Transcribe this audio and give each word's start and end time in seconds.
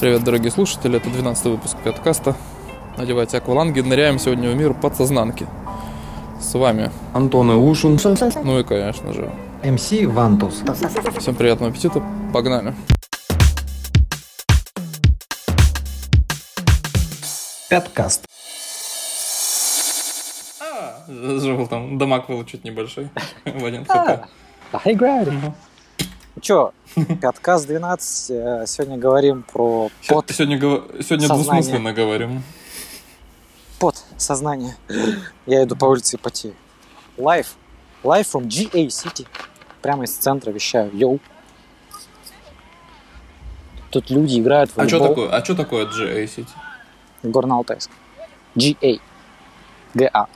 Привет, 0.00 0.22
дорогие 0.22 0.52
слушатели, 0.52 0.98
это 0.98 1.10
12 1.10 1.46
выпуск 1.46 1.76
подкаста. 1.82 2.36
Надевайте 2.96 3.38
акваланги, 3.38 3.80
ныряем 3.80 4.20
сегодня 4.20 4.48
в 4.48 4.54
мир 4.54 4.72
подсознанки. 4.72 5.44
С 6.40 6.54
вами 6.54 6.92
Антон 7.14 7.50
Иушин, 7.50 7.98
ну 8.44 8.60
и, 8.60 8.62
конечно 8.62 9.12
же, 9.12 9.28
МС 9.64 9.90
Вантус. 9.90 10.62
Всем 11.18 11.34
приятного 11.34 11.72
аппетита, 11.72 12.00
погнали. 12.32 12.74
Пяткаст. 17.68 18.24
А, 20.60 21.04
Жил 21.08 21.66
там, 21.66 21.98
дамаг 21.98 22.28
был 22.28 22.44
чуть 22.44 22.62
небольшой 22.62 23.08
в 23.44 23.64
один 23.64 23.84
хп. 23.84 24.28
Gravity. 26.38 26.40
Чё, 26.40 26.72
Пяткаст 27.20 27.66
12, 27.66 28.30
э, 28.30 28.66
сегодня 28.66 28.96
говорим 28.98 29.42
про 29.42 29.90
под, 30.08 30.30
Сегодня, 30.30 30.58
сегодня 30.58 31.02
Сознание. 31.02 31.28
двусмысленно 31.28 31.92
говорим. 31.92 32.42
под 33.78 33.96
сознание. 34.16 34.76
Я 35.46 35.62
иду 35.64 35.76
по 35.76 35.84
улице 35.86 36.16
и 36.16 36.18
потею. 36.18 36.54
Live. 37.16 37.46
Live 38.02 38.26
from 38.32 38.46
GA 38.46 38.86
City. 38.88 39.26
Прямо 39.82 40.04
из 40.04 40.12
центра 40.16 40.50
вещаю. 40.50 40.90
Йоу. 40.96 41.20
Тут 43.90 44.10
люди 44.10 44.38
играют 44.40 44.70
в 44.70 44.78
А 44.78 44.86
что 44.86 44.98
волейбол. 44.98 45.24
такое? 45.26 45.38
А 45.38 45.44
что 45.44 45.54
такое 45.54 45.86
GA 45.86 46.24
City? 46.24 46.48
Горно-Алтайск. 47.22 47.90
GA. 48.56 49.00
ГА. 49.94 50.26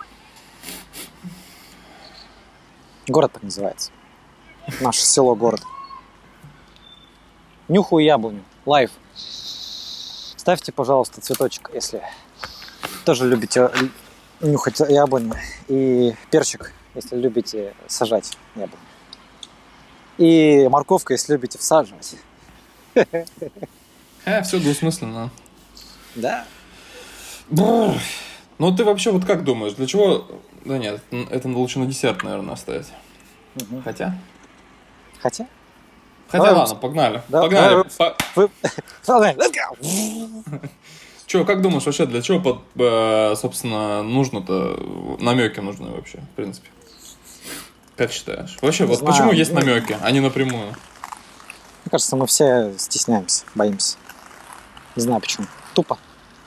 Город 3.08 3.32
так 3.32 3.42
называется. 3.42 3.90
Наше 4.80 5.02
село, 5.04 5.34
город. 5.34 5.60
Нюхаю 7.72 8.04
яблоню. 8.04 8.44
Лайв. 8.66 8.90
Ставьте, 10.36 10.72
пожалуйста, 10.72 11.22
цветочек, 11.22 11.70
если 11.72 12.02
тоже 13.06 13.26
любите 13.26 13.60
л- 13.60 13.70
нюхать 14.40 14.78
яблоню. 14.80 15.32
И 15.68 16.12
перчик, 16.30 16.74
если 16.94 17.16
любите 17.16 17.72
сажать 17.86 18.36
яблоню. 18.56 18.82
И 20.18 20.68
морковка, 20.70 21.14
если 21.14 21.32
любите 21.32 21.58
всаживать. 21.58 22.16
А, 24.24 24.40
все 24.42 24.60
двусмысленно. 24.60 25.30
Да. 26.14 26.44
Бррр. 27.48 27.94
Ну 28.58 28.76
ты 28.76 28.84
вообще 28.84 29.10
вот 29.10 29.24
как 29.24 29.42
думаешь, 29.42 29.72
для 29.72 29.86
чего... 29.88 30.28
Да 30.64 30.78
нет, 30.78 31.02
это 31.10 31.48
лучше 31.48 31.80
на 31.80 31.86
десерт, 31.86 32.22
наверное, 32.22 32.54
оставить. 32.54 32.86
Мгм. 33.56 33.82
Хотя? 33.82 34.16
Хотя? 35.20 35.48
Хотя 36.32 36.44
Давай, 36.44 36.60
ладно, 36.60 36.74
погнали. 36.76 37.22
да, 37.28 37.42
погнали. 37.42 37.84
давай, 37.96 38.14
По-! 38.34 38.48
Чё, 41.26 41.44
как 41.44 41.60
думаешь 41.62 41.84
вообще, 41.84 42.06
для 42.06 42.22
чего, 42.22 42.40
под, 42.40 42.58
э, 42.76 43.34
собственно, 43.36 44.02
нужно-то, 44.02 45.16
намеки 45.20 45.60
нужны 45.60 45.90
вообще, 45.90 46.18
в 46.18 46.36
принципе? 46.36 46.68
Как 47.96 48.10
считаешь? 48.12 48.56
Вообще, 48.62 48.86
вот 48.86 48.98
знаю, 48.98 49.12
почему 49.12 49.32
есть 49.32 49.52
намеки, 49.52 49.96
а 50.02 50.10
не 50.10 50.20
напрямую? 50.20 50.68
Мне 50.68 51.90
кажется, 51.90 52.16
мы 52.16 52.26
все 52.26 52.72
стесняемся, 52.78 53.44
боимся. 53.54 53.96
Не 54.96 55.02
знаю 55.02 55.20
почему. 55.20 55.46
Тупо, 55.74 55.98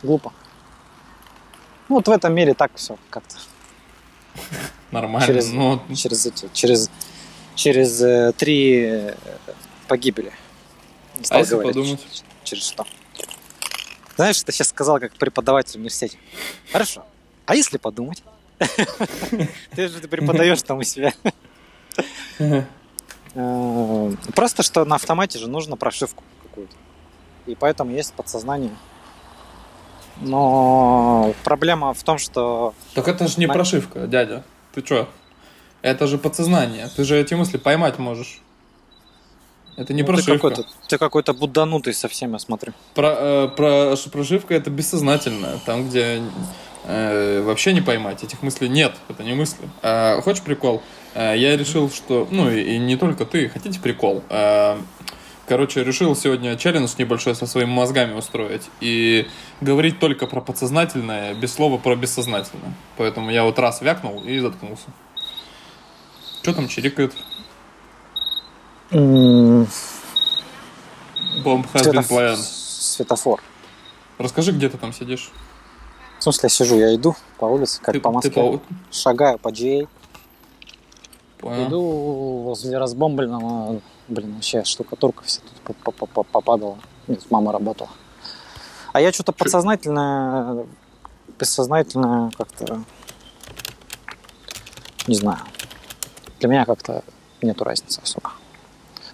глупо. 0.02 0.33
Ну 1.89 1.95
вот 1.95 2.08
в 2.08 2.11
этом 2.11 2.33
мире 2.33 2.53
так 2.56 2.72
все 2.75 2.97
как-то. 3.11 3.36
Нормально. 4.91 5.28
Через- 5.28 5.52
Ну, 5.52 5.80
Через 5.95 6.25
эти, 6.25 6.50
через, 6.53 6.89
через 7.56 8.02
э, 8.02 8.33
три 8.36 8.81
э, 8.83 9.16
погибели. 9.88 10.31
Не 11.16 11.22
а 11.22 11.25
стал 11.25 11.39
если 11.39 11.53
говорить, 11.53 11.75
подумать? 11.75 12.23
Через 12.44 12.64
что? 12.64 12.86
Знаешь, 14.16 14.41
ты 14.44 14.52
сейчас 14.52 14.69
сказал 14.69 15.00
как 15.00 15.14
преподаватель 15.14 15.73
в 15.73 15.75
университете. 15.75 16.17
Хорошо. 16.72 17.05
А 17.45 17.55
если 17.55 17.78
подумать? 17.78 18.23
Ты 19.75 19.89
же 19.89 20.00
преподаешь 20.08 20.62
там 20.62 20.79
у 20.79 20.84
себя. 20.84 21.13
Э, 23.38 24.13
Просто 24.34 24.63
что 24.63 24.85
на 24.85 24.96
автомате 24.96 25.40
же 25.40 25.50
нужно 25.50 25.75
прошивку 25.75 26.23
какую-то. 26.44 26.73
И 27.47 27.56
поэтому 27.56 27.91
есть 27.91 28.13
подсознание. 28.13 28.72
Но 30.22 31.34
проблема 31.44 31.94
в 31.94 32.02
том, 32.03 32.17
что 32.17 32.73
Так 32.94 33.09
это 33.09 33.28
же 33.28 33.38
не 33.41 33.47
прошивка, 33.47 34.07
дядя. 34.07 34.46
Ты 34.73 34.81
чё? 34.81 35.09
Это 35.81 36.07
же 36.07 36.17
подсознание. 36.17 36.90
Ты 36.96 37.03
же 37.03 37.19
эти 37.19 37.34
мысли 37.34 37.57
поймать 37.57 38.00
можешь. 38.00 38.40
Это 39.78 39.94
не 39.94 40.03
ну, 40.03 40.08
ты 40.08 40.13
прошивка. 40.13 40.34
какой-то, 40.50 40.66
ты 40.88 40.97
какой-то 40.97 41.34
будданутый 41.34 41.94
совсем, 41.94 42.34
я 42.34 42.40
смотрю. 42.40 42.74
Про, 42.94 43.16
э, 43.18 43.47
про- 43.50 43.96
прошивка 44.09 44.53
это 44.53 44.69
бессознательное, 44.69 45.59
там, 45.66 45.90
где 45.90 46.22
э, 46.86 47.41
вообще 47.41 47.74
не 47.74 47.81
поймать. 47.81 48.24
Этих 48.24 48.41
мыслей 48.41 48.69
нет, 48.69 48.96
это 49.09 49.24
не 49.24 49.34
мысли. 49.34 49.68
Э, 49.81 50.22
хочешь 50.22 50.44
прикол? 50.44 50.81
Э, 51.14 51.34
я 51.35 51.58
решил, 51.58 51.91
что. 51.91 52.28
Ну, 52.31 52.50
и, 52.50 52.62
и 52.62 52.78
не 52.78 52.96
только 52.96 53.25
ты, 53.25 53.50
хотите 53.50 53.81
прикол? 53.81 54.24
Э, 54.30 54.78
короче, 55.46 55.84
решил 55.84 56.16
сегодня 56.16 56.56
челлендж 56.56 56.91
небольшой 56.97 57.35
со 57.35 57.46
своими 57.46 57.69
мозгами 57.69 58.14
устроить. 58.14 58.64
И 58.80 59.28
говорить 59.59 60.00
только 60.00 60.25
про 60.25 60.40
подсознательное, 60.40 61.34
без 61.34 61.53
слова 61.53 61.78
про 61.78 61.97
бессознательное. 61.97 62.74
Поэтому 62.96 63.30
я 63.30 63.44
вот 63.44 63.59
раз 63.59 63.81
вякнул 63.81 64.24
и 64.24 64.40
заткнулся. 64.40 64.85
Что 66.41 66.53
там 66.53 66.69
чирикает? 66.69 67.14
М, 68.91 69.68
Бомб 71.44 71.68
светоф- 71.73 72.09
planned. 72.09 72.35
Светофор. 72.38 73.41
Расскажи, 74.18 74.51
где 74.51 74.69
ты 74.69 74.78
там 74.78 74.94
сидишь? 74.94 75.31
В 76.19 76.23
смысле, 76.23 76.41
я 76.44 76.50
сижу, 76.50 76.78
я 76.78 76.96
иду 76.96 77.16
по 77.38 77.46
улице, 77.46 77.81
как 77.81 77.94
Ты- 77.94 78.00
по 78.00 78.12
Москве. 78.12 78.31
по- 78.31 78.62
Шагаю 78.91 79.38
по 79.40 79.50
GA. 79.50 79.88
Понял. 81.40 81.68
Иду 81.68 81.81
возле 82.46 82.78
разбомбленного, 82.78 83.81
блин, 84.07 84.34
вообще 84.35 84.63
штукатурка 84.63 85.23
вся 85.23 85.41
тут 85.66 85.75
по- 85.78 85.91
по- 85.91 86.06
по- 86.06 86.23
попадала. 86.23 86.78
Нет, 87.07 87.29
мама 87.29 87.52
работала. 87.52 87.90
А 88.94 89.02
я 89.02 89.12
что-то 89.12 89.34
подсознательно, 89.34 90.66
бессознательно 91.38 92.31
как-то, 92.38 92.84
не 95.07 95.16
знаю. 95.16 95.40
Для 96.40 96.50
меня 96.50 96.66
как-то 96.66 97.03
нету 97.41 97.63
разницы 97.66 98.00
особо. 98.02 98.31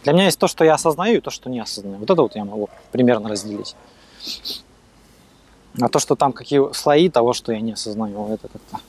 Для 0.03 0.13
меня 0.13 0.25
есть 0.25 0.39
то, 0.39 0.47
что 0.47 0.63
я 0.63 0.73
осознаю, 0.73 1.17
и 1.17 1.21
то, 1.21 1.29
что 1.29 1.49
не 1.49 1.59
осознаю. 1.59 1.97
Вот 1.97 2.09
это 2.09 2.21
вот 2.21 2.35
я 2.35 2.43
могу 2.43 2.69
примерно 2.91 3.29
разделить. 3.29 3.75
А 5.79 5.87
то, 5.87 5.99
что 5.99 6.15
там 6.15 6.33
какие 6.33 6.73
слои 6.73 7.09
того, 7.09 7.33
что 7.33 7.51
я 7.51 7.61
не 7.61 7.73
осознаю, 7.73 8.33
это 8.33 8.47
как-то... 8.47 8.79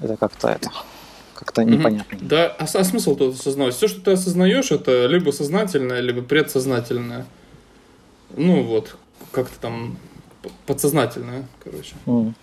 Это 0.00 0.16
как-то 0.16 0.48
это... 0.48 0.70
Как-то 1.34 1.62
Мгм. 1.62 1.72
непонятно. 1.72 2.18
Да, 2.20 2.46
а, 2.58 2.64
а 2.64 2.84
смысл 2.84 3.14
тут 3.14 3.34
осознавать? 3.34 3.74
Все, 3.74 3.86
что 3.86 4.00
ты 4.00 4.10
осознаешь, 4.12 4.72
это 4.72 5.06
либо 5.06 5.30
сознательное, 5.30 6.00
либо 6.00 6.20
предсознательное. 6.20 7.26
Ну 8.36 8.64
вот, 8.64 8.96
как-то 9.30 9.56
там 9.60 9.98
подсознательное, 10.66 11.46
короче. 11.62 11.94
Мгм. 12.06 12.34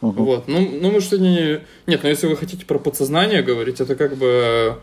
Мгм. 0.00 0.24
Вот. 0.24 0.48
Ну, 0.48 0.68
ну 0.80 0.90
мы 0.90 1.00
что 1.00 1.18
не... 1.18 1.60
Нет, 1.86 2.02
ну 2.02 2.08
если 2.08 2.26
вы 2.26 2.36
хотите 2.36 2.66
про 2.66 2.78
подсознание 2.78 3.42
говорить, 3.42 3.80
это 3.80 3.94
как 3.94 4.16
бы... 4.16 4.78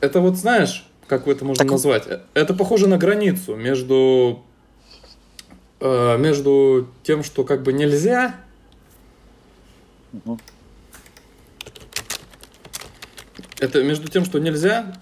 Это 0.00 0.20
вот 0.20 0.36
знаешь, 0.36 0.86
как 1.06 1.26
это 1.28 1.44
можно 1.44 1.64
Так- 1.64 1.70
назвать? 1.72 2.08
Это 2.34 2.54
похоже 2.54 2.88
на 2.88 2.98
границу 2.98 3.56
между... 3.56 4.42
э, 5.80 6.16
между 6.18 6.88
тем, 7.02 7.22
что 7.24 7.44
как 7.44 7.62
бы 7.62 7.72
нельзя, 7.72 8.34
Мгм. 10.12 10.40
Это 13.60 13.82
между 13.82 14.08
тем, 14.08 14.24
что 14.24 14.38
нельзя, 14.38 14.96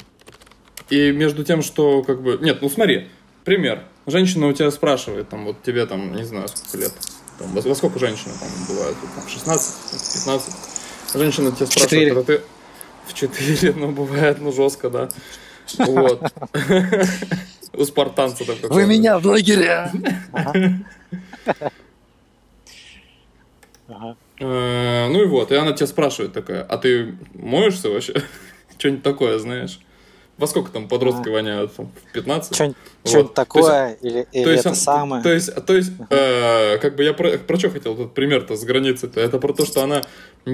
и 0.90 1.12
между 1.12 1.44
тем, 1.44 1.62
что 1.62 2.02
как 2.02 2.20
бы... 2.22 2.38
Нет, 2.42 2.60
ну 2.60 2.68
смотри, 2.68 3.08
пример. 3.44 3.84
Женщина 4.06 4.48
у 4.48 4.52
тебя 4.52 4.70
спрашивает, 4.70 5.28
там, 5.28 5.44
вот 5.44 5.62
тебе 5.62 5.86
там, 5.86 6.14
не 6.14 6.24
знаю, 6.24 6.48
сколько 6.48 6.76
лет. 6.78 6.92
Там, 7.38 7.52
во, 7.52 7.60
во 7.60 7.74
сколько 7.74 7.98
женщины 7.98 8.32
там 8.38 8.48
бывают? 8.68 8.96
Вот, 9.00 9.10
Там, 9.14 9.28
16, 9.28 9.74
15. 10.14 10.54
Женщина 11.14 11.52
тебя 11.52 11.66
спрашивает, 11.66 11.90
четыре. 11.90 12.14
когда 12.14 12.22
ты... 12.24 12.42
В 13.08 13.14
4, 13.14 13.72
ну, 13.76 13.90
бывает, 13.90 14.38
ну, 14.40 14.52
жестко, 14.52 14.90
да. 14.90 15.08
Вот. 15.78 16.22
У 17.72 17.84
спартанца 17.84 18.44
там 18.44 18.56
какого-то. 18.56 18.74
в 19.18 19.26
лагеря! 19.26 19.92
Э, 24.40 25.08
Ну 25.08 25.22
и 25.22 25.26
вот, 25.26 25.50
и 25.52 25.54
она 25.56 25.72
тебя 25.72 25.86
спрашивает 25.86 26.32
такая, 26.32 26.62
а 26.62 26.78
ты 26.78 27.14
моешься 27.34 27.88
вообще? 27.90 28.14
Что-нибудь 28.78 29.02
такое, 29.02 29.38
знаешь? 29.38 29.80
Во 30.36 30.46
сколько 30.46 30.70
там 30.70 30.86
подростки 30.86 31.28
воняют? 31.28 31.74
Там, 31.74 31.90
В 32.10 32.12
15? 32.12 32.54
Что-нибудь 32.54 33.34
такое, 33.34 33.94
или, 34.00 34.26
это 34.32 34.74
самое. 34.74 35.20
То 35.22 35.32
есть, 35.32 35.52
то 35.66 35.74
есть 35.74 35.90
э, 36.10 36.78
как 36.78 36.94
бы 36.94 37.02
я 37.02 37.12
про, 37.12 37.58
что 37.58 37.70
хотел 37.70 37.96
тут 37.96 38.14
пример-то 38.14 38.54
с 38.54 38.62
границей-то? 38.62 39.20
Это 39.20 39.38
про 39.40 39.52
то, 39.52 39.66
что 39.66 39.82
она 39.82 40.02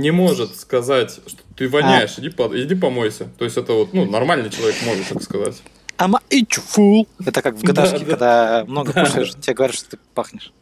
не 0.01 0.11
может 0.11 0.57
сказать, 0.57 1.19
что 1.27 1.39
ты 1.57 1.69
воняешь, 1.69 2.15
иди, 2.19 2.31
по- 2.31 2.51
иди 2.55 2.75
помойся. 2.75 3.29
То 3.39 3.45
есть 3.45 3.57
это 3.57 3.73
вот, 3.73 3.93
ну, 3.95 4.05
нормальный 4.05 4.51
человек 4.51 4.77
может 4.85 5.09
так 5.09 5.23
сказать. 5.23 5.63
I'm 5.99 6.15
a 6.17 6.21
you, 6.41 6.61
fool. 6.61 7.07
Это 7.25 7.41
как 7.43 7.55
в 7.55 7.63
Да, 7.73 7.85
GTA, 7.87 7.91
да. 7.93 7.99
когда 8.05 8.65
много 8.67 8.93
Да, 8.93 9.05
кушаешь, 9.05 9.33
да. 9.35 9.41
тебе 9.41 9.55
говорят, 9.55 9.77
что 9.77 9.91
ты 9.91 9.99
пахнешь. 10.15 10.53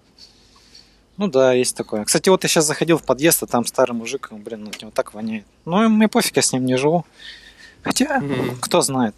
Ну 1.17 1.27
да, 1.29 1.53
есть 1.53 1.77
такое. 1.77 2.05
Кстати, 2.05 2.29
вот 2.29 2.43
я 2.43 2.49
сейчас 2.49 2.67
заходил 2.67 2.99
в 2.99 3.03
подъезд, 3.03 3.43
а 3.43 3.47
там 3.47 3.65
старый 3.67 3.95
мужик, 3.97 4.29
блин, 4.33 4.69
от 4.69 4.81
него 4.81 4.91
так 4.95 5.15
воняет. 5.15 5.45
Ну, 5.65 5.89
мне 5.89 6.09
пофиг, 6.09 6.37
я 6.37 6.43
с 6.43 6.53
ним 6.53 6.65
не 6.65 6.77
живу. 6.77 7.05
Хотя, 7.83 8.21
Мгм. 8.21 8.57
кто 8.61 8.81
знает, 8.81 9.15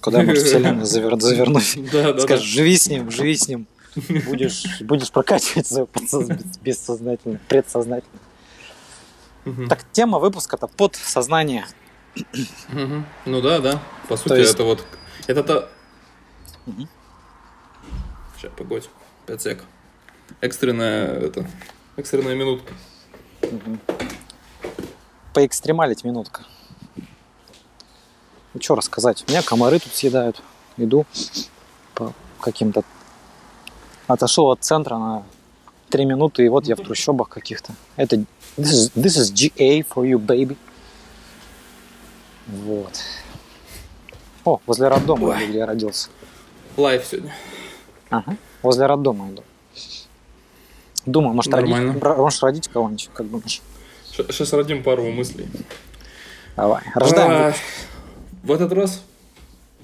куда 0.00 0.22
может 0.22 0.42
вселенная 0.46 0.84
завер- 0.84 1.20
завернуть. 1.20 1.78
Да, 1.92 2.02
да, 2.04 2.12
да. 2.14 2.20
Скажешь, 2.20 2.46
живи 2.46 2.76
с 2.76 2.88
ним, 2.88 3.10
живи 3.10 3.36
с 3.36 3.48
ним. 3.48 3.66
Будешь, 4.26 4.64
будешь 4.80 5.10
прокачивать 5.12 5.66
свое 5.68 5.86
подсоз- 5.86 6.36
бессознательное, 6.62 7.40
Мгм. 9.44 9.68
Так, 9.68 9.84
тема 9.92 10.18
выпуска-то 10.18 10.66
подсознание. 10.68 11.66
Мгм. 12.68 13.04
Ну 13.26 13.40
да, 13.40 13.58
да. 13.60 13.82
По 14.08 14.16
сути, 14.16 14.34
есть- 14.38 14.54
это 14.54 14.64
вот... 14.64 14.84
Это 15.26 15.42
то... 15.42 15.70
Мгм. 16.66 16.88
Сейчас, 18.36 18.52
погодь. 18.56 18.88
5 19.26 19.42
сек. 19.42 19.64
Экстренная, 20.40 21.06
это... 21.06 21.48
Экстренная 21.96 22.34
минутка. 22.34 22.72
Поэкстремалить 25.32 26.04
минутка. 26.04 26.42
Ну, 28.54 28.60
что 28.62 28.76
рассказать? 28.76 29.24
Меня 29.28 29.42
комары 29.42 29.78
тут 29.80 29.94
съедают. 29.94 30.40
Иду 30.76 31.06
по 31.94 32.12
каким-то... 32.40 32.82
Отошел 34.06 34.50
от 34.50 34.62
центра 34.62 34.96
на 34.96 35.22
три 35.88 36.04
минуты, 36.04 36.44
и 36.44 36.48
вот 36.48 36.66
я 36.66 36.76
в 36.76 36.80
трущобах 36.80 37.28
каких-то. 37.28 37.72
Это... 37.96 38.24
This 38.56 38.70
is, 38.72 38.90
this 38.94 39.16
is 39.16 39.30
GA 39.30 39.82
for 39.82 40.04
you, 40.06 40.18
baby. 40.18 40.56
Вот. 42.46 42.92
О, 44.44 44.60
возле 44.66 44.88
роддома, 44.88 45.28
Ой. 45.28 45.46
где 45.48 45.58
я 45.58 45.66
родился. 45.66 46.08
Лайв 46.76 47.04
сегодня. 47.04 47.34
Ага. 48.10 48.36
Возле 48.62 48.86
роддома 48.86 49.30
иду. 49.30 49.42
Думаю, 51.06 51.34
может, 51.34 51.52
родить, 51.52 51.70
Нормально. 51.70 51.98
бра- 51.98 52.16
может 52.16 52.42
родить 52.42 52.68
кого-нибудь, 52.68 53.10
как 53.12 53.30
думаешь? 53.30 53.60
Сейчас 54.10 54.52
родим 54.52 54.82
пару 54.82 55.10
мыслей. 55.10 55.48
Давай, 56.56 56.82
рождаем. 56.94 57.30
А, 57.30 57.46
выпуск. 57.46 57.62
В 58.44 58.52
этот 58.52 58.72
раз... 58.72 59.02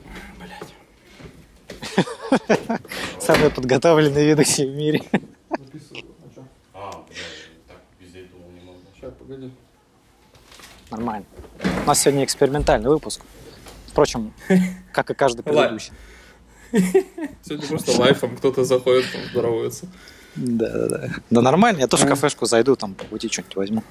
Блять. 0.39 0.71
Самые 3.21 3.51
подготовленные 3.51 4.29
ведущие 4.29 4.69
в 4.71 4.75
мире. 4.75 5.03
Сейчас, 8.95 9.13
погоди. 9.31 9.51
Нормально. 10.91 11.27
У 11.85 11.87
нас 11.87 12.01
сегодня 12.01 12.25
экспериментальный 12.25 12.89
выпуск. 12.89 13.21
Впрочем, 13.87 14.33
как 14.93 15.11
и 15.11 15.15
каждый 15.15 15.43
предыдущий. 15.43 15.93
Сегодня 17.43 17.67
просто 17.67 18.01
лайфом 18.01 18.37
кто-то 18.37 18.63
заходит, 18.65 19.05
там 19.13 19.21
здоровается. 19.33 19.87
Да, 20.37 20.69
да, 20.71 20.89
да. 20.89 21.09
Да 21.29 21.41
нормально, 21.43 21.81
я 21.81 21.89
тоже 21.89 22.07
в 22.07 22.09
кафешку 22.09 22.47
зайду, 22.47 22.77
там 22.77 22.95
по 22.95 23.05
пути 23.05 23.29
что-нибудь 23.29 23.57
возьму. 23.57 23.83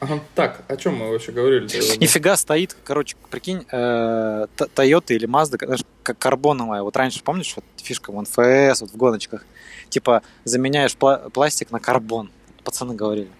Ага. 0.00 0.20
Так, 0.34 0.62
о 0.68 0.76
чем 0.76 0.96
мы 0.96 1.10
вообще 1.10 1.32
говорили? 1.32 1.64
Нифига 1.98 2.36
стоит, 2.36 2.76
короче, 2.84 3.16
прикинь, 3.30 3.64
э, 3.70 4.46
Toyota 4.56 5.14
или 5.14 5.26
Mazda, 5.26 5.82
как 6.02 6.18
карбоновая. 6.18 6.82
Вот 6.82 6.96
раньше, 6.98 7.22
помнишь, 7.22 7.54
вот 7.56 7.64
фишка 7.76 8.10
в 8.12 8.20
НФС, 8.20 8.82
вот 8.82 8.90
в 8.90 8.96
гоночках, 8.96 9.46
типа 9.88 10.22
заменяешь 10.44 10.94
пла- 10.94 11.30
пластик 11.30 11.70
на 11.70 11.80
карбон. 11.80 12.30
Пацаны 12.62 12.94
говорили. 12.94 13.30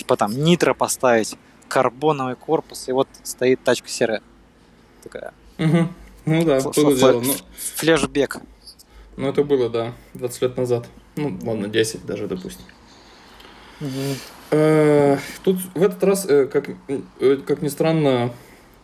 Типа 0.00 0.16
там 0.16 0.32
нитро 0.32 0.72
поставить, 0.74 1.36
карбоновый 1.68 2.34
корпус, 2.34 2.88
и 2.88 2.92
вот 2.92 3.06
стоит 3.22 3.62
тачка 3.62 3.86
серая. 3.86 4.22
Такая. 5.02 5.34
Мгм. 5.58 5.94
Ну 6.24 6.42
да, 6.42 6.56
Ф- 6.56 6.74
было 6.74 6.92
ф- 6.92 6.98
дело. 6.98 7.20
Ну, 7.20 7.34
Флешбек. 7.76 8.38
ну, 9.18 9.28
это 9.28 9.44
было, 9.44 9.68
да, 9.68 9.92
20 10.14 10.40
лет 10.40 10.56
назад. 10.56 10.86
Ну, 11.16 11.38
ладно, 11.42 11.68
10 11.68 12.06
даже, 12.06 12.28
допустим. 12.28 12.64
Э, 14.50 15.18
Тут 15.44 15.58
в 15.74 15.82
этот 15.82 16.02
раз, 16.02 16.24
э, 16.26 16.46
как, 16.46 16.70
э, 17.20 17.36
как 17.46 17.60
ни 17.60 17.68
странно, 17.68 18.32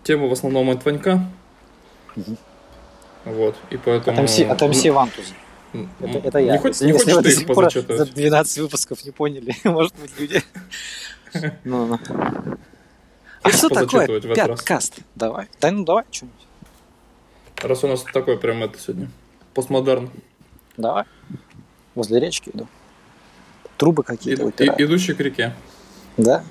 тема 0.04 0.26
в 0.28 0.32
основном 0.32 0.68
от 0.68 0.84
Ванька. 0.84 1.26
Мгм. 2.14 2.36
Вот, 3.24 3.56
и 3.70 3.78
поэтому... 3.78 4.12
Отомси, 4.18 4.42
отомси 4.44 4.90
Вантуза. 4.90 5.32
Это, 5.72 6.18
это 6.18 6.38
я. 6.38 6.56
Не, 6.58 6.68
Если- 6.68 6.86
не 6.86 6.92
хочешь 6.92 7.22
ты 7.36 7.40
их 7.42 7.46
пор 7.46 7.56
за 7.72 7.82
позачитывать? 7.82 8.14
12 8.14 8.58
выпусков 8.58 9.04
не 9.04 9.10
поняли, 9.10 9.54
может 9.64 9.94
быть, 9.96 10.18
люди. 10.18 10.42
Ну, 11.64 11.86
ну. 11.86 11.98
А 12.06 12.56
Хочешь 13.42 13.58
что 13.58 13.68
такое 13.68 14.20
пяткаст? 14.20 14.94
Давай. 15.14 15.48
Да 15.60 15.70
ну 15.70 15.84
давай 15.84 16.04
что-нибудь. 16.10 16.40
Раз 17.62 17.84
у 17.84 17.88
нас 17.88 18.04
такой 18.12 18.38
прям 18.38 18.62
это 18.62 18.78
сегодня. 18.78 19.10
Постмодерн. 19.54 20.10
Давай. 20.76 21.04
Возле 21.94 22.20
речки 22.20 22.50
иду. 22.54 22.66
Трубы 23.76 24.02
какие-то 24.02 24.48
И- 24.64 24.84
идущий 24.84 25.12
к 25.14 25.20
реке. 25.20 25.54
Да. 26.16 26.42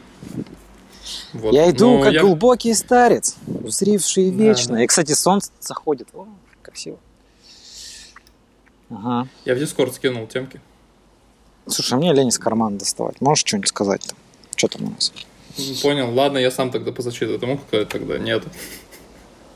Вот. 1.33 1.53
Я 1.53 1.69
иду, 1.71 1.97
Но 1.97 2.03
как 2.03 2.13
я- 2.13 2.21
глубокий 2.21 2.73
старец, 2.73 3.35
узривший 3.47 4.31
Да, 4.31 4.43
вечно. 4.43 4.75
да. 4.75 4.83
И, 4.83 4.87
кстати, 4.87 5.13
солнце 5.13 5.51
заходит. 5.59 6.07
О, 6.13 6.27
красиво. 6.61 6.97
Ага. 8.89 9.27
Я 9.45 9.55
в 9.55 9.59
Дискорд 9.59 9.93
скинул 9.93 10.27
темки. 10.27 10.61
Слушай, 11.67 11.97
мне 11.97 12.13
лень 12.13 12.27
из 12.27 12.37
кармана 12.37 12.77
доставать. 12.77 13.19
Можешь 13.21 13.45
что-нибудь 13.45 13.69
сказать 13.69 14.01
там? 14.07 14.17
Что 14.55 14.67
там 14.67 14.83
у 14.87 14.89
нас? 14.91 15.11
Понял. 15.81 16.13
Ладно, 16.13 16.37
я 16.37 16.51
сам 16.51 16.69
тогда 16.69 16.91
позачитываю. 16.91 17.39
Ты 17.39 17.45
мог 17.47 17.61
сказать 17.67 17.89
тогда? 17.89 18.17
Нет. 18.17 18.43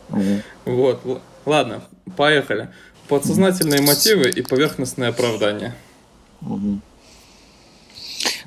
Мгм. 0.09 0.41
Вот. 0.65 1.21
Ладно, 1.45 1.83
поехали. 2.17 2.69
Подсознательные 3.07 3.81
мотивы 3.81 4.29
и 4.29 4.41
поверхностные 4.41 5.09
оправдания. 5.09 5.75
Мгм. 6.41 6.81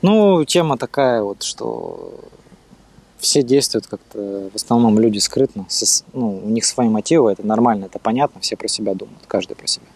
Ну, 0.02 0.44
тема 0.44 0.76
такая 0.78 1.22
вот, 1.22 1.42
что 1.44 2.20
все 3.18 3.42
действуют 3.42 3.86
как-то, 3.86 4.50
в 4.52 4.56
основном 4.56 4.98
люди 4.98 5.18
скрытно, 5.18 5.66
со- 5.68 6.04
ну, 6.12 6.38
у 6.44 6.48
них 6.48 6.64
свои 6.64 6.88
мотивы, 6.88 7.30
это 7.32 7.46
нормально, 7.46 7.84
это 7.84 8.00
понятно, 8.00 8.40
все 8.40 8.56
про 8.56 8.66
себя 8.66 8.94
думают, 8.94 9.20
каждый 9.28 9.54
про 9.54 9.66
себя. 9.68 9.86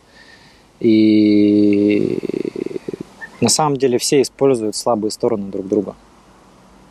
И 0.81 2.19
на 3.41 3.49
самом 3.49 3.77
деле 3.77 3.99
все 3.99 4.23
используют 4.23 4.77
слабые 4.77 5.11
стороны 5.11 5.51
друг 5.51 5.67
друга. 5.69 5.95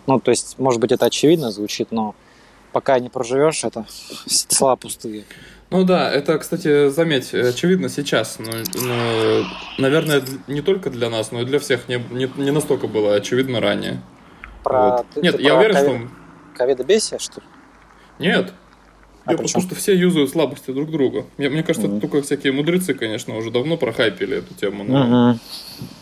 Ну, 0.08 0.20
то 0.20 0.32
есть, 0.32 0.58
может 0.60 0.80
быть, 0.80 0.92
это 0.92 1.06
очевидно 1.06 1.52
звучит, 1.52 1.92
но 1.92 2.16
пока 2.72 3.00
не 3.00 3.10
проживешь, 3.10 3.64
это 3.64 3.86
слова 4.28 4.76
пустые. 4.76 5.26
Ну 5.72 5.84
да, 5.84 6.12
это, 6.12 6.38
кстати, 6.38 6.90
заметь, 6.90 7.34
очевидно 7.34 7.90
сейчас, 7.90 8.38
но, 8.38 8.52
но, 8.82 9.44
наверное, 9.80 10.24
не 10.48 10.62
только 10.62 10.92
для 10.92 11.10
нас, 11.10 11.32
но 11.32 11.42
и 11.42 11.46
для 11.46 11.58
всех 11.60 11.88
не, 11.90 11.96
не, 12.12 12.32
не 12.38 12.52
настолько 12.52 12.88
было 12.88 13.16
очевидно 13.16 13.60
ранее. 13.60 14.00
Про, 14.64 14.98
Вот. 14.98 15.06
ты- 15.14 15.22
Нет, 15.22 15.38
ты 15.38 15.42
я 15.42 15.50
про 15.54 15.58
уверен, 15.60 15.76
ковид- 15.76 16.08
что... 16.08 16.58
Ковидобесие, 16.58 17.20
что 17.20 17.42
ли? 17.42 17.48
Нет. 18.20 18.54
А 19.26 19.32
Я 19.32 19.38
при 19.38 19.46
потому 19.48 19.66
что 19.66 19.76
все 19.76 19.96
юзают 19.98 20.30
слабости 20.30 20.72
друг 20.72 20.92
друга. 20.92 21.26
Мне, 21.38 21.50
мне 21.50 21.64
кажется, 21.64 21.88
это 21.88 22.00
только 22.00 22.22
всякие 22.22 22.54
мудрецы, 22.54 22.94
конечно, 22.94 23.36
уже 23.36 23.50
давно 23.52 23.76
прохайпили 23.78 24.38
эту 24.38 24.54
тему. 24.54 24.84
Но 24.84 25.04
Мгм. 25.04 25.40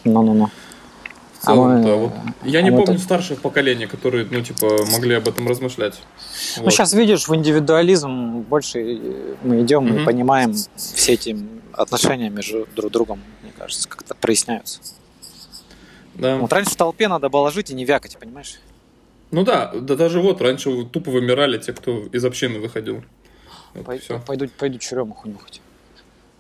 Ну-ну-ну. 0.04 0.50
в 1.40 1.46
целом, 1.46 1.72
А 1.72 1.84
да, 1.84 1.96
вот. 1.96 2.14
Я 2.44 2.62
не 2.62 2.70
а 2.70 2.72
мы 2.72 2.78
помню 2.80 2.94
так- 2.96 3.04
старших 3.04 3.42
поколений, 3.42 3.86
которые, 3.86 4.26
ну, 4.30 4.42
типа, 4.42 4.86
могли 4.92 5.16
об 5.16 5.28
этом 5.28 5.48
размышлять. 5.48 6.00
Ну, 6.58 6.64
Вот. 6.64 6.72
сейчас 6.74 6.94
видишь, 6.94 7.28
в 7.28 7.36
индивидуализм 7.36 8.40
больше 8.42 8.80
э, 8.80 9.36
мы 9.44 9.62
идем 9.62 9.86
Мгм. 9.86 10.02
и 10.02 10.06
понимаем 10.06 10.54
все 10.76 11.14
эти 11.14 11.38
отношения 11.74 12.30
между 12.30 12.68
друг 12.76 12.92
другом, 12.92 13.22
мне 13.42 13.52
кажется, 13.58 13.88
как-то 13.90 14.16
проясняются. 14.16 14.80
Да. 16.16 16.38
Вот 16.38 16.52
раньше 16.54 16.72
в 16.72 16.76
толпе 16.76 17.08
надо 17.08 17.30
было 17.30 17.52
жить 17.52 17.72
и 17.72 17.74
не 17.74 17.86
вякать, 17.86 18.18
понимаешь? 18.20 18.60
Ну 19.34 19.44
да, 19.44 19.72
да 19.74 19.96
даже 19.96 20.22
вот 20.22 20.42
раньше 20.42 20.86
тупо 20.86 21.10
вымирали 21.10 21.58
те, 21.58 21.74
кто 21.74 22.06
из 22.06 22.24
общины 22.24 22.60
выходил. 22.60 23.04
Вот 23.74 23.86
Пой- 23.86 23.98
всё. 24.00 24.20
Пойду, 24.20 24.48
пойду 24.60 24.78
черемуху 24.78 25.28
нюхать. 25.28 25.60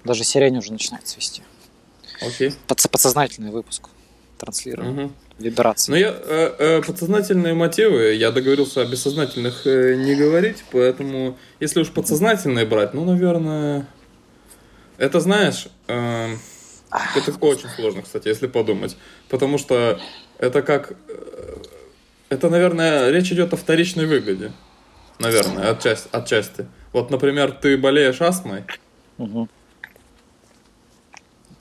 Даже 0.04 0.24
сирень 0.24 0.58
уже 0.60 0.72
начинает 0.72 1.08
свести. 1.08 1.42
Окей. 2.22 2.54
Подс- 2.68 2.88
подсознательный 2.88 3.50
выпуск 3.50 3.90
транслируем. 4.38 4.92
Мгм. 4.92 5.16
Вибрации. 5.40 5.92
Но 5.92 5.98
я 5.98 6.10
э, 6.16 6.56
э, 6.60 6.82
подсознательные 6.84 7.56
мотивы, 7.56 8.14
я 8.14 8.32
договорился 8.32 8.82
о 8.82 8.86
бессознательных 8.86 9.66
э, 9.66 9.96
не 9.96 10.14
говорить, 10.14 10.64
поэтому 10.72 11.36
если 11.60 11.82
уж 11.82 11.90
подсознательные 11.90 12.68
брать, 12.68 12.94
ну, 12.94 13.04
наверное, 13.06 13.88
это 15.00 15.20
знаешь, 15.20 15.68
э, 15.88 16.36
это 17.16 17.34
очень 17.42 17.70
сложно, 17.70 18.04
кстати, 18.04 18.28
если 18.28 18.46
подумать, 18.46 18.96
потому 19.30 19.58
что 19.58 20.00
это 20.38 20.62
как, 20.62 20.94
э, 21.08 21.53
это, 22.34 22.50
наверное, 22.50 23.10
речь 23.10 23.32
идет 23.32 23.54
о 23.54 23.58
вторичной 23.58 24.06
выгоде, 24.06 24.52
наверное, 25.20 25.72
отчасти. 25.72 26.10
отчасти. 26.12 26.68
Вот, 26.92 27.10
например, 27.12 27.52
ты 27.52 27.78
болеешь 27.78 28.22
астмой, 28.22 28.64
Мгм. 29.18 29.48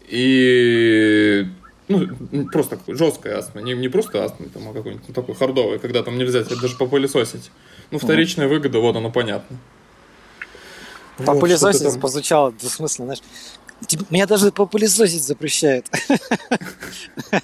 И 0.09 1.47
ну, 1.89 2.07
просто 2.51 2.79
жесткая 2.87 3.39
астма, 3.39 3.61
не, 3.61 3.75
не 3.75 3.89
просто 3.89 4.25
астма, 4.25 4.47
там, 4.49 4.69
а 4.69 4.73
какой-нибудь 4.73 5.09
ну, 5.09 5.15
такой 5.15 5.35
хардовый, 5.35 5.79
когда 5.79 6.03
там 6.03 6.19
нельзя 6.19 6.43
тебе 6.45 6.57
даже 6.57 6.77
попылесосить. 6.77 7.51
Ну, 7.91 7.99
вторичная 7.99 8.49
выгода, 8.49 8.79
вот 8.79 8.97
оно 8.97 9.11
понятно. 9.11 9.59
Вот, 11.19 11.27
Попылесосить 11.27 11.81
что-то 11.81 11.93
там. 11.93 12.01
позвучало 12.01 12.53
двусмысленно, 12.53 13.07
знаешь. 13.07 13.23
Типа, 13.87 14.05
Меня 14.11 14.27
даже 14.27 14.53
попылесосить 14.53 15.25
запрещают. 15.25 15.87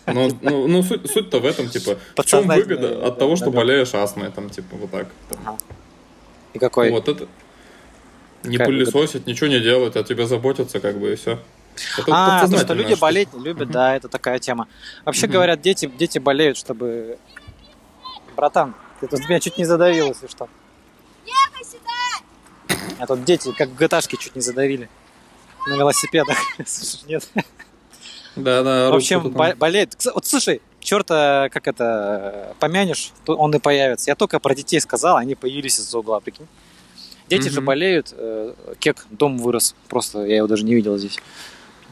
Ну, 0.07 0.29
ну, 0.43 0.67
ну, 0.69 0.83
суть, 0.83 1.11
суть-то 1.11 1.41
в 1.41 1.47
этом, 1.47 1.69
типа, 1.69 1.99
в 2.17 2.25
чем 2.25 2.47
выгода 2.47 2.95
да, 2.95 3.07
от 3.09 3.19
того, 3.19 3.37
что 3.37 3.51
болеешь 3.51 3.95
астмой, 3.95 4.31
там, 4.31 4.51
типа, 4.51 4.77
вот 4.77 4.91
так. 4.91 5.09
там. 5.31 5.59
И 6.53 6.59
какой? 6.59 6.91
Вот 6.91 7.09
это. 7.09 7.27
Не 8.45 8.57
Какая 8.57 8.69
пылесосить, 8.69 9.27
ничего 9.27 9.49
не 9.49 9.61
делать, 9.61 9.97
о 9.97 10.03
тебе 10.03 10.27
заботятся, 10.27 10.81
как 10.81 10.99
бы, 10.99 11.13
и 11.13 11.17
все. 11.17 11.39
Это 11.97 12.07
а, 12.09 12.49
то, 12.49 12.59
что 12.59 12.75
люди 12.75 12.89
штука. 12.89 13.01
болеть 13.01 13.33
не 13.33 13.41
любят, 13.41 13.65
Мгм. 13.69 13.73
да, 13.73 13.97
это 13.97 14.09
такая 14.09 14.39
тема. 14.39 14.69
Вообще 15.05 15.27
Мгм. 15.27 15.33
говорят, 15.35 15.61
дети, 15.61 15.87
дети 15.99 16.19
болеют, 16.19 16.57
чтобы... 16.57 17.19
Братан, 18.37 18.75
ты 19.01 19.07
тут 19.07 19.21
меня 19.29 19.41
чуть 19.41 19.59
не 19.59 19.65
задавил, 19.65 20.09
если 20.09 20.27
что. 20.27 20.49
А 22.99 23.07
тут 23.07 23.25
дети, 23.25 23.53
как 23.53 23.71
в 23.71 23.75
гаташке, 23.77 24.17
чуть 24.17 24.35
не 24.35 24.43
задавили. 24.43 24.89
На 25.69 25.75
велосипедах. 25.77 26.37
Нет. 27.09 27.29
Да, 28.37 28.63
да, 28.63 28.91
В 28.91 28.95
общем, 28.95 29.31
бо- 29.31 29.55
болеет. 29.57 29.95
Вот 30.15 30.25
слушай, 30.27 30.63
черта, 30.81 31.49
как 31.53 31.67
это, 31.67 32.55
помянешь, 32.61 33.13
то 33.25 33.35
он 33.37 33.55
и 33.55 33.59
появится. 33.59 34.11
Я 34.11 34.15
только 34.15 34.39
про 34.39 34.55
детей 34.55 34.81
сказал, 34.81 35.17
они 35.17 35.35
появились 35.35 35.79
из-за 35.79 35.99
угла, 35.99 36.21
прикинь. 36.21 36.47
Дети 37.29 37.49
же 37.49 37.61
Мгм. 37.61 37.67
болеют. 37.67 38.15
э, 38.17 38.55
Кек, 38.79 39.07
дом 39.11 39.39
вырос. 39.39 39.75
Просто 39.89 40.25
я 40.25 40.37
его 40.37 40.47
даже 40.47 40.65
не 40.65 40.75
видел 40.75 40.97
здесь. 40.97 41.19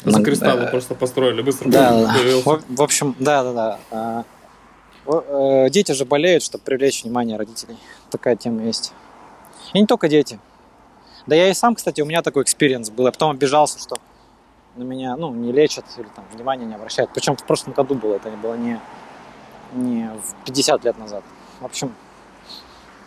За 0.04 0.23
кристаллы 0.23 0.62
э, 0.62 0.71
просто 0.71 0.95
построили, 0.95 1.42
быстро 1.42 1.68
Да, 1.68 2.14
в, 2.45 2.62
в 2.68 2.83
общем, 2.83 3.14
да, 3.18 3.42
да, 3.42 3.52
да. 3.52 3.78
А, 3.90 4.25
э, 5.66 5.71
Дети 5.71 5.92
же 5.92 6.04
болеют, 6.04 6.42
чтобы 6.42 6.64
привлечь 6.64 7.02
внимание 7.04 7.37
родителей. 7.37 7.76
Такая 8.11 8.37
тема 8.37 8.62
есть. 8.64 8.92
И 9.75 9.80
не 9.80 9.87
только 9.87 10.09
дети. 10.09 10.38
Да 11.26 11.35
я 11.35 11.49
и 11.50 11.54
сам, 11.54 11.75
кстати, 11.75 12.00
у 12.00 12.06
меня 12.06 12.23
такой 12.23 12.42
experience 12.42 12.90
был. 12.90 13.06
Я 13.06 13.12
потом 13.12 13.30
обижался, 13.30 13.78
что 13.78 13.97
на 14.76 14.83
меня, 14.83 15.16
ну, 15.16 15.33
не 15.33 15.52
лечат 15.52 15.85
или 15.97 16.06
там 16.14 16.25
внимания 16.33 16.64
не 16.64 16.75
обращают. 16.75 17.11
Причем 17.12 17.37
в 17.37 17.45
прошлом 17.45 17.73
году 17.73 17.95
было, 17.95 18.14
это 18.14 18.30
не 18.30 18.37
было 18.37 18.54
не, 18.54 18.80
не 19.73 20.11
в 20.11 20.45
50 20.45 20.85
лет 20.85 20.99
назад. 20.99 21.25
В 21.61 21.64
общем, 21.64 21.95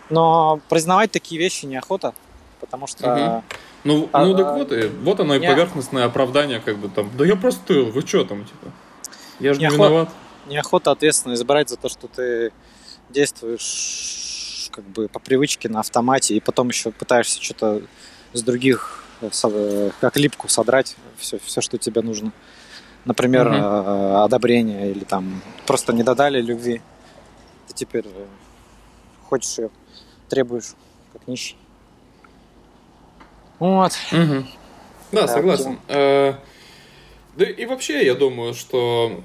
но 0.10 0.60
признавать 0.70 1.12
такие 1.12 1.40
вещи 1.40 1.66
неохота, 1.66 2.14
потому 2.60 2.88
что... 2.88 3.44
Ну, 3.86 4.10
А, 4.12 4.26
ну 4.26 4.36
так 4.36 4.48
а, 4.48 4.54
вот, 4.56 4.72
и, 4.74 4.88
вот 4.88 5.20
оно 5.22 5.36
и 5.36 5.40
поверхностное 5.40 6.04
оправдание, 6.04 6.60
как 6.60 6.78
бы 6.78 6.90
там. 6.90 7.10
Да 7.18 7.26
я 7.26 7.38
простыл, 7.38 7.86
вы 7.86 8.02
что 8.02 8.26
там, 8.26 8.44
типа? 8.44 8.72
Я 9.40 9.54
же 9.54 9.60
не 9.60 9.68
Неохота. 9.68 9.84
виноват. 9.84 10.10
неохота 10.48 10.92
ответственность 10.92 11.46
брать 11.46 11.70
за 11.70 11.78
то, 11.78 11.88
что 11.88 12.10
ты 12.10 12.52
действуешь 13.10 14.29
как 14.80 14.88
бы 14.92 15.08
по 15.10 15.20
привычке 15.20 15.68
на 15.68 15.82
автомате, 15.82 16.36
и 16.36 16.40
потом 16.40 16.70
еще 16.70 16.92
пытаешься 16.92 17.42
что-то 17.44 17.82
с 18.32 18.42
других, 18.42 19.04
э, 19.20 19.30
э, 19.44 19.92
как 20.00 20.16
липку 20.16 20.48
содрать, 20.48 20.96
все, 21.18 21.38
все, 21.40 21.60
что 21.60 21.78
тебе 21.78 22.02
нужно. 22.02 22.32
Например, 23.04 23.48
э, 23.48 24.24
одобрение 24.24 24.92
или 24.92 25.04
там 25.04 25.42
просто 25.68 25.92
не 25.92 26.04
додали 26.04 26.42
любви. 26.42 26.82
Ты 27.68 27.74
теперь 27.74 28.06
хочешь 29.28 29.58
ее, 29.58 29.70
требуешь, 30.30 30.76
как 31.12 31.28
нищий. 31.28 31.58
Вот. 33.60 33.92
Мгм. 34.14 34.48
Да, 35.12 35.22
Так, 35.22 35.30
согласен. 35.32 35.80
Э, 35.90 36.36
Да 37.36 37.46
и 37.46 37.66
вообще, 37.66 38.06
я 38.06 38.16
думаю, 38.16 38.54
что... 38.54 39.24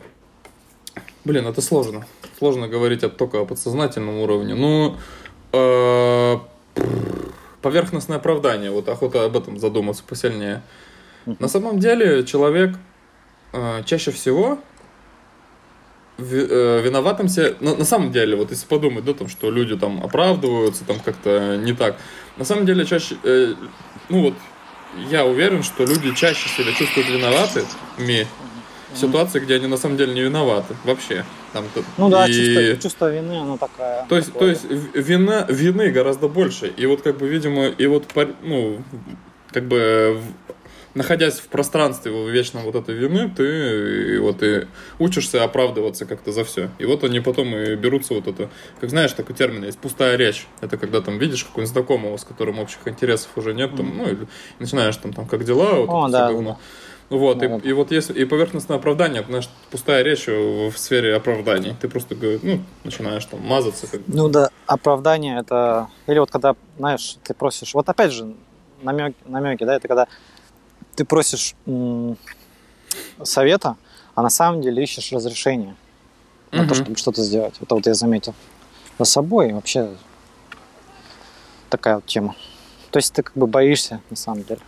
Блин, 1.24 1.46
это 1.46 1.62
сложно. 1.62 2.06
Сложно 2.38 2.66
говорить 2.66 3.00
только 3.16 3.40
о 3.40 3.46
подсознательном 3.46 4.18
уровне. 4.18 4.54
Ну, 4.54 4.94
э, 4.94 4.96
поверхностное 7.64 8.18
оправдание. 8.18 8.70
Вот 8.70 8.88
охота 8.88 9.24
об 9.24 9.36
этом 9.36 9.58
задуматься 9.58 10.04
посильнее. 10.06 10.62
На 11.26 11.48
самом 11.48 11.78
деле, 11.78 12.24
человек 12.24 12.76
э, 13.52 13.82
чаще 13.86 14.10
всего 14.10 14.58
э, 16.18 16.82
виноватым 16.84 17.28
себе... 17.28 17.56
На, 17.60 17.74
на 17.74 17.84
самом 17.84 18.12
деле, 18.12 18.36
вот 18.36 18.50
если 18.50 18.66
подумать, 18.66 19.04
да, 19.04 19.14
там, 19.14 19.28
что 19.28 19.50
люди 19.50 19.76
там 19.76 20.04
оправдываются, 20.04 20.84
там 20.84 21.00
как-то 21.00 21.56
не 21.56 21.72
так. 21.72 21.96
На 22.36 22.44
самом 22.44 22.66
деле, 22.66 22.84
чаще... 22.84 23.16
э, 23.24 23.54
ну 24.10 24.22
вот, 24.22 24.34
я 25.10 25.24
уверен, 25.24 25.62
что 25.62 25.86
люди 25.86 26.14
чаще 26.14 26.48
себя 26.50 26.72
чувствуют 26.72 27.08
виноватыми 27.08 28.26
в 28.94 28.98
ситуации, 28.98 29.40
где 29.40 29.54
они 29.56 29.66
на 29.66 29.76
самом 29.76 29.96
деле 29.96 30.14
не 30.14 30.22
виноваты 30.22 30.74
вообще. 30.84 31.24
Там, 31.52 31.64
то- 31.74 31.82
Ну 31.98 32.08
да, 32.08 32.26
и- 32.28 32.32
чувство, 32.32 32.82
чувство 32.82 33.12
вины, 33.14 33.40
оно 33.40 33.56
такая. 33.58 34.06
то 34.08 34.16
есть, 34.16 34.28
то 34.28 34.32
такое. 34.34 34.48
есть 34.50 34.64
в- 34.64 34.96
вина, 34.98 35.46
вины 35.48 35.90
гораздо 35.90 36.28
больше. 36.28 36.66
И 36.76 36.86
вот 36.86 37.02
как 37.02 37.18
бы, 37.18 37.28
видимо, 37.28 37.66
и 37.66 37.86
вот, 37.86 38.04
ну, 38.42 38.78
как 39.52 39.64
бы, 39.64 40.18
в- 40.20 40.54
находясь 40.98 41.40
в 41.40 41.48
пространстве 41.48 42.12
вечно 42.30 42.60
вот 42.60 42.76
этой 42.76 42.94
вины, 42.94 43.28
ты 43.36 44.14
и 44.14 44.18
вот 44.18 44.42
и 44.44 44.66
учишься 45.00 45.42
оправдываться 45.42 46.06
как-то 46.06 46.30
за 46.30 46.44
все. 46.44 46.70
И 46.78 46.84
вот 46.84 47.02
они 47.02 47.18
потом 47.20 47.54
и 47.56 47.74
берутся 47.74 48.14
вот 48.14 48.28
это, 48.28 48.48
как 48.80 48.90
знаешь, 48.90 49.12
такой 49.12 49.34
термин 49.34 49.64
есть, 49.64 49.78
пустая 49.78 50.16
речь. 50.16 50.46
Это 50.60 50.76
когда 50.76 51.00
там 51.00 51.18
видишь 51.18 51.42
какого-нибудь 51.44 51.72
знакомого, 51.72 52.16
с 52.16 52.24
которым 52.24 52.58
общих 52.60 52.78
интересов 52.86 53.28
уже 53.36 53.54
нет, 53.54 53.76
там, 53.76 53.92
ну, 53.96 54.08
и 54.08 54.16
начинаешь 54.60 54.96
там, 54.96 55.12
там, 55.12 55.26
как 55.26 55.44
дела, 55.44 55.72
вот 55.74 55.88
О, 55.90 56.08
да, 56.08 56.28
всё 56.28 56.36
да, 56.42 56.56
Ну 57.10 57.18
Вот, 57.18 57.42
и, 57.42 57.48
да. 57.48 57.56
и 57.56 57.72
вот 57.72 57.90
если 57.90 58.14
и 58.14 58.24
поверхностное 58.24 58.78
оправдание, 58.78 59.22
знаешь, 59.22 59.48
пустая 59.70 60.02
речь 60.02 60.26
в, 60.26 60.70
в 60.70 60.78
сфере 60.78 61.14
оправданий. 61.14 61.76
Ты 61.80 61.88
просто 61.88 62.14
говоришь, 62.14 62.40
ну, 62.42 62.60
начинаешь 62.82 63.24
там 63.26 63.40
мазаться, 63.40 63.86
как. 63.86 64.00
Ну 64.06 64.28
да, 64.28 64.50
оправдание 64.66 65.38
это... 65.38 65.88
Или 66.06 66.18
вот 66.18 66.30
когда, 66.30 66.56
знаешь, 66.78 67.16
ты 67.22 67.34
просишь... 67.34 67.74
Вот 67.74 67.88
опять 67.88 68.12
же, 68.12 68.34
намеки, 68.82 69.16
намеки 69.26 69.64
да, 69.64 69.76
это 69.76 69.86
когда 69.86 70.08
ты 70.94 71.04
просишь 71.04 71.54
м, 71.66 72.16
совета, 73.22 73.76
а 74.14 74.22
на 74.22 74.30
самом 74.30 74.62
деле 74.62 74.82
ищешь 74.82 75.12
разрешение 75.12 75.74
на 76.52 76.68
то, 76.68 76.74
чтобы 76.74 76.96
что-то 76.96 77.22
сделать. 77.22 77.54
Это 77.60 77.74
вот 77.74 77.86
я 77.86 77.94
заметил. 77.94 78.34
За 78.98 79.04
собой 79.04 79.52
вообще 79.52 79.90
такая 81.68 81.96
вот 81.96 82.06
тема. 82.06 82.36
То 82.90 82.98
есть 82.98 83.12
ты 83.12 83.24
как 83.24 83.34
бы 83.34 83.48
боишься, 83.48 84.00
на 84.10 84.16
самом 84.16 84.44
деле. 84.44 84.60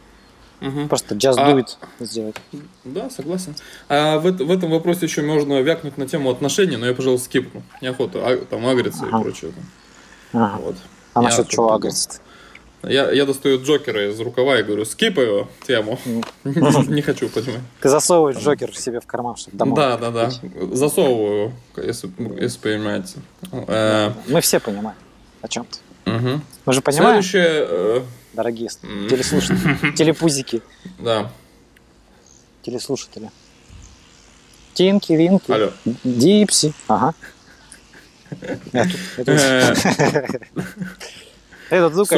Мгм. 0.60 0.88
Просто 0.88 1.14
just 1.14 1.34
А- 1.38 1.50
do 1.52 1.58
it 1.58 1.76
сделать. 2.00 2.36
Да, 2.84 3.10
согласен. 3.10 3.54
А 3.88 4.18
в, 4.18 4.22
в 4.30 4.50
этом 4.50 4.70
вопросе 4.70 5.06
еще 5.06 5.22
можно 5.22 5.60
вякнуть 5.60 5.98
на 5.98 6.06
тему 6.06 6.30
отношений, 6.30 6.76
но 6.76 6.86
я, 6.86 6.94
пожалуй, 6.94 7.18
скипну. 7.18 7.62
Неохота 7.82 8.20
а, 8.26 8.36
там 8.46 8.66
агриться 8.66 9.04
Ага. 9.06 9.18
и 9.18 9.22
прочее. 9.22 9.52
Ага. 10.32 10.58
Вот. 10.62 10.76
А 11.14 11.20
Я 11.22 11.28
насчет 11.28 11.48
чего 11.48 11.72
агриться 11.72 12.20
Я, 12.82 13.10
я 13.10 13.24
достаю 13.26 13.62
Джокера 13.62 14.10
из 14.10 14.20
рукава 14.20 14.58
и 14.58 14.62
говорю, 14.62 14.84
скипаю 14.84 15.48
тему. 15.66 15.98
Не 16.44 17.02
хочу, 17.02 17.28
понимаешь. 17.28 17.60
Ты 17.80 17.88
засовываешь 17.88 18.36
Джокер 18.38 18.76
себе 18.76 19.00
в 19.00 19.06
карман, 19.06 19.36
чтобы 19.36 19.56
домой. 19.56 19.76
Да, 19.76 19.96
да, 19.98 20.10
да. 20.10 20.30
Засовываю, 20.72 21.52
если, 21.76 22.08
понимаете. 22.58 23.14
Э, 23.52 24.10
Мы 24.28 24.40
все 24.40 24.60
понимаем, 24.60 24.96
о 25.42 25.48
чем 25.48 25.66
ты. 25.66 25.78
Мы 26.64 26.72
же 26.72 26.80
понимаем, 26.82 27.22
Следующее, 27.22 27.66
э, 27.68 28.02
дорогие 28.36 28.68
телеслушатели, 29.10 29.92
телепузики, 29.96 30.62
да, 30.98 31.32
телеслушатели. 32.62 33.30
Тинки, 34.74 35.12
Винки, 35.14 35.50
алло. 35.50 35.72
Дипси. 36.04 36.72
Ага. 36.86 37.14
Я 41.70 41.88
тут- 41.90 42.08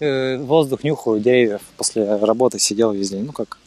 Э, 0.00 0.38
воздух 0.38 0.84
нюхаю, 0.84 1.20
деревьев. 1.20 1.60
После 1.76 2.04
работы 2.16 2.58
сидел 2.58 2.92
весь 2.92 3.10
день. 3.10 3.24
Ну 3.24 3.32
как, 3.32 3.58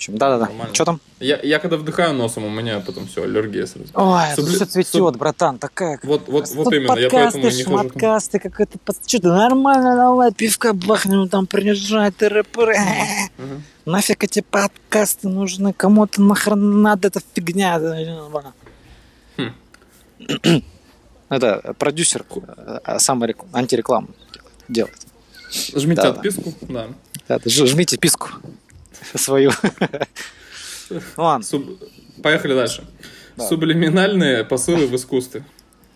общем, 0.00 0.16
да-да-да. 0.16 0.50
Что 0.72 0.84
там? 0.86 1.00
Я, 1.20 1.38
я 1.42 1.58
когда 1.58 1.76
вдыхаю 1.76 2.14
носом, 2.14 2.44
у 2.44 2.50
меня 2.50 2.80
потом 2.80 3.06
все, 3.06 3.24
аллергия 3.24 3.66
сразу. 3.66 3.90
Ой, 3.94 4.22
Субли- 4.34 4.56
все 4.56 4.64
цветет, 4.64 4.94
суб- 4.94 5.18
братан, 5.18 5.58
такая. 5.58 6.00
Вот, 6.02 6.26
вот, 6.26 6.48
вот 6.48 6.64
Тут 6.64 6.72
именно, 6.72 6.96
я 6.98 7.10
подкасты, 7.10 7.40
поэтому 7.40 7.44
не 7.44 7.64
хожу. 7.64 7.88
шматкасты, 7.90 8.38
какой-то... 8.38 8.78
Что-то 9.06 9.28
нормально, 9.28 9.96
давай, 9.96 10.32
пивка 10.32 10.72
бахнем, 10.72 11.28
там, 11.28 11.46
приезжай, 11.46 12.10
тыры 12.12 12.44
Мгм. 13.36 13.62
Нафиг 13.84 14.24
эти 14.24 14.40
подкасты 14.40 15.28
нужны, 15.28 15.74
кому-то 15.74 16.22
нахрен 16.22 16.80
надо 16.80 17.08
эта 17.08 17.20
фигня. 17.34 17.78
Хм. 19.36 20.62
Это 21.28 21.74
продюсер 21.78 22.24
э, 22.86 22.98
самый 22.98 23.36
антирекламу 23.52 24.08
делает. 24.68 24.96
Жмите 25.50 26.02
Да, 26.02 26.08
отписку, 26.10 26.54
да. 26.62 26.88
Да, 27.28 27.38
жмите 27.44 27.98
писку 27.98 28.28
свою. 29.18 29.50
Ну 30.90 31.00
Ладно, 31.16 31.46
Поехали 32.22 32.54
дальше. 32.54 32.84
Да. 33.36 33.46
Сублиминальные 33.46 34.44
посылы 34.44 34.86
в 34.86 34.94
искусстве. 34.94 35.44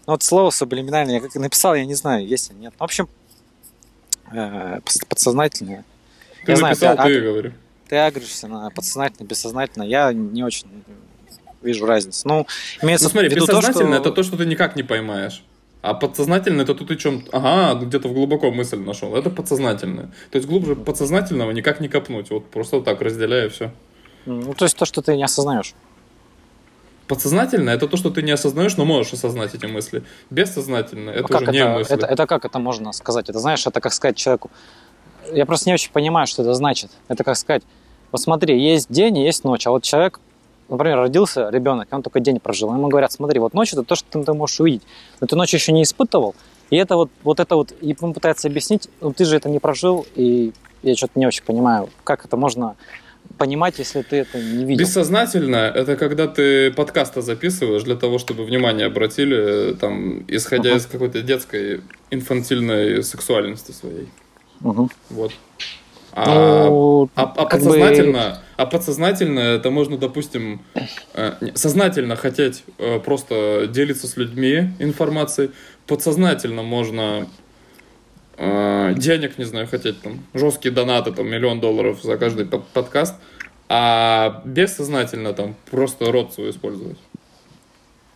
Ну, 0.06 0.12
вот 0.12 0.23
слово 0.23 0.50
сублиминальное, 0.50 1.16
я 1.16 1.21
как 1.21 1.35
написал, 1.35 1.75
я 1.75 1.85
не 1.85 1.94
знаю, 1.94 2.26
есть 2.26 2.50
или 2.50 2.59
нет. 2.59 2.75
В 2.78 2.83
общем, 2.85 3.09
э, 4.33 4.80
подсознательное. 5.09 5.85
Ты 6.44 6.52
Я 6.52 6.56
знаю, 6.56 6.75
написал, 6.75 6.97
ты- 6.97 7.02
ты 7.02 7.18
а- 7.18 7.21
говори. 7.21 7.52
Ты 7.88 7.97
агришься 7.97 8.49
на 8.49 8.71
подсознательно, 8.71 9.26
бессознательно. 9.26 9.83
Я 9.83 10.12
не 10.12 10.42
очень 10.42 10.66
вижу 11.62 11.87
разницу. 11.87 12.26
Ну, 12.26 12.47
имеется 12.83 13.06
Ну 13.06 13.11
смотри, 13.11 13.28
в 13.28 13.33
виду 13.33 13.47
то, 13.47 13.61
что... 13.62 13.94
это 13.94 14.11
то, 14.11 14.23
что 14.23 14.37
ты 14.37 14.47
никак 14.47 14.76
не 14.76 14.83
поймаешь. 14.83 15.42
А 15.84 15.92
подсознательно 15.92 16.62
это 16.62 16.74
тут 16.74 16.90
и 16.90 16.96
чем 16.96 17.24
Ага, 17.30 17.78
где-то 17.84 18.08
в 18.08 18.14
глубоко 18.14 18.50
мысль 18.50 18.78
нашел. 18.78 19.14
Это 19.14 19.28
подсознательное. 19.28 20.06
То 20.30 20.38
есть 20.38 20.48
глубже 20.48 20.76
подсознательного 20.76 21.50
никак 21.50 21.80
не 21.80 21.88
копнуть. 21.88 22.30
Вот 22.30 22.46
просто 22.46 22.80
так 22.80 23.02
разделяю 23.02 23.50
все. 23.50 23.70
Ну, 24.24 24.54
то 24.54 24.64
есть 24.64 24.78
то, 24.78 24.86
что 24.86 25.02
ты 25.02 25.14
не 25.14 25.22
осознаешь. 25.22 25.74
Подсознательно 27.06 27.68
это 27.68 27.86
то, 27.86 27.98
что 27.98 28.08
ты 28.08 28.22
не 28.22 28.30
осознаешь, 28.32 28.78
но 28.78 28.86
можешь 28.86 29.12
осознать 29.12 29.54
эти 29.54 29.66
мысли. 29.66 30.04
Бессознательно 30.30 31.10
это 31.10 31.28
как 31.28 31.42
уже 31.42 31.50
не 31.50 31.58
это, 31.58 31.74
мысли. 31.74 31.94
это, 31.94 32.06
это 32.06 32.26
как 32.26 32.46
это 32.46 32.58
можно 32.58 32.92
сказать? 32.92 33.28
Это 33.28 33.38
знаешь, 33.38 33.66
это 33.66 33.82
как 33.82 33.92
сказать 33.92 34.16
человеку. 34.16 34.50
Я 35.34 35.44
просто 35.44 35.68
не 35.68 35.74
очень 35.74 35.92
понимаю, 35.92 36.26
что 36.26 36.40
это 36.40 36.54
значит. 36.54 36.92
Это 37.08 37.24
как 37.24 37.36
сказать, 37.36 37.62
вот 38.10 38.22
смотри, 38.22 38.58
есть 38.58 38.90
день 38.90 39.18
и 39.18 39.24
есть 39.24 39.44
ночь, 39.44 39.66
а 39.66 39.70
вот 39.70 39.82
человек, 39.82 40.18
например, 40.68 40.99
родился 40.99 41.49
ребенок, 41.50 41.88
он 41.90 42.02
только 42.02 42.21
день 42.21 42.40
прожил. 42.40 42.73
Ему 42.73 42.88
говорят, 42.88 43.12
смотри, 43.12 43.40
вот 43.40 43.54
ночь 43.54 43.73
это 43.73 43.83
то, 43.83 43.94
что 43.94 44.06
ты, 44.11 44.23
ты 44.25 44.33
можешь 44.33 44.61
увидеть. 44.61 44.83
Но 45.21 45.26
ты 45.26 45.37
ночь 45.37 45.54
еще 45.54 45.73
не 45.73 45.83
испытывал. 45.83 46.35
И 46.71 46.76
это 46.76 46.97
вот, 46.97 47.11
вот 47.23 47.40
это 47.40 47.56
вот, 47.56 47.73
и 47.80 47.94
он 48.00 48.14
пытается 48.14 48.49
объяснить, 48.49 48.88
ну 49.00 49.12
ты 49.12 49.25
же 49.25 49.37
это 49.37 49.49
не 49.49 49.59
прожил, 49.59 50.06
и 50.14 50.52
я 50.83 50.97
что-то 50.97 51.18
не 51.18 51.26
очень 51.26 51.44
понимаю, 51.44 51.90
как 52.04 52.25
это 52.25 52.37
можно 52.37 52.76
понимать, 53.38 53.78
если 53.78 54.02
ты 54.02 54.16
это 54.16 54.38
не 54.38 54.64
видел. 54.64 54.85
Бессознательно 54.85 55.56
это 55.56 55.97
когда 55.97 56.26
ты 56.26 56.71
подкасты 56.73 57.23
записываешь 57.23 57.83
для 57.83 57.97
того, 57.97 58.18
чтобы 58.18 58.44
внимание 58.44 58.87
обратили, 58.87 59.73
э, 59.73 59.75
там, 59.75 60.25
исходя 60.28 60.71
Ага. 60.71 60.78
из 60.78 60.87
какой-то 60.87 61.23
детской 61.23 61.80
инфантильной 62.11 63.02
сексуальности 63.02 63.73
своей. 63.73 64.09
Мгм. 64.61 64.90
Вот. 65.11 65.33
А, 66.16 66.68
Ну, 66.68 67.11
а- 67.16 67.23
а 67.23 67.26
как 67.26 67.61
бы- 67.61 67.66
подсознательно, 67.66 68.42
а 68.56 68.66
подсознательно 68.66 69.40
это 69.40 69.71
можно, 69.71 69.99
допустим, 69.99 70.61
э, 71.14 71.33
сознательно 71.54 72.14
хотеть 72.14 72.62
э, 72.78 73.00
просто 73.00 73.66
делиться 73.68 74.06
с 74.06 74.16
людьми 74.16 74.71
информацией, 74.78 75.50
подсознательно 75.88 76.62
можно 76.62 77.26
э, 78.37 78.94
денег, 78.97 79.38
не 79.38 79.44
знаю, 79.44 79.66
хотеть 79.68 80.00
там 80.02 80.21
жесткие 80.35 80.73
донаты, 80.75 81.12
там 81.12 81.28
миллион 81.28 81.61
долларов 81.61 82.00
за 82.02 82.16
каждый 82.16 82.47
под- 82.47 82.66
подкаст, 82.68 83.14
а 83.68 84.42
бессознательно 84.44 85.33
там 85.33 85.54
просто 85.71 86.11
рот 86.12 86.33
свой 86.33 86.50
использовать. 86.50 86.99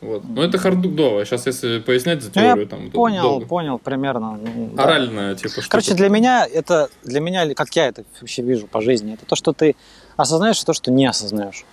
Вот. 0.01 0.23
Но 0.29 0.45
это 0.45 0.59
хардудово. 0.59 1.25
Сейчас, 1.25 1.47
если 1.47 1.81
пояснять 1.81 2.23
за 2.23 2.31
Ну, 2.35 2.41
я 2.41 2.49
теорию, 2.51 2.67
там 2.69 2.83
это 2.87 2.93
понял, 2.93 3.23
долго. 3.23 3.47
понял 3.47 3.79
примерно. 3.79 4.39
ну, 4.43 4.71
да. 4.75 4.85
Оральная, 4.85 5.35
типа, 5.35 5.49
штука. 5.51 5.69
Короче, 5.71 5.95
для 5.95 6.09
меня 6.09 6.47
это, 6.47 6.89
для 7.05 7.21
меня, 7.21 7.53
как 7.55 7.75
я 7.75 7.89
это 7.89 8.05
вообще 8.21 8.43
вижу 8.43 8.67
по 8.69 8.81
жизни, 8.81 9.15
это 9.15 9.27
то, 9.27 9.35
что 9.35 9.53
ты 9.53 9.75
осознаешь, 10.17 10.63
и 10.63 10.65
то, 10.65 10.73
что 10.73 10.93
не 10.93 11.07
осознаешь. 11.07 11.65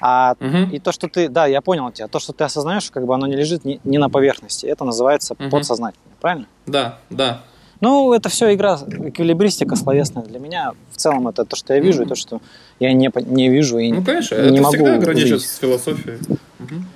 А 0.00 0.34
Мгм. 0.40 0.70
и 0.70 0.78
то, 0.80 0.92
что 0.92 1.08
ты, 1.08 1.28
да, 1.28 1.46
я 1.46 1.60
понял 1.60 1.90
тебя, 1.92 2.08
то, 2.08 2.18
что 2.20 2.32
ты 2.32 2.44
осознаешь, 2.44 2.90
как 2.90 3.06
бы 3.06 3.14
оно 3.14 3.26
не 3.26 3.36
лежит 3.36 3.64
не, 3.64 3.80
не 3.84 3.98
на 3.98 4.08
поверхности, 4.08 4.66
это 4.66 4.84
называется 4.84 5.34
Мгм. 5.38 5.50
подсознательно, 5.50 6.14
правильно? 6.20 6.46
Да, 6.66 6.98
да. 7.10 7.42
Ну, 7.80 8.12
это 8.12 8.28
все 8.28 8.54
игра, 8.54 8.76
эквилибристика 8.76 9.76
словесная. 9.76 10.24
Для 10.24 10.38
меня 10.38 10.72
в 10.92 10.96
целом 10.96 11.28
это 11.28 11.44
то, 11.44 11.54
что 11.56 11.74
я 11.74 11.80
вижу, 11.80 12.04
и 12.04 12.06
то, 12.06 12.14
что 12.14 12.40
я 12.80 12.92
не, 12.92 13.10
не 13.26 13.48
вижу 13.48 13.78
и 13.78 13.92
Ну, 13.92 14.02
конечно, 14.04 14.36
не 14.36 14.40
это 14.58 14.62
могу 14.62 14.74
всегда 14.76 14.96
граничит 14.98 15.42
с 15.42 15.56
философией. 15.58 16.18
Мгм. 16.58 16.86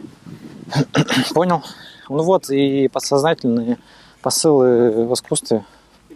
понял. 1.34 1.62
Ну 2.08 2.22
вот, 2.22 2.50
и 2.50 2.88
подсознательные 2.88 3.78
посылы 4.22 5.06
в 5.06 5.14
искусстве. 5.14 5.64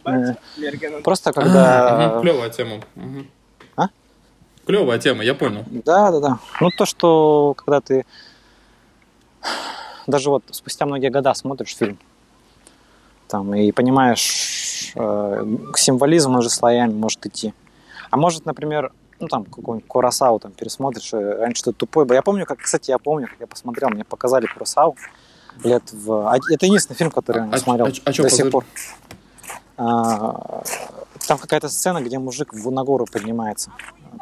Э, 0.05 0.35
Просто 1.05 1.33
когда... 1.33 2.21
Клевая 2.21 2.51
тема. 2.51 2.81
А? 3.77 3.89
Клевая 4.67 4.99
тема, 4.99 5.23
я 5.23 5.35
понял. 5.35 5.65
Да, 5.67 6.11
да, 6.11 6.21
да. 6.21 6.39
Ну 6.61 6.71
то, 6.71 6.87
что 6.87 7.55
когда 7.57 7.81
ты 7.81 8.05
даже 10.07 10.31
вот 10.31 10.43
спустя 10.51 10.87
многие 10.87 11.11
года 11.11 11.35
смотришь 11.35 11.77
фильм, 11.77 11.99
там 13.29 13.55
и 13.55 13.73
понимаешь, 13.73 14.93
э, 14.95 15.47
символизм 15.77 16.37
уже 16.37 16.51
слоями 16.51 16.93
может 16.93 17.25
идти. 17.27 17.55
А 18.11 18.17
может, 18.17 18.45
например, 18.45 18.93
ну 19.23 19.29
там 19.29 19.45
какой-нибудь 19.45 19.89
Курасау 19.89 20.39
там 20.41 20.53
пересмотришь, 20.53 21.15
э, 21.15 21.39
раньше 21.39 21.63
ты 21.63 21.73
тупой 21.73 22.05
был. 22.05 22.15
Я 22.15 22.23
помню, 22.23 22.45
как, 22.45 22.59
кстати, 22.59 22.91
я 22.91 22.99
помню, 22.99 23.29
как 23.29 23.41
я 23.41 23.47
посмотрел, 23.47 23.89
мне 23.91 24.05
показали 24.05 24.47
Курасау 24.47 24.97
лет 25.65 25.83
в... 25.93 26.29
а 26.31 26.37
Это 26.51 26.67
единственный 26.67 26.97
фильм, 26.97 27.11
который 27.11 27.43
я 27.47 27.51
А- 27.53 27.59
смотрел 27.59 27.87
а- 27.87 27.91
а 28.05 28.13
чё 28.13 28.23
до 28.25 28.29
сих 28.31 28.51
пор. 28.51 28.65
А, 29.77 30.63
Там 31.29 31.39
какая-то 31.39 31.69
сцена, 31.69 32.01
где 32.03 32.19
мужик 32.19 32.53
в- 32.53 32.71
на 32.71 32.83
гору 32.85 33.07
поднимается 33.11 33.71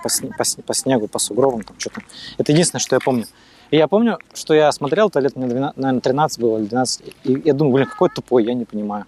по, 0.03 0.09
сне- 0.09 0.33
по 0.37 0.43
сне- 0.45 0.63
по 0.63 0.75
снегу, 0.75 1.09
по 1.09 1.19
сугробам, 1.19 1.63
там 1.63 1.75
что-то. 1.79 2.03
Это 2.39 2.53
единственное, 2.53 2.81
что 2.81 2.95
я 2.97 3.01
помню. 3.01 3.25
И 3.71 3.77
я 3.77 3.89
помню, 3.89 4.19
что 4.35 4.53
я 4.55 4.71
смотрел, 4.73 5.09
это 5.09 5.21
лет 5.21 5.35
мне 5.37 5.47
12, 5.47 5.77
наверное, 5.79 6.01
13 6.01 6.41
было 6.41 6.59
или 6.59 6.67
12, 6.67 7.15
и 7.25 7.43
я 7.45 7.55
думаю, 7.55 7.75
блин, 7.75 7.87
какой 7.87 8.11
тупой, 8.11 8.45
я 8.45 8.53
не 8.55 8.65
понимаю. 8.65 9.07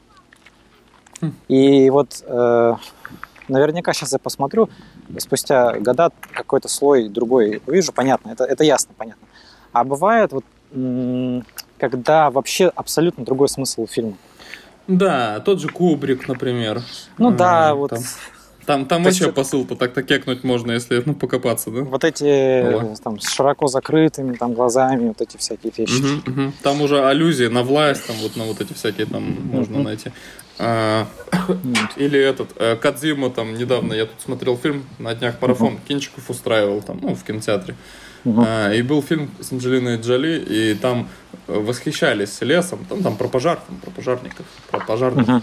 Хм. 1.20 1.32
И 1.48 1.90
вот 1.90 2.22
э, 2.26 2.74
наверняка 3.48 3.92
сейчас 3.92 4.12
я 4.12 4.18
посмотрю, 4.18 4.68
спустя 5.18 5.78
года 5.78 6.10
какой-то 6.32 6.68
слой 6.68 7.08
другой 7.08 7.60
увижу, 7.66 7.92
понятно, 7.92 8.30
это, 8.30 8.44
это 8.44 8.64
ясно, 8.64 8.94
понятно. 8.96 9.26
А 9.72 9.84
бывает 9.84 10.32
вот, 10.32 10.44
когда 11.78 12.30
вообще 12.30 12.70
абсолютно 12.74 13.24
другой 13.24 13.48
смысл 13.48 13.82
у 13.82 13.86
фильма. 13.86 14.14
Да, 14.88 15.40
тот 15.40 15.60
же 15.60 15.68
Кубрик, 15.68 16.28
например. 16.28 16.82
Ну 17.18 17.30
да, 17.30 17.74
вот, 17.74 17.90
Там, 17.90 18.00
там, 18.66 18.86
там 18.86 19.02
То 19.02 19.08
есть 19.08 19.20
вообще 19.20 19.24
это- 19.30 19.34
посыл-то 19.40 19.74
так-то 19.76 20.02
кекнуть 20.02 20.44
можно, 20.44 20.72
если 20.72 21.02
ну, 21.04 21.14
покопаться, 21.14 21.70
да? 21.70 21.80
вот 21.82 22.04
эти 22.04 22.24
э, 22.24 22.76
Ого. 22.76 22.94
там 23.02 23.20
с 23.20 23.28
широко 23.28 23.66
закрытыми 23.66 24.34
там 24.34 24.54
глазами, 24.54 25.08
вот 25.08 25.20
эти 25.20 25.36
всякие 25.36 25.72
вещи. 25.76 26.00
Мгм, 26.00 26.22
мгм. 26.26 26.52
Там 26.62 26.80
уже 26.80 27.04
аллюзии 27.04 27.46
на 27.46 27.62
власть, 27.62 28.06
там 28.06 28.16
вот 28.22 28.36
на 28.36 28.44
вот 28.44 28.60
эти 28.60 28.72
всякие 28.72 29.06
там 29.06 29.22
можно 29.52 29.74
Мгм. 29.76 29.84
найти. 29.84 30.12
А. 30.62 31.06
Или 31.96 32.20
этот, 32.20 32.50
э, 32.56 32.76
Кадзима, 32.76 33.30
там, 33.30 33.54
недавно 33.54 33.94
я 33.94 34.06
тут 34.06 34.20
смотрел 34.20 34.56
фильм, 34.56 34.84
на 34.98 35.14
днях 35.14 35.40
марафон 35.40 35.78
Кинчиков 35.88 36.30
устраивал, 36.30 36.82
там, 36.82 36.98
ну, 37.02 37.14
в 37.14 37.24
кинотеатре. 37.24 37.74
А, 38.24 38.72
И 38.72 38.82
был 38.82 39.02
фильм 39.02 39.30
с 39.40 39.50
Анджелиной 39.50 39.96
Джоли, 39.96 40.38
и 40.38 40.74
там 40.74 41.08
э, 41.48 41.58
восхищались 41.58 42.40
лесом, 42.42 42.84
там, 42.88 43.02
там 43.02 43.16
про 43.16 43.26
пожар, 43.28 43.58
там, 43.66 43.76
про 43.78 43.90
пожарников, 43.90 44.46
про 44.70 44.78
пожарных, 44.80 45.42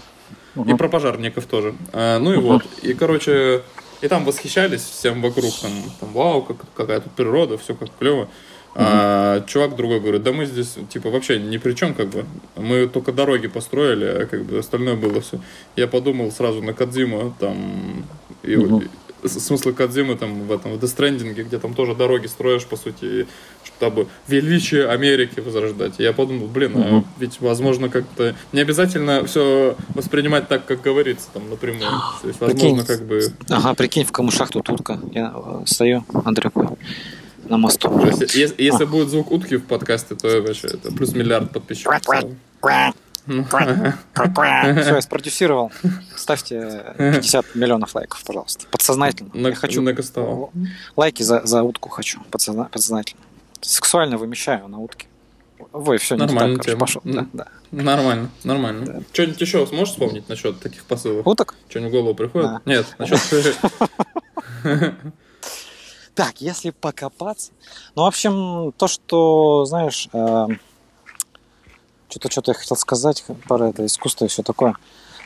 и 0.66 0.74
про 0.74 0.88
пожарников 0.88 1.44
тоже. 1.44 1.74
А, 1.92 2.18
Ну 2.18 2.32
и 2.32 2.36
вот, 2.36 2.62
и, 2.82 2.94
короче, 2.94 3.62
и 4.00 4.08
там 4.08 4.24
восхищались 4.24 4.82
всем 4.82 5.20
вокруг, 5.20 5.52
там, 5.60 5.70
там 6.00 6.12
вау, 6.12 6.42
как, 6.42 6.56
какая 6.74 7.00
тут 7.00 7.12
природа, 7.12 7.58
все 7.58 7.74
как 7.74 7.90
клево. 7.98 8.28
А 8.74 9.40
чувак 9.46 9.74
другой 9.76 10.00
говорит, 10.00 10.22
да 10.22 10.32
мы 10.32 10.46
здесь, 10.46 10.76
типа, 10.90 11.10
вообще 11.10 11.38
ни 11.40 11.56
при 11.58 11.72
чем, 11.74 11.92
как 11.94 12.08
бы. 12.08 12.24
Мы 12.56 12.86
только 12.86 13.12
дороги 13.12 13.48
построили, 13.48 14.04
а 14.04 14.26
как 14.26 14.44
бы 14.44 14.58
остальное 14.58 14.94
было 14.94 15.20
все. 15.20 15.40
Я 15.76 15.88
подумал 15.88 16.30
сразу 16.30 16.62
на 16.62 16.72
Кадзиму, 16.72 17.34
там, 17.40 18.04
и, 18.44 18.56
Мгм. 18.56 18.82
и 19.24 19.28
смысл 19.28 19.72
Кадзимы 19.72 20.14
там 20.16 20.44
в 20.46 20.52
этом, 20.52 20.72
в 20.74 20.80
Дестрендинге, 20.80 21.42
где 21.42 21.58
там 21.58 21.74
тоже 21.74 21.94
дороги 21.96 22.28
строишь, 22.28 22.64
по 22.64 22.76
сути, 22.76 23.04
и 23.04 23.26
чтобы 23.64 24.06
величие 24.28 24.86
Америки 24.88 25.40
возрождать. 25.40 25.94
И 25.98 26.04
я 26.04 26.12
подумал, 26.12 26.46
блин, 26.46 26.72
а 26.76 26.78
Мгм. 26.78 27.04
ведь, 27.18 27.40
возможно, 27.40 27.88
как-то 27.88 28.36
не 28.52 28.60
обязательно 28.60 29.24
все 29.24 29.74
воспринимать 29.94 30.46
так, 30.46 30.64
как 30.64 30.80
говорится, 30.80 31.26
там, 31.34 31.50
напрямую. 31.50 31.90
То 32.22 32.28
есть, 32.28 32.40
возможно, 32.40 32.84
Прикинь. 32.84 32.86
как 32.86 33.04
бы... 33.04 33.20
Ага, 33.48 33.74
прикинь, 33.74 34.04
в 34.04 34.12
камышах 34.12 34.50
тут 34.50 34.70
утка. 34.70 35.00
Я 35.12 35.34
э, 35.34 35.62
стою 35.66 36.04
рекой 36.36 36.68
на 37.50 37.58
мосту. 37.58 37.90
Если, 38.32 38.54
если 38.62 38.84
будет 38.84 39.08
звук 39.08 39.30
утки 39.30 39.56
в 39.56 39.64
подкасте, 39.66 40.14
то 40.14 40.40
вообще 40.40 40.68
это 40.68 40.92
плюс 40.92 41.12
миллиард 41.14 41.50
подписчиков. 41.52 42.00
Все, 43.26 44.94
я 44.94 45.00
спродюсировал. 45.02 45.70
Ставьте 46.16 46.94
50 46.96 47.54
миллионов 47.54 47.94
лайков, 47.94 48.22
пожалуйста. 48.24 48.66
Подсознательно. 48.70 49.30
на- 49.34 49.48
Я 49.48 49.54
хочу 49.54 49.82
накастовал. 49.82 50.52
лайки 50.96 51.22
за, 51.22 51.44
за 51.46 51.62
утку 51.62 51.88
хочу. 51.90 52.20
подсозна- 52.30 52.68
Подсознательно. 52.70 53.20
Сексуально 53.60 54.16
вымещаю 54.16 54.68
на 54.68 54.78
утке. 54.78 55.06
Ой, 55.72 55.98
все, 55.98 56.14
не 56.14 56.20
Нормальная 56.22 56.56
так, 56.56 56.64
тема. 56.66 56.80
пошел. 56.80 57.02
Да, 57.04 57.26
да. 57.34 57.46
Нормально, 57.70 58.30
нормально. 58.44 59.04
Что-нибудь 59.12 59.40
еще 59.40 59.66
сможешь 59.66 59.90
вспомнить 59.90 60.28
насчет 60.28 60.58
таких 60.58 60.84
посылов? 60.84 61.26
Уток? 61.26 61.54
Что-нибудь 61.68 61.92
в 61.92 61.94
голову 61.94 62.14
приходит? 62.14 62.50
Да. 62.50 62.60
Нет, 62.64 62.86
насчет... 62.98 63.20
Так, 66.14 66.40
если 66.40 66.70
покопаться. 66.70 67.52
Ну, 67.94 68.02
в 68.02 68.06
общем, 68.06 68.72
то, 68.76 68.88
что, 68.88 69.64
знаешь, 69.64 70.08
что-то 72.08 72.30
что-то 72.30 72.50
я 72.50 72.54
хотел 72.54 72.76
сказать 72.76 73.24
про 73.48 73.68
это 73.70 73.86
искусство 73.86 74.24
и 74.24 74.28
все 74.28 74.42
такое. 74.42 74.74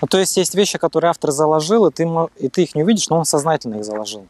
Ну, 0.03 0.09
то 0.09 0.19
есть 0.19 0.37
есть 0.37 0.55
вещи, 0.55 0.77
которые 0.79 1.11
автор 1.11 1.31
заложил, 1.31 1.87
и 1.87 1.93
ты, 1.93 2.07
и 2.37 2.49
ты 2.49 2.63
их 2.65 2.75
не 2.75 2.83
увидишь, 2.83 3.09
но 3.09 3.19
он 3.19 3.25
сознательно 3.25 3.77
их 3.77 3.85
заложил. 3.85 4.27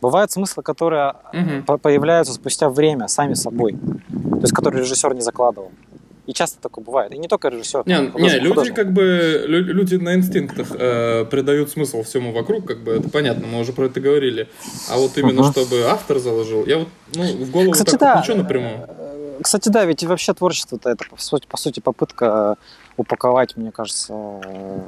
Бывают 0.00 0.32
смыслы, 0.32 0.64
которые 0.64 1.14
по- 1.62 1.78
появляются 1.78 2.34
спустя 2.34 2.68
время, 2.68 3.06
сами 3.06 3.34
собой. 3.34 3.74
То 3.74 4.40
есть, 4.40 4.52
которые 4.52 4.82
режиссер 4.82 5.14
не 5.14 5.20
закладывал. 5.20 5.70
И 6.32 6.34
часто 6.34 6.58
такое 6.62 6.82
бывает. 6.82 7.12
И 7.12 7.18
не 7.18 7.28
только 7.28 7.48
режиссер. 7.48 7.82
Не, 7.84 8.08
там, 8.08 8.22
не, 8.22 8.30
люди 8.30 8.48
художник. 8.48 8.74
как 8.74 8.92
бы 8.94 9.44
лю- 9.46 9.64
люди 9.74 9.96
на 9.96 10.14
инстинктах 10.14 10.68
э, 10.70 11.26
придают 11.26 11.68
смысл 11.70 12.02
всему 12.04 12.32
вокруг, 12.32 12.66
как 12.66 12.78
бы 12.82 12.92
это 12.92 13.10
понятно, 13.10 13.46
мы 13.46 13.60
уже 13.60 13.74
про 13.74 13.84
это 13.84 14.00
говорили. 14.00 14.48
А 14.90 14.96
вот 14.96 15.18
именно 15.18 15.42
Мгм. 15.42 15.52
чтобы 15.52 15.82
автор 15.82 16.18
заложил, 16.18 16.64
я 16.64 16.78
вот 16.78 16.88
ну 17.14 17.22
в 17.44 17.50
голову 17.50 17.72
Кстати, 17.72 17.90
так 17.90 18.00
да. 18.00 18.14
вот 18.16 18.22
ничего 18.24 18.36
напрямую. 18.38 18.86
Э, 18.88 19.38
Кстати, 19.42 19.68
да, 19.68 19.84
ведь 19.84 20.02
и 20.02 20.06
вообще 20.06 20.32
творчество-то 20.32 20.88
это, 20.88 21.04
по 21.10 21.20
сути, 21.20 21.46
по 21.46 21.58
сути 21.58 21.80
попытка 21.80 22.56
упаковать, 22.96 23.56
мне 23.56 23.70
кажется, 23.72 24.12
э, 24.44 24.80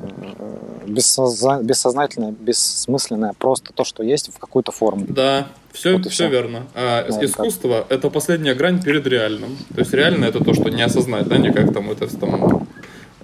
бессозна- 0.87 1.63
бессознательное, 1.63 2.33
бессмысленное, 2.33 3.33
просто 3.39 3.73
то, 3.73 3.85
что 3.85 4.03
есть, 4.03 4.33
в 4.35 4.39
какую-то 4.39 4.73
форму. 4.73 5.07
Да, 5.09 5.49
все, 5.73 5.95
Вот 5.95 6.03
все 6.03 6.11
всё. 6.11 6.29
верно. 6.29 6.67
А 6.75 7.07
Да, 7.09 7.25
искусство 7.25 7.87
это 7.89 8.11
последняя 8.11 8.55
грань 8.55 8.83
перед 8.83 9.07
реальным. 9.07 9.57
То 9.75 9.81
есть 9.81 9.93
реально 9.93 10.27
это 10.27 10.43
то, 10.45 10.53
что 10.55 10.69
не 10.69 10.83
осознать, 10.83 11.27
да, 11.29 11.39
никак 11.39 11.73
там 11.73 11.91
это 11.91 12.07
там 12.19 12.67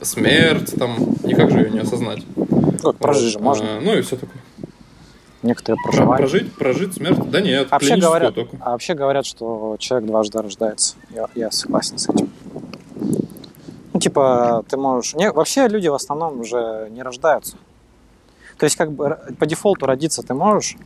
смерть, 0.03 0.75
там 0.79 0.97
никак 1.25 1.51
же 1.51 1.59
ее 1.61 1.71
не 1.71 1.81
осознать. 1.81 2.23
Как 2.83 2.97
прожить 2.97 3.33
же 3.33 3.39
Вот. 3.39 3.45
можно. 3.45 3.77
А, 3.77 3.81
ну 3.81 3.95
и 3.97 4.01
все 4.01 4.17
такое. 4.17 4.41
Некоторые 5.43 5.79
Про- 5.83 5.91
проживают. 5.93 6.19
Прожить, 6.31 6.53
прожить 6.55 6.95
смерть? 6.95 7.31
Да 7.31 7.41
нет, 7.41 7.71
Вообще 7.71 7.89
клиническую 7.89 8.11
говорят, 8.11 8.35
только. 8.35 8.57
а 8.61 8.71
вообще 8.73 8.95
говорят, 8.95 9.25
что 9.27 9.77
человек 9.79 10.07
дважды 10.09 10.41
рождается. 10.43 10.97
Я, 11.15 11.29
я 11.35 11.51
согласен 11.51 11.97
с 11.99 12.09
этим. 12.11 12.31
Типа, 14.01 14.65
ты 14.69 14.77
можешь... 14.77 15.15
Не, 15.15 15.31
вообще 15.31 15.69
люди 15.69 15.89
в 15.89 15.95
основном 15.95 16.41
уже 16.41 16.89
не 16.91 17.03
рождаются. 17.03 17.57
То 18.57 18.65
есть, 18.65 18.77
как 18.77 18.93
бы 18.93 19.19
по 19.39 19.47
дефолту 19.47 19.87
родиться 19.87 20.23
ты 20.23 20.35
можешь, 20.35 20.77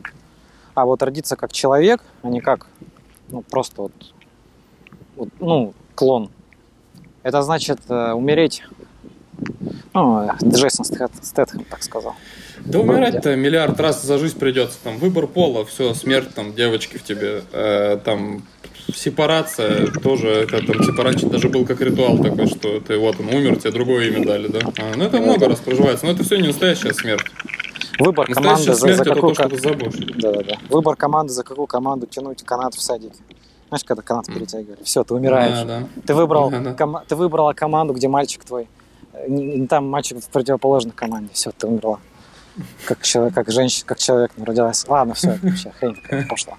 а 0.73 0.85
вот 0.85 1.01
родиться 1.01 1.35
как 1.35 1.51
человек, 1.51 2.01
а 2.21 2.27
не 2.27 2.41
как 2.41 2.67
ну, 3.29 3.41
просто 3.41 3.83
вот, 3.83 3.91
вот, 5.15 5.29
ну, 5.39 5.73
клон. 5.95 6.29
Это 7.23 7.41
значит 7.41 7.79
э, 7.89 8.11
умереть. 8.11 8.63
Ну, 9.93 10.29
Джейсон 10.43 10.85
Стэтхэм 10.85 11.65
так 11.65 11.83
сказал. 11.83 12.15
Да 12.59 12.79
умирать-то 12.79 13.35
миллиард 13.35 13.79
раз 13.79 14.03
за 14.03 14.17
жизнь 14.17 14.37
придется. 14.37 14.77
Там 14.83 14.97
выбор 14.97 15.27
пола, 15.27 15.65
все, 15.65 15.93
смерть 15.93 16.33
там 16.33 16.53
девочки 16.53 16.97
в 16.97 17.03
тебе. 17.03 17.43
Э, 17.51 17.97
там 18.03 18.43
сепарация 18.93 19.87
тоже, 19.87 20.27
это 20.29 20.65
там 20.65 20.79
типа 20.83 21.03
раньше 21.03 21.25
даже 21.27 21.49
был 21.49 21.65
как 21.65 21.81
ритуал 21.81 22.17
такой, 22.19 22.47
что 22.47 22.79
ты 22.79 22.97
вот 22.97 23.19
он 23.19 23.27
умер, 23.29 23.57
тебе 23.57 23.71
другое 23.71 24.07
имя 24.09 24.25
дали, 24.25 24.47
да? 24.47 24.59
А, 24.77 24.95
ну 24.95 25.03
это 25.05 25.17
много 25.19 25.47
раз 25.47 25.59
проживается, 25.59 26.05
но 26.05 26.11
это 26.11 26.23
все 26.23 26.37
не 26.37 26.47
настоящая 26.47 26.93
смерть. 26.93 27.25
Выбор 27.99 28.27
команды 28.27 28.49
Настоящая 28.49 28.73
за, 28.73 28.79
смерть 28.81 28.97
за 28.97 29.03
это 29.03 29.13
какую 29.15 29.35
то, 29.35 29.41
что 29.43 29.49
ты 29.55 29.61
забудешь. 29.61 30.15
Да-да-да. 30.21 30.55
Выбор 30.69 30.95
команды, 30.95 31.31
за 31.33 31.43
какую 31.43 31.65
команду 31.67 32.05
тянуть 32.07 32.43
канат 32.43 32.73
в 32.75 32.81
садике. 32.81 33.15
Знаешь, 33.69 33.83
когда 33.85 34.01
канат 34.01 34.27
перетягивали? 34.27 34.83
Все, 34.83 35.03
ты 35.03 35.13
умираешь. 35.13 35.59
Да, 35.65 35.79
да. 35.79 35.87
Ты, 36.05 36.13
выбрал, 36.13 36.49
Да, 36.51 36.59
да. 36.59 36.73
кома- 36.73 37.03
ты 37.07 37.15
выбрала 37.15 37.53
команду, 37.53 37.93
где 37.93 38.07
мальчик 38.07 38.43
твой. 38.43 38.67
э, 39.13 39.25
не- 39.29 39.65
Там 39.67 39.89
мальчик 39.89 40.19
в 40.19 40.27
противоположной 40.29 40.93
команде. 40.93 41.29
Все, 41.33 41.51
ты 41.51 41.67
умерла. 41.67 41.99
Как 42.85 43.01
человек, 43.01 43.33
как 43.33 43.49
женщина, 43.51 43.85
как 43.87 43.97
человек 43.97 44.31
не 44.37 44.43
родилась. 44.45 44.85
Ладно, 44.87 45.13
все, 45.13 45.31
это 45.31 45.47
вообще 45.47 45.71
хрень 45.79 46.27
пошла. 46.27 46.53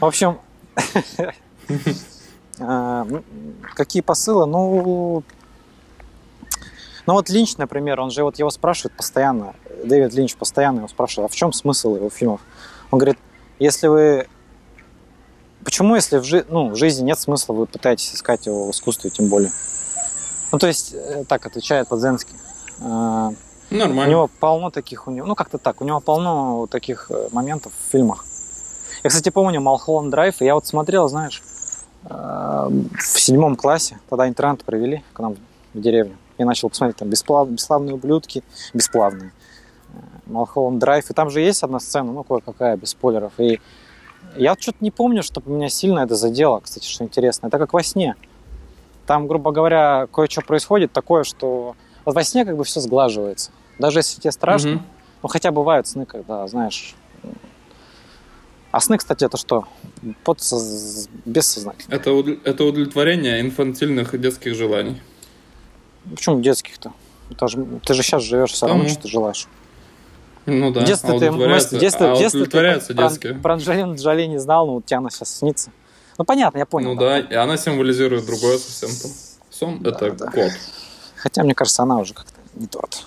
В 0.00 0.04
общем, 0.04 0.38
какие 3.74 4.02
посылы? 4.02 4.46
Ну, 4.46 5.22
ну 7.06 7.12
вот 7.14 7.28
Линч, 7.30 7.56
например, 7.56 8.00
он 8.00 8.10
же 8.10 8.22
вот 8.24 8.38
его 8.38 8.50
спрашивает 8.50 8.96
постоянно, 8.96 9.54
Дэвид 9.84 10.14
Линч 10.14 10.36
постоянно 10.36 10.78
его 10.78 10.88
спрашивает, 10.88 11.30
а 11.30 11.32
в 11.32 11.36
чем 11.36 11.52
смысл 11.52 11.96
его 11.96 12.10
фильмов? 12.10 12.40
Он 12.90 12.98
говорит, 12.98 13.18
если 13.58 13.88
вы... 13.88 14.28
Почему, 15.64 15.94
если 15.94 16.18
в, 16.18 16.24
жи- 16.24 16.44
ну, 16.48 16.70
в 16.70 16.76
жизни 16.76 17.04
нет 17.04 17.18
смысла, 17.18 17.54
вы 17.54 17.66
пытаетесь 17.66 18.14
искать 18.14 18.46
его 18.46 18.66
в 18.66 18.70
искусстве, 18.72 19.10
тем 19.10 19.28
более? 19.28 19.52
Ну, 20.50 20.58
то 20.58 20.66
есть, 20.66 20.92
э, 20.92 21.24
так 21.28 21.46
отвечает 21.46 21.88
Подзенский. 21.88 22.34
А, 22.80 23.32
У 23.70 23.74
Нормально. 23.74 24.10
него 24.10 24.28
полно 24.40 24.70
таких, 24.70 25.06
у 25.06 25.12
него, 25.12 25.26
ну 25.26 25.34
как-то 25.34 25.58
так, 25.58 25.80
у 25.80 25.84
него 25.84 26.00
полно 26.00 26.66
таких 26.66 27.06
э, 27.10 27.28
моментов 27.30 27.72
в 27.72 27.90
фильмах. 27.92 28.24
Я, 29.04 29.10
кстати, 29.10 29.30
помню 29.30 29.60
Малхолланд 29.60 30.10
Драйв, 30.10 30.42
и 30.42 30.44
я 30.44 30.54
вот 30.54 30.66
смотрел, 30.66 31.08
знаешь, 31.08 31.42
в 32.04 33.18
седьмом 33.18 33.56
классе, 33.56 33.98
тогда 34.08 34.28
интернет 34.28 34.64
провели 34.64 35.02
к 35.12 35.20
нам 35.20 35.36
в 35.74 35.80
деревню. 35.80 36.16
Я 36.38 36.46
начал 36.46 36.68
посмотреть 36.68 36.96
там 36.96 37.08
бесплав, 37.08 37.48
бесславные 37.48 37.94
ублюдки, 37.94 38.42
бесплавные. 38.74 39.32
Э, 39.92 39.96
Малхолланд 40.26 40.78
Драйв, 40.78 41.08
и 41.10 41.14
там 41.14 41.30
же 41.30 41.40
есть 41.40 41.62
одна 41.62 41.78
сцена, 41.78 42.10
ну 42.12 42.24
кое-какая, 42.24 42.76
без 42.76 42.90
спойлеров. 42.90 43.32
И 43.38 43.60
я 44.36 44.56
что-то 44.58 44.78
не 44.80 44.90
помню, 44.90 45.22
чтобы 45.22 45.50
меня 45.52 45.68
сильно 45.68 46.00
это 46.00 46.16
задело, 46.16 46.60
кстати, 46.60 46.86
что 46.86 47.04
интересно. 47.04 47.46
Это 47.46 47.58
как 47.58 47.72
во 47.72 47.82
сне. 47.82 48.16
Там, 49.06 49.26
грубо 49.28 49.52
говоря, 49.52 50.06
кое-что 50.12 50.42
происходит 50.42 50.92
такое, 50.92 51.22
что 51.24 51.76
вот 52.04 52.14
во 52.14 52.24
сне 52.24 52.44
как 52.44 52.56
бы 52.56 52.64
все 52.64 52.80
сглаживается. 52.80 53.50
Даже 53.78 53.98
если 54.00 54.20
тебе 54.20 54.32
страшно, 54.32 54.70
Мгм. 54.72 54.86
ну 55.22 55.28
хотя 55.28 55.50
бывают 55.52 55.86
сны, 55.86 56.06
когда, 56.06 56.46
знаешь... 56.48 56.94
А 58.72 58.80
сны, 58.80 58.96
кстати, 58.98 59.24
это 59.24 59.36
что? 59.36 59.66
Подсоз... 60.24 61.08
Бессознательно. 61.26 61.94
Это, 61.94 62.10
уд- 62.12 62.40
это 62.44 62.64
удовлетворение 62.64 63.40
инфантильных 63.40 64.18
детских 64.20 64.54
желаний. 64.54 65.00
Почему 66.10 66.40
детских-то? 66.40 66.92
Же- 67.48 67.66
ты 67.84 67.94
же 67.94 68.02
сейчас 68.02 68.22
живешь 68.24 68.50
все 68.52 68.66
равно, 68.66 68.88
что 68.88 69.02
ты 69.02 69.08
желаешь. 69.08 69.46
Ну 70.46 70.72
да, 70.72 70.80
а 70.82 70.84
ты, 70.84 70.92
удовлетворяется- 71.14 71.76
в 71.76 71.80
детстве, 71.80 72.06
а 72.06 72.14
в 72.14 72.18
детстве 72.18 72.40
ты 72.40 72.46
удовлетворяются 72.48 72.94
про, 72.94 73.08
детские. 73.08 73.34
про 73.34 73.54
Анджелину 73.54 73.94
Джоли 73.94 74.24
не 74.24 74.38
знал, 74.40 74.66
но 74.66 74.74
вот 74.74 74.86
тебе 74.86 74.96
она 74.96 75.10
сейчас 75.10 75.36
снится. 75.38 75.70
Ну 76.18 76.24
понятно, 76.24 76.58
я 76.58 76.66
понял. 76.66 76.94
Ну 76.94 77.00
да, 77.00 77.20
и 77.20 77.34
она 77.34 77.56
символизирует 77.56 78.26
другое 78.26 78.58
совсем 78.58 78.88
там. 79.00 79.10
Сон 79.50 79.82
Да, 79.82 79.90
это 79.90 80.10
да. 80.12 80.26
кот. 80.30 80.50
Хотя, 81.16 81.44
мне 81.44 81.54
кажется, 81.54 81.82
она 81.84 81.98
уже 81.98 82.14
как-то 82.14 82.32
не 82.54 82.66
торт. 82.66 83.04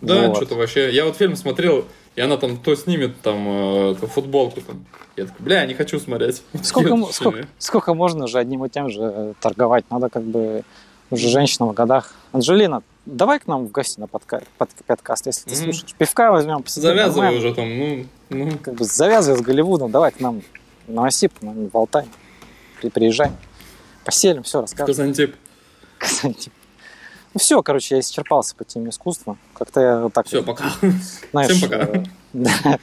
Да, 0.00 0.28
Вот. 0.28 0.36
что-то 0.38 0.54
вообще. 0.56 0.90
Я 0.92 1.04
вот 1.04 1.16
фильм 1.16 1.36
смотрел, 1.36 1.84
и 2.16 2.20
она 2.20 2.36
там 2.36 2.56
то 2.56 2.74
снимет 2.74 3.20
там 3.22 3.46
э, 3.48 3.94
футболку 3.94 4.60
там. 4.60 4.84
Я 5.16 5.26
такой, 5.26 5.44
бля, 5.44 5.66
не 5.66 5.74
хочу 5.74 5.98
смотреть. 6.00 6.42
Сколько, 6.62 6.96
сколько, 7.12 7.46
сколько 7.58 7.94
можно 7.94 8.24
уже 8.24 8.38
одним 8.38 8.64
и 8.64 8.68
тем 8.68 8.90
же 8.90 9.00
э, 9.02 9.32
торговать? 9.40 9.84
Надо 9.90 10.08
как 10.08 10.22
бы 10.22 10.62
уже 11.10 11.28
женщинам 11.28 11.70
в 11.70 11.74
годах. 11.74 12.14
Анжелина, 12.32 12.82
давай 13.06 13.38
к 13.40 13.46
нам 13.46 13.66
в 13.66 13.70
гости 13.72 13.98
на 13.98 14.04
подка- 14.06 14.44
под, 14.58 14.70
подкаст, 14.86 15.26
если 15.26 15.48
ты 15.50 15.56
Мгм. 15.56 15.64
слушаешь. 15.72 15.94
Пивка 15.98 16.30
возьмем, 16.30 16.62
посидим, 16.62 16.88
Завязывай 16.88 17.22
нормально. 17.32 17.38
уже 17.46 17.54
там, 17.54 17.78
ну, 17.78 18.06
ну. 18.30 18.58
Как 18.62 18.74
бы 18.74 18.84
завязывай 18.84 19.38
с 19.38 19.42
Голливудом, 19.42 19.90
давай 19.90 20.12
к 20.12 20.20
нам 20.20 20.42
в 20.86 20.92
Новосиб, 20.92 21.32
ну, 21.40 21.68
в 21.72 21.76
Алтай. 21.76 22.04
При- 22.80 22.90
Приезжай. 22.90 23.30
Поселим, 24.04 24.42
все, 24.44 24.60
расскажем. 24.60 24.86
Казантип. 24.86 25.34
Казантип. 25.98 26.52
Ну 27.32 27.38
все, 27.38 27.62
короче, 27.62 27.94
я 27.96 28.00
исчерпался 28.00 28.56
по 28.56 28.64
теме 28.64 28.90
искусства. 28.90 29.36
Как-то 29.54 29.80
я 29.80 30.08
так, 30.12 30.26
Все, 30.26 30.42
пока. 30.42 30.64
знаешь, 31.30 31.50
Всем 31.52 31.70
пока. 31.70 31.82
э, 31.84 32.04
да, 32.32 32.78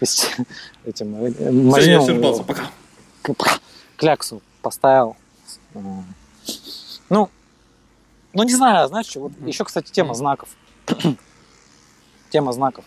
этим, 0.86 1.24
э, 1.24 1.30
Все, 1.80 1.90
я 1.90 1.98
исчерпался, 1.98 2.42
пока. 2.42 2.62
кляксу 3.96 4.40
поставил. 4.62 5.16
Э, 5.74 5.78
Ну, 7.10 7.28
ну 8.32 8.42
не 8.44 8.54
знаю, 8.54 8.88
знаешь, 8.88 9.14
вот 9.16 9.32
еще, 9.44 9.64
кстати, 9.64 9.90
тема 9.90 10.14
знаков. 10.14 10.48
Тема 12.30 12.52
знаков. 12.52 12.84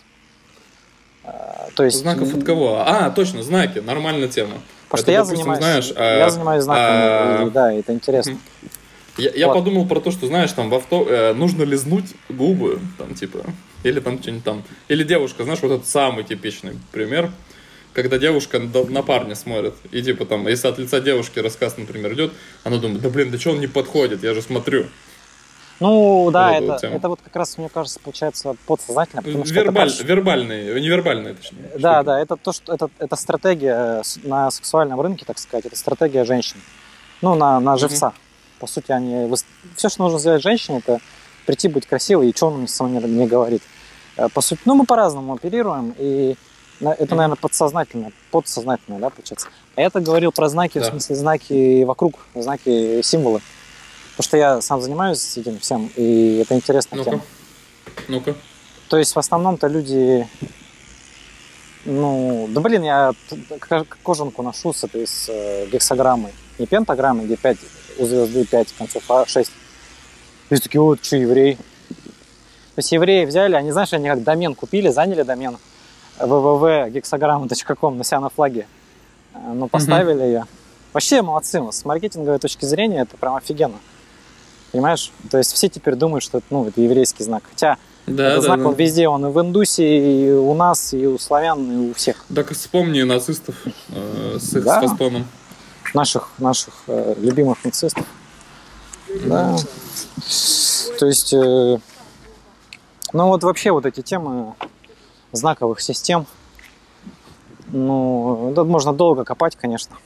То 1.74 1.84
есть... 1.84 1.98
Знаков 1.98 2.34
от 2.34 2.44
кого? 2.44 2.82
А, 2.86 3.10
точно, 3.10 3.42
знаки, 3.42 3.78
нормальная 3.78 4.28
тема. 4.28 4.54
Потому 4.88 4.92
Это, 4.92 4.96
что 5.02 5.10
я 5.12 5.18
допустим, 5.18 5.36
занимаюсь, 5.36 5.58
знаешь, 5.58 5.92
я 5.96 6.26
э, 6.26 6.30
занимаюсь 6.30 6.64
знаками, 6.64 7.46
и, 7.46 7.50
да, 7.50 7.72
это 7.72 7.92
интересно. 7.92 8.38
Я, 9.16 9.30
я 9.30 9.48
подумал 9.48 9.86
про 9.86 10.00
то, 10.00 10.10
что, 10.10 10.26
знаешь, 10.26 10.50
там 10.52 10.70
в 10.70 10.74
авто 10.74 11.06
э, 11.08 11.34
нужно 11.34 11.62
лизнуть 11.62 12.14
губы, 12.28 12.80
там, 12.98 13.14
типа, 13.14 13.44
или 13.84 14.00
там 14.00 14.20
что-нибудь 14.20 14.44
там. 14.44 14.62
Или 14.88 15.04
девушка, 15.04 15.44
знаешь, 15.44 15.60
вот 15.62 15.70
этот 15.72 15.86
самый 15.86 16.24
типичный 16.24 16.78
пример, 16.90 17.30
когда 17.92 18.18
девушка 18.18 18.58
на 18.58 19.02
парня 19.02 19.36
смотрит, 19.36 19.74
и 19.92 20.02
типа 20.02 20.24
там, 20.26 20.48
если 20.48 20.66
от 20.66 20.78
лица 20.78 21.00
девушки 21.00 21.38
рассказ, 21.38 21.76
например, 21.78 22.12
идет, 22.14 22.32
она 22.64 22.78
думает, 22.78 23.02
да 23.02 23.08
блин, 23.08 23.30
да 23.30 23.38
что 23.38 23.50
он 23.52 23.60
не 23.60 23.68
подходит, 23.68 24.24
я 24.24 24.34
же 24.34 24.42
смотрю. 24.42 24.86
Ну, 25.80 26.30
да, 26.32 26.60
Вот 26.60 26.76
это, 26.78 26.86
это 26.86 27.08
вот 27.08 27.20
как 27.22 27.34
раз, 27.34 27.58
мне 27.58 27.68
кажется, 27.68 27.98
получается 27.98 28.54
подсознательно, 28.66 29.22
потому 29.22 29.44
что 29.44 29.54
это 29.54 29.64
Вербаль, 29.64 29.88
прош- 29.88 30.04
вербальный, 30.04 30.80
невербальный, 30.80 31.34
точнее. 31.34 31.62
Да, 31.78 31.96
штука. 31.98 32.02
да, 32.04 32.20
это 32.20 32.36
то, 32.36 32.52
что 32.52 32.72
это, 32.72 32.90
это 32.98 33.16
стратегия 33.16 34.02
с- 34.04 34.20
на 34.22 34.50
сексуальном 34.52 35.00
рынке, 35.00 35.24
так 35.26 35.38
сказать, 35.38 35.66
это 35.66 35.76
стратегия 35.76 36.24
женщин. 36.24 36.58
Ну, 37.22 37.34
на, 37.34 37.58
на 37.58 37.76
живца. 37.76 38.12
По 38.58 38.66
сути, 38.66 38.92
они 38.92 39.30
все, 39.76 39.88
что 39.88 40.02
нужно 40.04 40.18
сделать 40.18 40.42
женщине, 40.42 40.78
это 40.78 41.00
прийти 41.46 41.68
быть 41.68 41.86
красивой, 41.86 42.30
и 42.30 42.34
что 42.36 42.46
он 42.48 42.66
сам 42.68 42.92
не, 42.92 43.00
не 43.02 43.26
говорит. 43.26 43.62
Э, 44.16 44.28
По 44.32 44.40
сути, 44.40 44.60
ну, 44.64 44.74
мы 44.74 44.86
по-разному 44.86 45.34
оперируем, 45.34 45.94
и 45.98 46.36
это, 46.80 47.14
наверное, 47.14 47.36
подсознательно, 47.36 48.12
подсознательно, 48.30 48.98
да, 48.98 49.10
получается. 49.10 49.48
А 49.76 49.80
я 49.80 49.90
так 49.90 50.02
говорил 50.02 50.32
про 50.32 50.48
знаки, 50.48 50.78
в 50.78 50.82
Да. 50.82 50.90
смысле, 50.90 51.16
знаки 51.16 51.84
вокруг, 51.84 52.18
знаки, 52.34 53.00
символы. 53.02 53.40
Потому 54.16 54.24
что 54.28 54.36
я 54.36 54.60
сам 54.60 54.80
занимаюсь 54.80 55.36
этим 55.36 55.58
всем, 55.58 55.90
и 55.96 56.38
это 56.42 56.54
интересная 56.54 56.98
Ну-ка. 56.98 57.10
тема. 57.10 57.22
Ну-ка. 58.08 58.34
То 58.88 58.98
есть 58.98 59.14
в 59.14 59.18
основном-то 59.18 59.66
люди, 59.66 60.26
ну, 61.84 62.46
да 62.50 62.60
блин, 62.60 62.82
я 62.82 63.12
кожанку 64.02 64.42
ношу 64.42 64.72
с 64.72 64.84
этой 64.84 65.06
с 65.06 65.26
э, 65.28 65.66
гексограммой. 65.70 66.32
Не 66.58 66.66
пентаграммой, 66.66 67.26
где 67.26 67.36
5 67.36 67.58
у 67.98 68.06
звезды 68.06 68.44
5 68.44 68.72
концов, 68.78 69.02
а 69.10 69.26
6. 69.26 69.50
И 70.50 70.56
такие, 70.56 70.80
вот, 70.80 71.04
что, 71.04 71.16
еврей? 71.16 71.56
То 71.56 72.78
есть 72.78 72.92
евреи 72.92 73.24
взяли, 73.24 73.54
они, 73.54 73.70
знаешь, 73.72 73.92
они 73.92 74.08
как 74.08 74.22
домен 74.24 74.54
купили, 74.54 74.88
заняли 74.88 75.22
домен 75.22 75.56
www.гексограмма.ком 76.18 77.98
на 77.98 78.04
себя 78.04 78.20
на 78.20 78.30
флаге. 78.30 78.66
Э, 79.34 79.38
Ну, 79.54 79.68
поставили 79.68 80.22
ее. 80.22 80.44
Вообще 80.92 81.22
молодцы, 81.22 81.60
с 81.72 81.84
маркетинговой 81.84 82.38
точки 82.38 82.64
зрения 82.64 83.00
это 83.02 83.16
прям 83.16 83.34
офигенно. 83.36 83.78
Понимаешь? 84.72 85.12
То 85.30 85.38
есть 85.38 85.52
все 85.52 85.68
теперь 85.68 85.94
думают, 85.94 86.22
что 86.24 86.38
это, 86.38 86.46
ну, 86.50 86.66
это 86.66 86.80
еврейский 86.80 87.22
знак. 87.24 87.44
Хотя 87.48 87.78
Да, 88.06 88.26
этот 88.28 88.40
да, 88.42 88.46
знак 88.46 88.60
да. 88.62 88.68
он 88.68 88.74
везде, 88.74 89.08
он 89.08 89.26
и 89.26 89.30
в 89.30 89.40
Индусе, 89.40 90.26
и 90.28 90.30
у 90.32 90.52
нас, 90.54 90.92
и 90.94 91.06
у 91.06 91.18
славян, 91.18 91.70
и 91.70 91.90
у 91.90 91.94
всех 91.94 92.24
Так 92.34 92.52
вспомни 92.52 93.02
нацистов 93.02 93.54
э, 93.90 94.38
с 94.40 94.54
их 94.54 94.64
Да. 94.64 94.80
фастоном. 94.80 95.26
Наших, 95.94 96.28
наших 96.38 96.74
э, 96.88 97.14
любимых 97.18 97.64
нацистов. 97.64 98.04
Да. 99.26 99.56
То 100.98 101.06
есть, 101.06 101.32
э, 101.32 101.78
ну 103.12 103.26
вот 103.28 103.42
вообще 103.44 103.70
вот 103.70 103.86
эти 103.86 104.00
темы 104.02 104.54
знаковых 105.32 105.80
систем, 105.80 106.26
ну, 107.68 108.52
тут 108.54 108.68
можно 108.68 108.92
долго 108.92 109.24
копать, 109.24 109.56
конечно. 109.56 109.96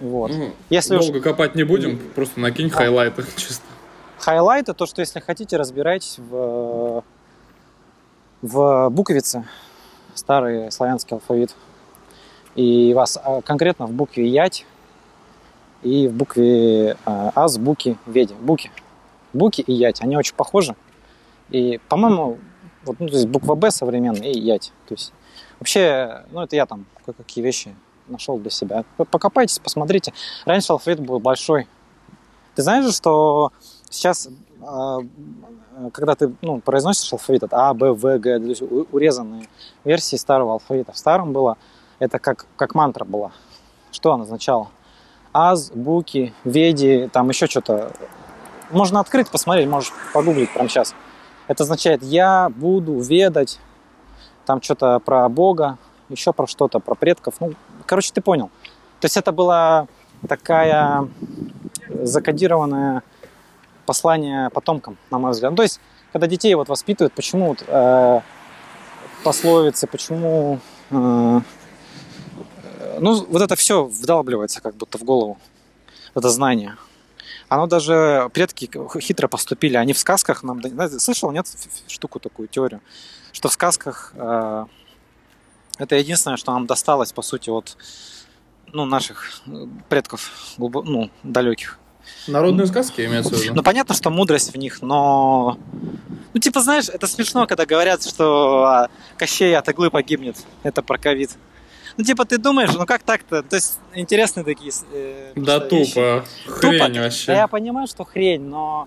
Вот. 0.00 0.30
Ну, 0.30 0.52
Если 0.68 0.96
уж 0.96 1.06
долго 1.06 1.20
копать 1.20 1.54
не 1.54 1.64
будем, 1.64 1.98
просто 2.14 2.38
накинь 2.40 2.68
Да. 2.68 2.76
хайлайты 2.76 3.24
чисто. 3.36 3.64
хайлайты, 4.18 4.74
то 4.74 4.86
что 4.86 5.00
если 5.00 5.20
хотите, 5.20 5.56
разбирайтесь 5.56 6.16
в, 6.18 7.02
в 8.42 8.88
буквице, 8.90 9.48
старый 10.14 10.70
славянский 10.70 11.14
алфавит. 11.14 11.54
И 12.56 12.94
вас 12.94 13.18
а, 13.22 13.42
конкретно 13.42 13.86
в 13.86 13.92
букве 13.92 14.26
Ять 14.28 14.66
и 15.82 16.08
в 16.08 16.12
букве 16.12 16.96
а, 17.04 17.32
Азбуки 17.34 17.96
Веди. 18.06 18.34
Буки. 18.34 18.70
Буки 19.32 19.60
и 19.60 19.72
Ять, 19.72 20.00
они 20.00 20.16
очень 20.16 20.34
похожи. 20.34 20.74
И, 21.50 21.80
по-моему, 21.88 22.38
вот, 22.84 22.98
ну, 22.98 23.08
то 23.08 23.14
есть 23.14 23.28
буква 23.28 23.54
Б 23.54 23.70
современная 23.70 24.30
и 24.30 24.40
Ять. 24.40 24.72
То 24.88 24.94
есть 24.94 25.12
вообще, 25.60 26.24
ну, 26.30 26.40
это 26.40 26.56
я 26.56 26.66
там 26.66 26.86
кое-какие 27.04 27.44
вещи 27.44 27.74
нашел 28.08 28.38
для 28.38 28.50
себя. 28.50 28.84
Покопайтесь, 28.96 29.58
посмотрите. 29.58 30.12
Раньше 30.44 30.72
алфавит 30.72 31.00
был 31.00 31.18
большой. 31.18 31.68
Ты 32.54 32.62
знаешь 32.62 32.92
что 32.94 33.52
сейчас, 33.90 34.28
а, 34.62 35.00
когда 35.92 36.14
ты 36.14 36.32
ну, 36.40 36.60
произносишь 36.60 37.12
алфавит, 37.12 37.42
это 37.42 37.68
А, 37.68 37.74
Б, 37.74 37.92
В, 37.92 38.18
Г, 38.18 38.38
то 38.38 38.46
есть 38.46 38.62
урезанные 38.92 39.46
версии 39.84 40.16
старого 40.16 40.54
алфавита. 40.54 40.92
В 40.92 40.98
старом 40.98 41.32
было, 41.32 41.58
это 41.98 42.18
как, 42.18 42.46
как 42.56 42.74
мантра 42.74 43.04
была. 43.04 43.32
Что 43.90 44.12
она 44.12 44.24
означала? 44.24 44.68
Аз, 45.32 45.70
буки, 45.70 46.34
веди, 46.44 47.08
там 47.12 47.28
еще 47.28 47.46
что-то. 47.46 47.92
Можно 48.70 49.00
открыть, 49.00 49.30
посмотреть, 49.30 49.68
можешь 49.68 49.92
погуглить 50.12 50.52
прямо 50.52 50.68
сейчас. 50.68 50.94
Это 51.46 51.62
означает 51.62 52.02
«я 52.02 52.50
буду 52.54 52.98
ведать», 53.00 53.60
там 54.44 54.62
что-то 54.62 54.98
про 55.00 55.28
Бога, 55.28 55.78
еще 56.08 56.32
про 56.32 56.46
что-то, 56.46 56.80
про 56.80 56.94
предков. 56.94 57.34
Ну, 57.40 57.54
короче, 57.84 58.12
ты 58.12 58.20
понял. 58.20 58.50
То 59.00 59.06
есть 59.06 59.16
это 59.16 59.32
была 59.32 59.86
такая 60.28 61.08
закодированное 61.88 63.02
послание 63.86 64.50
потомкам, 64.50 64.96
на 65.10 65.18
мой 65.18 65.32
взгляд. 65.32 65.52
Ну, 65.52 65.56
то 65.56 65.62
есть, 65.62 65.80
когда 66.12 66.26
детей 66.26 66.54
вот 66.54 66.68
воспитывают, 66.68 67.12
почему 67.12 67.48
вот, 67.48 67.64
э, 67.66 68.20
пословицы, 69.22 69.86
почему... 69.86 70.58
э, 70.90 71.40
ну, 73.00 73.24
вот 73.28 73.42
это 73.42 73.56
все 73.56 73.84
вдалбливается 73.84 74.60
как 74.60 74.74
будто 74.74 74.98
в 74.98 75.04
голову, 75.04 75.38
это 76.14 76.30
знание. 76.30 76.76
Оно 77.48 77.66
даже, 77.66 78.28
предки 78.32 78.68
хитро 79.00 79.28
поступили, 79.28 79.76
они 79.76 79.92
в 79.92 79.98
сказках 79.98 80.42
нам... 80.42 80.60
Слышал, 80.98 81.30
нет, 81.30 81.46
штуку 81.86 82.18
такую, 82.18 82.48
теорию, 82.48 82.80
что 83.32 83.48
в 83.48 83.52
сказках 83.52 84.12
э, 84.16 84.66
это 85.78 85.96
единственное, 85.96 86.36
что 86.36 86.52
нам 86.52 86.66
досталось, 86.66 87.12
по 87.12 87.22
сути, 87.22 87.50
от 87.50 87.76
ну, 88.72 88.84
наших 88.84 89.42
э, 89.46 89.66
предков, 89.88 90.54
ну, 90.58 91.10
далеких. 91.22 91.78
Народные 92.26 92.66
сказки 92.66 93.00
имеется 93.04 93.34
в 93.34 93.40
виду? 93.40 93.54
Ну, 93.54 93.62
понятно, 93.62 93.94
что 93.94 94.10
мудрость 94.10 94.52
в 94.52 94.58
них, 94.58 94.82
но... 94.82 95.58
Ну, 96.32 96.40
типа, 96.40 96.60
знаешь, 96.60 96.88
это 96.88 97.06
смешно, 97.06 97.46
когда 97.46 97.66
говорят, 97.66 98.04
что 98.06 98.64
а, 98.64 98.88
Кощей 99.16 99.56
от 99.56 99.68
иглы 99.68 99.90
погибнет. 99.90 100.36
Это 100.62 100.82
про 100.82 100.98
ковид. 100.98 101.30
Ну, 101.96 102.04
типа, 102.04 102.24
ты 102.24 102.38
думаешь, 102.38 102.74
ну 102.74 102.84
как 102.84 103.02
так-то? 103.02 103.42
То 103.42 103.56
есть, 103.56 103.78
интересные 103.94 104.44
такие 104.44 104.72
э, 104.92 105.32
Да 105.34 105.60
просто 105.60 105.76
вещи. 105.76 105.94
тупо. 105.94 106.24
Хрень 106.46 107.00
вообще. 107.00 107.26
Да 107.28 107.34
я 107.34 107.48
понимаю, 107.48 107.86
что 107.86 108.04
хрень, 108.04 108.42
но... 108.42 108.86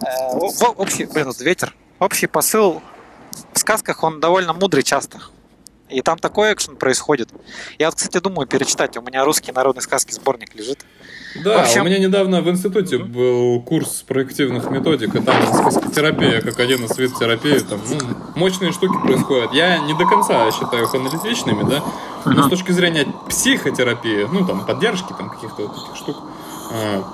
э, 0.00 0.64
общий, 0.76 1.06
блин, 1.06 1.26
вот 1.26 1.40
ветер. 1.40 1.74
Общий 1.98 2.26
посыл 2.26 2.82
в 3.52 3.58
сказках, 3.58 4.02
он 4.04 4.20
довольно 4.20 4.52
мудрый 4.52 4.82
часто. 4.82 5.20
И 5.88 6.02
там 6.02 6.18
такой 6.18 6.52
экшен 6.52 6.76
происходит. 6.76 7.28
Я 7.78 7.86
вот, 7.86 7.94
кстати, 7.94 8.18
думаю 8.18 8.46
перечитать. 8.48 8.96
У 8.96 9.02
меня 9.02 9.24
русские 9.24 9.54
народные 9.54 9.82
сказки 9.82 10.12
сборник 10.12 10.54
лежит. 10.54 10.84
Да, 11.44 11.58
В 11.58 11.60
общем- 11.62 11.82
у 11.82 11.84
меня 11.84 11.98
недавно 11.98 12.40
в 12.40 12.50
институте 12.50 12.98
был 12.98 13.60
курс 13.62 14.02
проективных 14.02 14.70
методик, 14.70 15.14
и 15.14 15.20
там 15.20 15.34
сказкотерапия, 15.52 16.40
как 16.40 16.58
один 16.58 16.84
из 16.84 16.96
вид 16.98 17.16
терапии, 17.16 17.58
там 17.58 17.80
ну, 17.88 17.98
мощные 18.34 18.72
штуки 18.72 18.96
происходят. 19.00 19.52
Я 19.52 19.78
не 19.78 19.94
до 19.94 20.06
конца 20.06 20.50
считаю 20.50 20.84
их 20.84 20.94
аналитичными, 20.94 21.68
да, 21.68 21.84
но 22.24 22.44
с 22.44 22.50
точки 22.50 22.72
зрения 22.72 23.06
психотерапии, 23.28 24.26
ну 24.32 24.46
там 24.46 24.64
поддержки 24.66 25.12
там 25.16 25.28
каких-то 25.30 25.66
вот 25.66 25.74
таких 25.74 25.96
штук, 25.96 26.16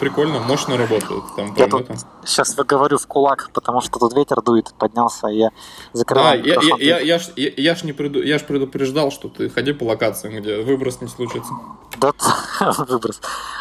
прикольно, 0.00 0.40
мощно 0.40 0.76
работают. 0.76 1.24
Там, 1.36 1.54
Я 1.56 1.66
тут 1.68 1.82
это. 1.82 1.96
сейчас 2.24 2.56
выговорю 2.56 2.98
в 2.98 3.06
кулак, 3.06 3.50
потому 3.52 3.80
что 3.80 3.98
тут 3.98 4.12
ветер 4.14 4.40
дует, 4.42 4.72
поднялся, 4.78 5.28
и 5.28 5.36
я 5.38 5.48
А, 5.48 5.50
закрываю 5.92 6.42
я, 6.44 6.54
я, 6.54 6.60
микрофон. 6.60 6.80
я, 6.80 6.98
я, 7.00 7.18
ж, 7.18 7.28
я, 7.36 7.50
я 7.56 7.74
ж 7.74 7.82
не 7.84 7.92
преду- 7.92 8.22
я 8.22 8.38
ж 8.38 8.44
предупреждал, 8.44 9.10
что 9.10 9.28
ты 9.28 9.48
ходи 9.50 9.72
по 9.72 9.84
локациям, 9.84 10.40
где 10.42 10.62
выброс 10.62 11.00
не 11.00 11.08
случится. 11.08 11.52
Да, 11.98 12.12
выброс. 12.60 13.20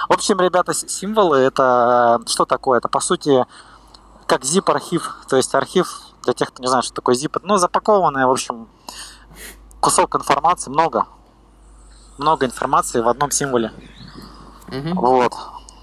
В 0.10 0.14
общем, 0.14 0.40
ребята, 0.40 0.74
символы 0.74 1.38
это 1.38 2.22
что 2.28 2.46
такое? 2.46 2.80
Это 2.80 2.88
по 2.88 3.00
сути 3.00 3.46
как 4.28 4.44
zip-архив. 4.44 5.02
То 5.30 5.38
есть 5.38 5.54
архив, 5.56 6.00
для 6.24 6.34
тех, 6.34 6.50
кто 6.50 6.62
не 6.62 6.68
знает, 6.70 6.86
что 6.86 6.94
такое 6.96 7.16
zip, 7.16 7.40
ну, 7.44 7.58
запакованный, 7.58 8.26
в 8.26 8.32
общем, 8.32 8.68
кусок 9.80 10.16
информации, 10.16 10.70
много. 10.70 11.06
Много 12.18 12.46
информации 12.46 13.02
в 13.02 13.08
одном 13.10 13.32
символе. 13.32 13.72
Мгм. 14.68 14.94
Вот. 14.96 15.34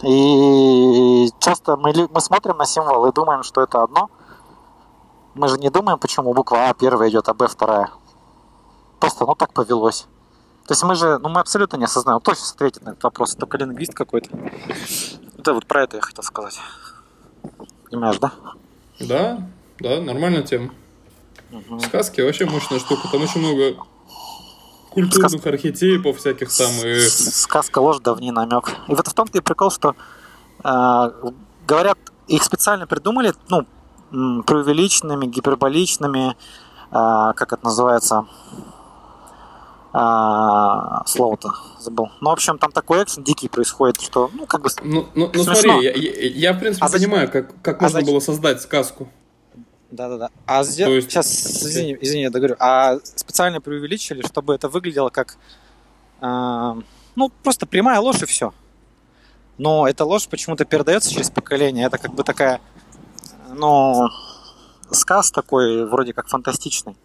И 0.03 1.29
часто 1.41 1.77
мы, 1.77 1.93
мы 2.11 2.21
смотрим 2.21 2.57
на 2.57 2.67
символ 2.67 3.07
и 3.07 3.13
думаем, 3.13 3.43
что 3.43 3.63
это 3.63 3.83
одно. 3.83 4.11
Мы 5.35 5.49
же 5.49 5.59
не 5.59 5.71
думаем, 5.71 5.99
почему 5.99 6.35
буква 6.35 6.69
А 6.69 6.75
первая 6.75 7.11
идет, 7.11 7.29
а 7.29 7.35
Б 7.35 7.49
вторая. 7.49 7.91
Просто, 9.01 9.27
ну, 9.27 9.35
так 9.35 9.53
повелось. 9.53 10.07
То 10.67 10.73
есть 10.73 10.83
мы 10.83 10.95
же, 10.95 11.19
ну, 11.19 11.29
мы 11.29 11.41
абсолютно 11.41 11.77
не 11.77 11.85
осознаем. 11.85 12.21
Кто 12.21 12.35
сейчас 12.35 12.53
ответит 12.53 12.83
на 12.83 12.91
этот 12.91 13.03
вопрос? 13.03 13.35
Только 13.35 13.57
лингвист 13.59 13.95
какой-то. 13.95 14.31
Да, 15.39 15.55
вот 15.55 15.67
про 15.67 15.85
это 15.85 15.97
я 15.97 16.03
хотел 16.03 16.23
сказать. 16.23 16.61
Понимаешь, 17.89 18.19
да? 18.19 18.33
Да, 19.01 19.39
да, 19.79 20.01
нормальная 20.01 20.43
тема. 20.43 20.71
Мгм. 21.51 21.81
Сказки 21.81 22.21
вообще 22.21 22.45
мощная 22.45 22.79
штука. 22.79 23.09
Там 23.11 23.23
очень 23.23 23.41
много 23.41 23.83
культурных 24.91 25.47
архетипов 25.47 26.19
всяких 26.19 26.49
там 26.57 26.71
и... 26.85 27.01
Сказка 27.09 27.79
ложь, 27.79 27.99
давний 28.01 28.31
намек. 28.33 28.71
И 28.89 28.95
вот 28.95 29.07
в 29.07 29.13
том-то 29.15 29.39
и 29.39 29.41
прикол, 29.41 29.71
что 29.71 29.95
э, 30.65 31.11
говорят, 31.67 31.99
их 32.27 32.43
специально 32.43 32.87
придумали, 32.87 33.33
ну, 33.49 33.67
преувеличенными, 34.43 35.27
гиперболичными, 35.27 36.31
э, 36.31 36.35
как 36.91 37.53
это 37.53 37.65
называется, 37.65 38.27
А, 39.91 41.03
слово-то 41.07 41.49
забыл. 41.81 42.11
Ну, 42.21 42.29
в 42.29 42.33
общем, 42.35 42.59
там 42.59 42.71
такой 42.71 43.03
экшен 43.03 43.25
дикий 43.25 43.49
происходит, 43.49 44.01
что, 44.03 44.31
ну, 44.35 44.45
как 44.47 44.61
бы... 44.61 44.69
Ну, 44.83 45.07
ну, 45.15 45.31
ну 45.33 45.45
смотри, 45.45 45.71
я, 45.83 45.93
я- 45.93 46.29
я, 46.29 46.53
в 46.53 46.59
принципе 46.61 46.85
А 46.85 46.89
зачем- 46.91 47.09
понимаю, 47.11 47.31
как, 47.31 47.61
как 47.63 47.79
а 47.79 47.85
можно 47.85 48.01
зачем- 48.01 48.13
было 48.13 48.21
создать 48.21 48.61
сказку. 48.61 49.09
Да-да-да. 49.91 50.31
А 50.47 50.63
То 50.65 50.91
есть- 50.91 51.11
сейчас, 51.11 51.27
извини, 51.63 51.97
извини, 52.01 52.23
я 52.23 52.31
договорю. 52.31 52.57
А 52.59 52.99
специально 53.03 53.61
преувеличили, 53.61 54.23
чтобы 54.23 54.55
это 54.55 54.69
выглядело 54.69 55.09
как, 55.11 55.37
а, 56.21 56.77
ну, 57.17 57.31
просто 57.43 57.67
прямая 57.67 57.99
ложь 58.01 58.23
и 58.23 58.27
все. 58.27 58.53
Но 59.57 59.89
эта 59.89 60.05
ложь 60.05 60.29
почему-то 60.29 60.65
передается 60.65 61.11
через 61.11 61.31
поколение. 61.31 61.87
Это 61.87 61.99
как 61.99 62.15
бы 62.15 62.23
такая, 62.23 62.61
ну, 63.55 64.09
сказ 64.91 65.31
такой, 65.31 65.87
вроде 65.87 66.13
как 66.13 66.29
фантастичный. 66.29 66.97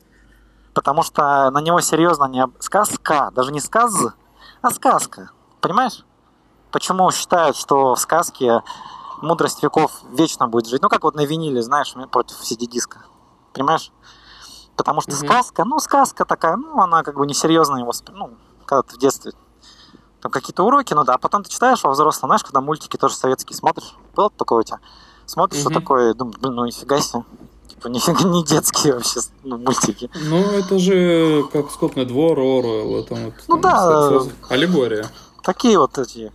Потому 0.74 1.04
что 1.04 1.50
на 1.52 1.62
него 1.62 1.82
серьезно 1.82 2.26
не... 2.26 2.41
об- 2.41 2.60
Сказка, 2.60 3.32
даже 3.36 3.52
не 3.52 3.60
сказ, 3.62 3.93
а 4.62 4.72
сказка. 4.72 5.30
Понимаешь? 5.62 6.04
Почему 6.72 7.12
считают, 7.12 7.56
что 7.56 7.96
в 7.96 8.00
сказке 8.00 8.62
мудрость 9.24 9.64
веков 9.64 10.02
вечно 10.12 10.48
будет 10.48 10.68
жить? 10.68 10.82
Ну, 10.82 10.90
как 10.90 11.04
вот 11.04 11.16
на 11.16 11.26
виниле, 11.26 11.62
знаешь, 11.62 11.94
против 12.12 12.36
CD-диска. 12.42 13.00
Понимаешь? 13.54 13.92
Потому 14.76 15.02
что 15.02 15.12
Мгм. 15.12 15.20
сказка, 15.20 15.64
ну, 15.66 15.80
сказка 15.80 16.26
такая, 16.26 16.58
ну, 16.58 16.82
она 16.82 17.04
как 17.04 17.16
бы 17.16 17.26
несерьезно 17.26 17.78
его... 17.78 17.92
Ну, 18.10 18.32
когда 18.66 18.82
ты 18.84 18.96
в 18.96 19.00
детстве 19.00 19.32
там 20.22 20.32
какие-то 20.32 20.64
уроки, 20.64 20.94
ну 20.94 21.04
да, 21.04 21.16
а 21.16 21.18
потом 21.18 21.44
ты 21.44 21.50
читаешь 21.50 21.84
во 21.84 21.92
взрослом, 21.92 22.30
знаешь, 22.30 22.44
когда 22.44 22.62
мультики 22.62 22.98
тоже 22.98 23.16
советские 23.16 23.58
смотришь, 23.58 23.94
было 24.16 24.30
такое 24.30 24.60
у 24.60 24.64
тебя? 24.64 24.80
Смотришь, 25.26 25.60
что 25.60 25.70
Мгм. 25.70 25.82
такое, 25.82 26.14
думаешь, 26.14 26.40
блин, 26.40 26.56
ну 26.56 26.66
нифига 26.66 27.00
себе. 27.00 27.24
Типа, 27.68 27.88
нифига 27.88 28.24
не 28.24 28.44
детские 28.44 28.94
вообще 28.94 29.20
ну, 29.44 29.58
мультики. 29.58 30.10
Ну, 30.14 30.52
это 30.52 30.80
же 30.80 31.44
как 31.52 31.72
скотный 31.72 32.06
двор, 32.06 32.40
Оруэлл, 32.40 33.00
это 33.00 33.16
вот... 33.16 33.34
Ну 33.48 33.60
там, 33.60 33.62
да. 33.62 34.22
Аллегория. 34.50 35.12
Такие 35.44 35.78
вот 35.78 35.98
эти 35.98 36.32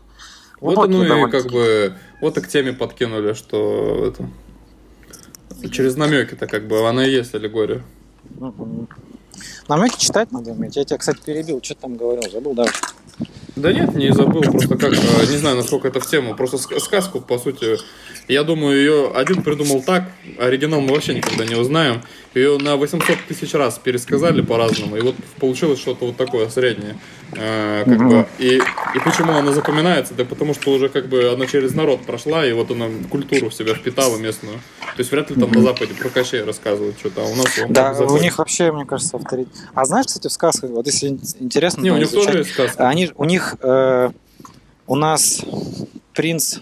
Вот 0.61 0.79
оно 0.79 1.27
и 1.27 1.31
как 1.31 1.47
бы 1.47 1.97
вот 2.21 2.37
и 2.39 2.41
к 2.41 2.49
теме 2.49 2.73
подкинули, 2.73 3.33
что 3.33 4.07
это 4.07 4.29
через 5.71 5.97
намеки-то 5.97 6.47
как 6.47 6.67
бы 6.67 6.89
она 6.89 7.07
и 7.07 7.11
есть 7.11 7.35
аллегория. 7.35 7.83
Намеки 9.69 9.99
читать 9.99 10.33
надо 10.33 10.53
уметь. 10.53 10.77
Я 10.77 10.85
тебя, 10.85 10.99
кстати, 10.99 11.21
перебил. 11.25 11.61
Что 11.63 11.75
ты 11.75 11.81
там 11.83 11.97
говорил? 11.97 12.31
Забыл, 12.31 12.55
да? 12.55 12.65
Да 13.59 13.73
нет, 13.73 13.95
не 13.95 14.13
забыл, 14.13 14.43
просто 14.43 14.77
как, 14.77 14.93
э, 14.93 15.27
не 15.31 15.37
знаю, 15.37 15.57
насколько 15.57 15.89
это 15.89 16.01
в 16.01 16.07
тему, 16.07 16.35
просто 16.35 16.57
ск- 16.57 16.79
сказку, 16.81 17.21
по 17.21 17.39
сути, 17.39 17.77
я 18.29 18.43
думаю, 18.45 18.77
ее 18.79 19.11
один 19.15 19.43
придумал 19.43 19.83
так, 19.83 20.05
оригинал 20.39 20.81
мы 20.81 20.95
вообще 20.95 21.15
никогда 21.15 21.45
не 21.45 21.55
узнаем, 21.57 22.03
ее 22.35 22.59
на 22.59 22.77
800 22.77 23.17
тысяч 23.27 23.55
раз 23.55 23.79
пересказали 23.83 24.43
по-разному, 24.43 24.97
и 24.97 25.01
вот 25.01 25.17
получилось 25.41 25.81
что-то 25.81 26.07
вот 26.07 26.17
такое 26.17 26.49
среднее, 26.49 26.97
Э, 27.37 27.83
как 27.85 27.99
бы, 28.09 28.27
и, 28.39 28.57
и 28.57 28.99
почему 29.05 29.33
она 29.35 29.53
запоминается, 29.53 30.15
да 30.15 30.25
потому 30.25 30.55
что 30.55 30.71
уже 30.73 30.89
как 30.89 31.09
бы 31.09 31.31
она 31.31 31.47
через 31.47 31.75
народ 31.75 32.01
прошла, 32.07 32.47
и 32.47 32.53
вот 32.55 32.71
она 32.71 32.87
культуру 33.11 33.51
в 33.51 33.55
себя 33.55 33.75
впитала 33.75 34.17
местную, 34.17 34.55
то 34.81 35.01
есть 35.01 35.13
вряд 35.13 35.29
ли 35.29 35.37
там 35.39 35.53
на 35.53 35.61
Западе 35.61 35.93
про 35.93 36.09
Кощея 36.09 36.47
рассказывают 36.47 36.99
что-то, 36.99 37.21
а 37.21 37.25
у 37.27 37.35
нас 37.35 37.47
Да, 37.69 37.93
у 38.01 38.17
них 38.17 38.39
вообще, 38.39 38.73
мне 38.73 38.87
кажется, 38.87 39.19
авторитет. 39.19 39.53
А 39.75 39.85
знаешь, 39.85 40.07
кстати, 40.07 40.29
в 40.29 40.33
сказках, 40.33 40.71
вот 40.71 40.87
если 40.87 41.09
ин- 41.09 41.21
интересно, 41.41 41.83
Не, 41.83 41.91
у 41.91 41.97
них 41.99 42.07
изучать, 42.09 42.25
тоже 42.27 42.39
есть 42.39 42.53
сказка. 42.53 42.89
они, 42.89 43.11
у 43.15 43.25
них, 43.25 43.48
э, 43.61 44.11
у 44.87 44.95
нас 44.95 45.43
принц, 46.15 46.59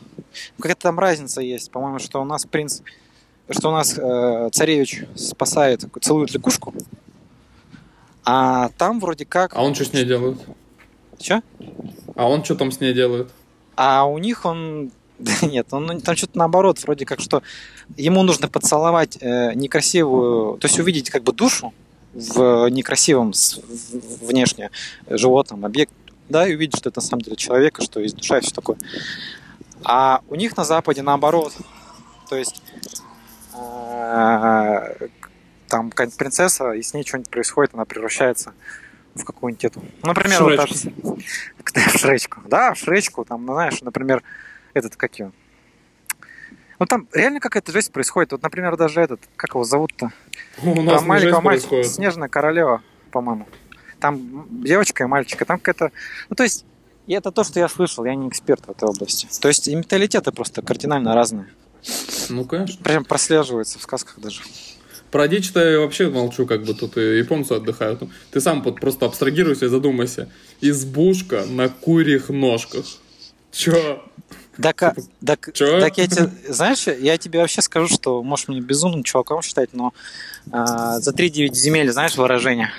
какая-то 0.59 0.83
там 0.83 0.99
разница 0.99 1.41
есть, 1.41 1.71
по-моему, 1.71 1.99
что 1.99 2.21
у 2.21 2.25
нас 2.25 2.45
принц, 2.45 2.81
что 3.51 3.71
у 3.71 3.73
нас 3.73 3.97
э, 3.97 4.51
царевич 4.53 5.05
спасает, 5.15 5.85
целует 6.01 6.33
лягушку, 6.33 6.75
а 8.25 8.71
там 8.77 8.99
вроде 8.99 9.25
как... 9.25 9.55
А 9.55 9.63
он 9.63 9.75
что 9.75 9.85
с 9.85 9.93
ней 9.93 10.05
делает? 10.05 10.39
Чё? 11.19 11.43
А 12.17 12.29
он 12.29 12.45
что 12.45 12.57
там 12.57 12.73
с 12.73 12.81
ней 12.81 12.93
делает? 12.93 13.31
А 13.77 14.05
у 14.05 14.19
них 14.19 14.45
он... 14.45 14.91
Да 15.19 15.33
нет, 15.47 15.69
он 15.71 16.03
там 16.03 16.15
что-то 16.15 16.37
наоборот, 16.37 16.79
вроде 16.83 17.07
как, 17.07 17.21
что 17.21 17.43
ему 17.97 18.23
нужно 18.23 18.49
поцеловать 18.49 19.17
э, 19.23 19.55
некрасивую, 19.55 20.59
то 20.59 20.67
есть 20.67 20.79
увидеть 20.79 21.09
как 21.09 21.23
бы 21.23 21.33
душу 21.33 21.73
в 22.13 22.69
некрасивом 22.69 23.33
внешне 24.21 24.71
животном 25.09 25.65
объект, 25.65 25.95
да, 26.29 26.47
и 26.47 26.55
увидеть, 26.55 26.79
что 26.79 26.89
это 26.89 27.01
на 27.01 27.07
самом 27.07 27.23
деле 27.23 27.37
человек, 27.37 27.79
и 27.79 27.85
что 27.85 28.01
есть 28.01 28.17
душа 28.17 28.39
и 28.39 28.41
все 28.41 28.55
такое. 28.55 28.77
А 29.85 30.21
у 30.29 30.35
них 30.35 30.57
на 30.57 30.65
Западе 30.65 31.03
наоборот. 31.03 31.53
То 32.29 32.37
есть 32.37 32.63
э, 33.55 35.09
там 35.69 35.91
какая-нибудь 35.91 36.19
принцесса, 36.19 36.73
и 36.73 36.83
с 36.83 36.95
ней 36.95 37.05
что-нибудь 37.05 37.31
происходит, 37.31 37.75
она 37.75 37.85
превращается 37.85 38.53
в 39.15 39.25
какую-нибудь 39.25 39.65
эту. 39.65 39.83
Например, 40.03 40.43
вот 40.43 40.57
так, 40.57 40.69
Шречку. 40.69 41.19
в 41.75 41.99
Шречку. 41.99 42.41
Да, 42.47 42.75
в 42.75 42.79
Шречку, 42.79 43.25
там, 43.25 43.47
ну, 43.47 43.55
знаешь, 43.55 43.81
например, 43.83 44.23
этот, 44.75 44.97
как 44.97 45.19
его? 45.19 45.33
Ну, 46.79 46.87
там 46.87 47.09
реально 47.13 47.41
какая-то 47.41 47.73
жесть 47.73 47.93
происходит. 47.93 48.33
Вот, 48.33 48.43
например, 48.43 48.77
даже 48.77 49.01
этот, 49.01 49.21
как 49.37 49.51
его 49.51 49.65
зовут-то? 49.65 50.11
У 50.63 50.83
нас 50.83 51.01
Там 51.01 51.09
маленького 51.09 51.41
мальчика. 51.41 51.83
Снежная 51.85 52.29
королева, 52.29 52.83
по-моему. 53.11 53.47
Там 54.07 54.47
девочка 54.65 55.03
и 55.03 55.07
мальчика, 55.09 55.45
там 55.45 55.59
какая-то... 55.59 55.91
Ну, 56.31 56.37
то 56.37 56.45
есть, 56.45 56.65
и 57.09 57.13
это 57.13 57.33
то, 57.33 57.43
что 57.43 57.59
я 57.59 57.69
слышал, 57.69 58.05
я 58.05 58.15
не 58.15 58.29
эксперт 58.29 58.65
в 58.65 58.71
этой 58.71 58.85
области. 58.89 59.27
То 59.41 59.49
есть, 59.49 59.67
и 59.67 59.75
менталитеты 59.75 60.31
просто 60.31 60.63
кардинально 60.63 61.13
разные. 61.13 61.49
Ну, 62.29 62.45
конечно. 62.45 62.81
Прям 62.85 63.05
прослеживается 63.05 63.81
в 63.81 63.83
сказках 63.83 64.21
даже. 64.21 64.43
Про 65.11 65.27
дичь-то 65.27 65.59
я 65.61 65.81
вообще 65.81 66.09
молчу, 66.09 66.47
как 66.47 66.63
бы 66.63 66.75
тут 66.75 66.97
и 66.99 67.19
японцы 67.19 67.53
отдыхают. 67.55 68.03
Ну, 68.03 68.11
Ты 68.31 68.41
сам 68.41 68.63
вот 68.63 68.81
просто 68.81 69.07
абстрагируйся 69.07 69.67
и 69.67 69.69
задумайся. 69.69 70.29
Избушка 70.61 71.45
на 71.49 71.69
курьих 71.69 72.29
ножках. 72.29 72.85
Чё? 73.51 74.05
Так, 74.63 74.83
а- 74.85 74.95
так, 75.25 75.51
Чё? 75.53 75.81
так 75.81 75.99
я 75.99 76.07
тебе, 76.07 76.31
знаешь, 76.49 76.87
я 76.87 77.19
тебе 77.19 77.41
вообще 77.41 77.61
скажу, 77.61 77.93
что 77.93 78.23
можешь 78.23 78.47
меня 78.47 78.61
безумным 78.61 79.03
чуваком 79.03 79.43
считать, 79.43 79.71
но 79.73 79.93
а, 80.53 81.01
за 81.01 81.13
3-9 81.13 81.55
земель, 81.55 81.91
знаешь 81.93 82.17
выражение? 82.17 82.71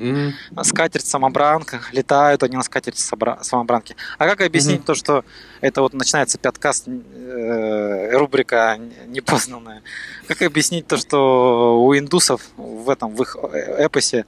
М, 0.00 0.32
скатерть 0.62 1.06
самобранка, 1.06 1.80
летают 1.92 2.42
они 2.42 2.56
на 2.56 2.62
скатерти 2.62 3.00
самобранки. 3.00 3.96
А 4.18 4.26
как 4.26 4.40
объяснить 4.40 4.78
Мгм. 4.78 4.84
то, 4.86 4.94
что 4.94 5.24
это 5.60 5.82
вот 5.82 5.92
начинается 5.92 6.38
пяткаст, 6.38 6.88
э, 6.88 8.16
рубрика 8.16 8.78
непознанная? 9.06 9.82
Как 10.26 10.40
объяснить 10.42 10.86
то, 10.86 10.96
что 10.96 11.82
у 11.82 11.94
индусов 11.96 12.40
в 12.56 12.88
этом, 12.88 13.14
в 13.14 13.20
их 13.22 13.36
эпосе 13.36 14.24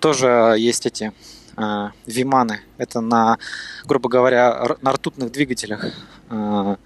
тоже 0.00 0.54
есть 0.58 0.86
эти 0.86 1.12
э, 1.56 1.88
виманы. 2.06 2.62
Это 2.78 3.00
на, 3.00 3.38
грубо 3.84 4.08
говоря, 4.08 4.76
на 4.80 4.92
ртутных 4.92 5.30
двигателях 5.30 5.84
э, 6.30 6.76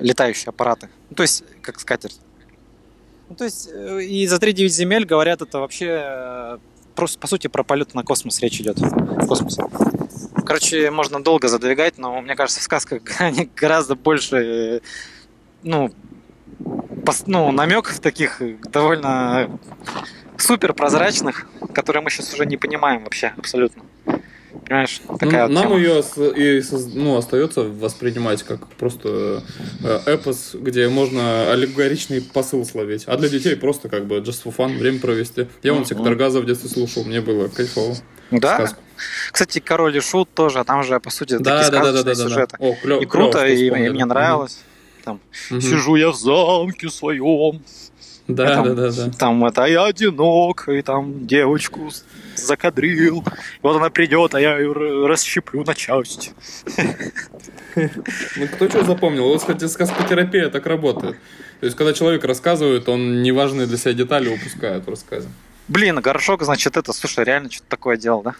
летающие 0.00 0.48
аппараты. 0.48 0.88
Ну, 1.10 1.14
то 1.16 1.22
есть, 1.22 1.44
как 1.62 1.78
скатерть. 1.78 2.18
Ну, 3.28 3.36
то 3.36 3.44
есть, 3.44 3.68
э, 3.72 4.02
и 4.02 4.26
за 4.26 4.38
3-9 4.38 4.68
земель 4.68 5.04
говорят, 5.04 5.42
это 5.42 5.60
вообще 5.60 6.02
э, 6.02 6.58
просто, 6.94 7.18
по 7.18 7.26
сути, 7.26 7.46
про 7.46 7.62
полет 7.62 7.94
на 7.94 8.02
космос 8.02 8.40
речь 8.40 8.60
идет. 8.60 8.78
Космос. 9.26 9.58
Короче, 10.44 10.90
можно 10.90 11.22
долго 11.22 11.48
задвигать, 11.48 11.98
но 11.98 12.20
мне 12.20 12.34
кажется, 12.34 12.60
в 12.60 12.62
сказках 12.62 13.02
гораздо 13.56 13.94
больше, 13.94 14.82
ну, 15.62 15.92
пос- 16.58 17.24
ну, 17.26 17.52
намеков 17.52 18.00
таких 18.00 18.40
довольно 18.70 19.58
супер 20.36 20.72
прозрачных, 20.72 21.46
которые 21.72 22.02
мы 22.02 22.10
сейчас 22.10 22.32
уже 22.34 22.46
не 22.46 22.56
понимаем 22.56 23.04
вообще 23.04 23.32
абсолютно. 23.36 23.82
Понимаешь? 24.70 25.00
Такая 25.18 25.48
вот 25.48 25.52
Ну, 25.52 25.54
Нам 25.54 25.68
тема. 25.70 25.78
ее 25.80 26.58
и 26.60 26.62
ну, 26.94 27.16
остается 27.16 27.62
воспринимать 27.62 28.44
как 28.44 28.68
просто 28.68 29.42
э, 29.82 29.98
эпос, 30.06 30.50
где 30.54 30.88
можно 30.88 31.50
аллегоричный 31.50 32.20
посыл 32.22 32.64
словить. 32.64 33.02
А 33.08 33.16
для 33.16 33.28
детей 33.28 33.56
просто 33.56 33.88
как 33.88 34.06
бы 34.06 34.18
just 34.18 34.44
for 34.44 34.54
fun, 34.56 34.78
время 34.78 35.00
провести. 35.00 35.48
Я 35.64 35.72
вон 35.72 35.84
сектор 35.84 36.14
газа 36.14 36.40
в 36.40 36.46
детстве 36.46 36.70
слушал, 36.70 37.02
мне 37.02 37.20
было 37.20 37.48
кайфово. 37.48 37.96
Да. 38.30 38.58
Сказку. 38.58 38.80
Кстати, 39.32 39.58
Король 39.58 39.96
и 39.96 40.00
Шут 40.00 40.32
тоже, 40.34 40.60
а 40.60 40.64
там 40.64 40.84
же, 40.84 41.00
по 41.00 41.10
сути, 41.10 41.36
Да, 41.38 41.56
такие 41.64 41.72
да, 41.72 41.82
да, 41.86 41.92
да, 41.92 42.02
да, 42.04 42.14
да. 42.14 42.14
сюжеты. 42.14 42.56
О, 42.60 42.76
клё- 42.80 43.02
И 43.02 43.06
круто, 43.06 43.38
клёво, 43.40 43.56
что 43.56 43.76
и, 43.76 43.86
и 43.86 43.90
мне 43.90 44.04
нравилось. 44.04 44.60
Там, 45.02 45.18
Мгм. 45.50 45.60
Сижу 45.62 45.96
я 45.96 46.10
в 46.10 46.14
замке 46.16 46.90
своем, 46.90 47.60
Да, 48.28 48.54
Там- 48.54 48.64
да, 48.76 48.90
да, 48.90 48.90
да. 49.06 49.10
там 49.18 49.44
это 49.44 49.64
я 49.64 49.84
одинок, 49.86 50.68
и 50.68 50.82
там 50.82 51.26
девочку 51.26 51.90
закадрил. 52.36 53.20
И 53.20 53.60
вот 53.62 53.76
она 53.76 53.90
придет, 53.90 54.34
а 54.34 54.40
я 54.40 54.56
ее 54.58 54.72
расщеплю 55.06 55.64
на 55.64 55.74
части. 55.74 56.32
Ну, 57.74 58.46
кто 58.54 58.68
что 58.68 58.84
запомнил? 58.84 59.24
Вот, 59.24 59.40
кстати, 59.40 59.66
сказкотерапия 59.66 60.48
так 60.48 60.66
работает. 60.66 61.16
То 61.60 61.66
есть, 61.66 61.76
когда 61.76 61.92
человек 61.92 62.24
рассказывает, 62.24 62.88
он 62.88 63.22
неважные 63.22 63.66
для 63.66 63.76
себя 63.76 63.92
детали 63.92 64.28
упускает 64.28 64.86
в 64.86 64.88
рассказе. 64.88 65.28
Блин, 65.68 66.00
горшок, 66.00 66.42
значит, 66.42 66.76
это, 66.76 66.92
слушай, 66.92 67.24
реально 67.24 67.50
что-то 67.50 67.68
такое 67.68 67.96
делал, 67.96 68.22
да? 68.22 68.34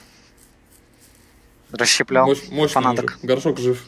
Расщеплял 1.72 2.28
Мощ- 2.30 2.50
мощный 2.50 2.74
фанаток. 2.74 3.04
мужик. 3.12 3.18
Горшок 3.22 3.58
жив. 3.58 3.84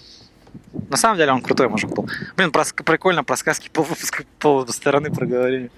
На 0.89 0.97
самом 0.97 1.17
деле 1.17 1.33
он 1.33 1.41
крутой 1.43 1.69
мужик 1.69 1.91
был. 1.91 2.09
Блин, 2.37 2.51
про 2.53 2.65
прикольно 2.85 3.25
про 3.25 3.37
сказки 3.37 3.69
пол 3.73 3.85
выпуска 3.85 4.25
пол 4.39 4.67
стороны 4.69 5.11
проговорили. 5.11 5.71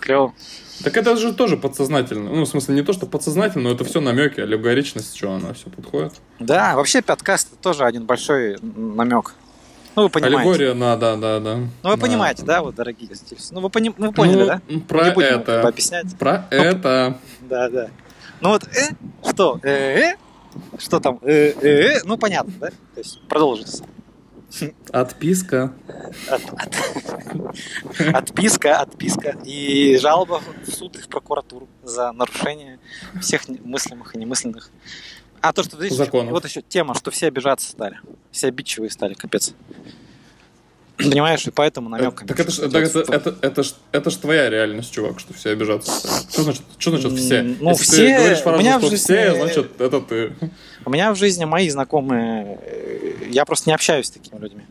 Клево. 0.00 0.32
Так 0.84 0.96
это 0.96 1.16
же 1.16 1.32
тоже 1.32 1.56
подсознательно. 1.56 2.30
Ну, 2.30 2.42
в 2.44 2.48
смысле, 2.48 2.74
не 2.74 2.82
то, 2.82 2.92
что 2.92 3.06
подсознательно, 3.06 3.68
но 3.68 3.74
это 3.74 3.84
все 3.84 4.00
намеки, 4.00 4.40
аллегоричность, 4.40 5.16
что 5.16 5.32
она 5.32 5.52
все 5.52 5.70
подходит. 5.70 6.14
Да, 6.40 6.74
вообще 6.76 7.02
подкаст 7.02 7.58
тоже 7.60 7.84
один 7.84 8.04
большой 8.04 8.58
намек. 8.62 9.34
Ну, 9.94 10.04
вы 10.04 10.08
понимаете. 10.08 10.38
Аллегория 10.38 10.74
на, 10.74 10.96
да, 10.96 11.16
да, 11.16 11.38
да. 11.38 11.56
Ну, 11.56 11.68
вы 11.82 11.96
На- 11.96 11.98
понимаете, 11.98 12.42
да, 12.44 12.62
вот, 12.62 12.74
дорогие 12.74 13.14
зрители? 13.14 13.38
Ну, 13.50 13.60
вы, 13.60 13.68
пони- 13.68 13.94
вы 13.96 14.10
поняли, 14.12 14.40
Ну, 14.40 14.46
да? 14.46 14.60
Про 14.88 15.04
Не 15.04 15.10
будем 15.12 15.28
это. 15.28 15.68
объяснять. 15.68 16.16
Про 16.18 16.46
это. 16.50 17.18
Да, 17.42 17.68
да. 17.68 17.88
Ну 18.40 18.48
вот, 18.48 18.64
э, 18.64 18.94
что, 19.28 19.60
э, 19.62 19.68
э, 20.12 20.14
что 20.78 21.00
там, 21.00 21.18
э, 21.22 21.52
э, 21.60 21.68
э, 21.96 22.00
ну 22.04 22.16
понятно, 22.16 22.52
да? 22.60 22.68
То 22.68 22.98
есть 22.98 23.20
продолжится. 23.28 23.84
Отписка. 24.90 25.72
От- 26.28 26.52
от- 26.52 28.14
Отписка, 28.14 28.80
отписка 28.80 29.36
и 29.44 29.96
жалоба 29.98 30.42
в 30.66 30.70
суд 30.70 30.96
и 30.96 31.00
в 31.00 31.08
прокуратуру 31.08 31.68
за 31.82 32.12
нарушение 32.12 32.78
всех 33.20 33.48
мыслимых 33.48 34.14
и 34.14 34.18
немысленных. 34.18 34.70
А 35.40 35.52
то, 35.52 35.62
что 35.62 35.76
здесь 35.78 35.94
Законов. 35.94 36.32
вот 36.32 36.44
еще 36.44 36.62
тема, 36.62 36.94
что 36.94 37.10
все 37.10 37.26
обижаться 37.28 37.68
стали, 37.70 37.98
все 38.30 38.48
обидчивые 38.48 38.90
стали, 38.90 39.14
капец. 39.14 39.54
Понимаешь, 40.96 41.46
и 41.46 41.50
поэтому 41.50 41.88
намеками. 41.88 42.28
Так 42.28 42.38
это 42.40 42.50
ж, 42.52 42.56
так 42.70 42.82
это, 42.84 43.00
это, 43.00 43.34
это, 43.40 43.62
ж, 43.62 43.74
это 43.92 44.10
ж 44.10 44.16
твоя 44.16 44.50
реальность, 44.50 44.92
чувак, 44.92 45.18
что 45.20 45.34
все 45.34 45.50
обижаться 45.50 45.90
стали. 45.90 46.22
Что 46.30 46.42
значит, 46.42 46.62
что 46.78 46.90
значит 46.96 47.18
все? 47.18 47.42
Ну, 47.42 47.70
Если 47.70 47.82
все- 47.84 47.96
ты 47.96 48.16
говоришь 48.18 48.38
фразу, 48.38 48.62
что 48.62 48.80
жизни- 48.80 48.96
все, 48.96 49.34
значит, 49.34 49.80
это 49.80 50.00
ты. 50.00 50.32
У 50.84 50.90
меня 50.90 51.12
в 51.12 51.16
жизни 51.16 51.44
мои 51.44 51.68
знакомые, 51.70 52.58
э, 52.62 53.12
я 53.30 53.44
просто 53.44 53.70
не 53.70 53.74
общаюсь 53.74 54.06
с 54.06 54.10
такими 54.10 54.38
людьми. 54.38 54.62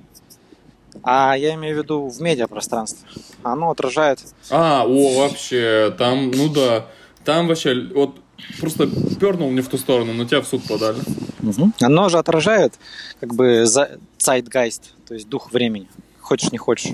А 1.04 1.36
я 1.36 1.56
имею 1.56 1.76
в 1.76 1.78
виду 1.80 2.08
в 2.08 2.22
медиапространстве. 2.22 3.08
Оно 3.44 3.72
отражает... 3.72 4.20
А, 4.50 4.84
о, 4.86 5.20
вообще, 5.22 5.94
там, 5.98 6.30
ну 6.32 6.50
да, 6.50 6.86
там 7.26 7.48
вообще, 7.48 7.88
вот 7.94 8.18
просто 8.60 8.88
пернул 9.20 9.50
не 9.52 9.62
в 9.62 9.68
ту 9.70 9.78
сторону, 9.78 10.14
но 10.14 10.26
тебя 10.26 10.42
в 10.42 10.48
суд 10.48 10.64
подали. 10.68 11.00
Мгм. 11.40 11.74
Оно 11.82 12.10
же 12.10 12.20
отражает 12.20 12.74
как 13.20 13.34
бы 13.34 13.66
за 13.66 13.98
zeitgeist, 14.20 14.82
то 15.08 15.14
есть 15.16 15.28
дух 15.28 15.52
времени. 15.52 15.88
Хочешь, 16.32 16.50
не 16.54 16.58
хочешь. 16.58 16.94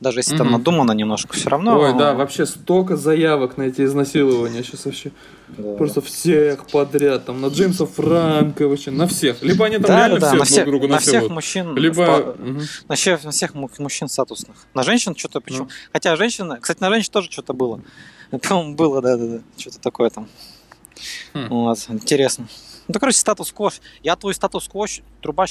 Даже 0.00 0.18
если 0.18 0.36
там 0.36 0.48
Мгм. 0.48 0.58
надумано 0.58 0.92
немножко, 0.92 1.34
все 1.34 1.48
равно... 1.48 1.78
Ой, 1.80 1.96
да, 1.96 2.12
вообще 2.12 2.44
столько 2.44 2.98
заявок 2.98 3.56
на 3.56 3.62
эти 3.62 3.80
изнасилования 3.82 4.62
сейчас 4.62 4.84
вообще. 4.84 5.10
Да. 5.48 5.74
Просто 5.76 6.02
всех 6.02 6.66
подряд, 6.66 7.24
там, 7.24 7.40
на 7.40 7.46
Джеймса 7.46 7.86
Франка 7.86 8.68
вообще, 8.68 8.90
на 8.90 9.06
всех. 9.06 9.40
Либо 9.42 9.64
они 9.64 9.76
там 9.76 9.86
Да, 9.86 9.96
реально 9.96 10.18
да, 10.20 10.26
всех 10.28 10.38
на 10.40 10.44
всех, 10.44 10.64
друг 10.66 10.80
другу 10.82 10.92
на 10.92 10.98
всех 10.98 11.30
мужчин, 11.30 11.74
Либо... 11.76 12.34
Мгм. 12.38 12.60
на 12.88 12.94
всех, 12.94 13.24
на 13.24 13.30
всех 13.30 13.54
му- 13.54 13.70
мужчин 13.78 14.08
статусных. 14.10 14.66
На 14.74 14.82
женщин 14.82 15.16
что-то 15.16 15.40
почему? 15.40 15.64
Ну. 15.64 15.68
Хотя 15.94 16.14
женщина, 16.16 16.58
кстати, 16.60 16.82
на 16.82 16.90
женщин 16.90 17.10
тоже 17.10 17.30
что-то 17.30 17.54
было. 17.54 17.80
По-моему, 18.30 18.74
было, 18.74 19.00
да, 19.00 19.16
да, 19.16 19.26
да, 19.26 19.38
что-то 19.56 19.80
такое 19.80 20.10
там. 20.10 20.28
Хм. 21.32 21.46
Вот, 21.48 21.78
интересно. 21.88 22.48
Ну, 22.86 22.92
то, 22.92 23.00
короче, 23.00 23.16
статус-кво. 23.16 23.72
Я 24.02 24.14
твой 24.16 24.34
статус-кво 24.34 24.84
труба 25.22 25.46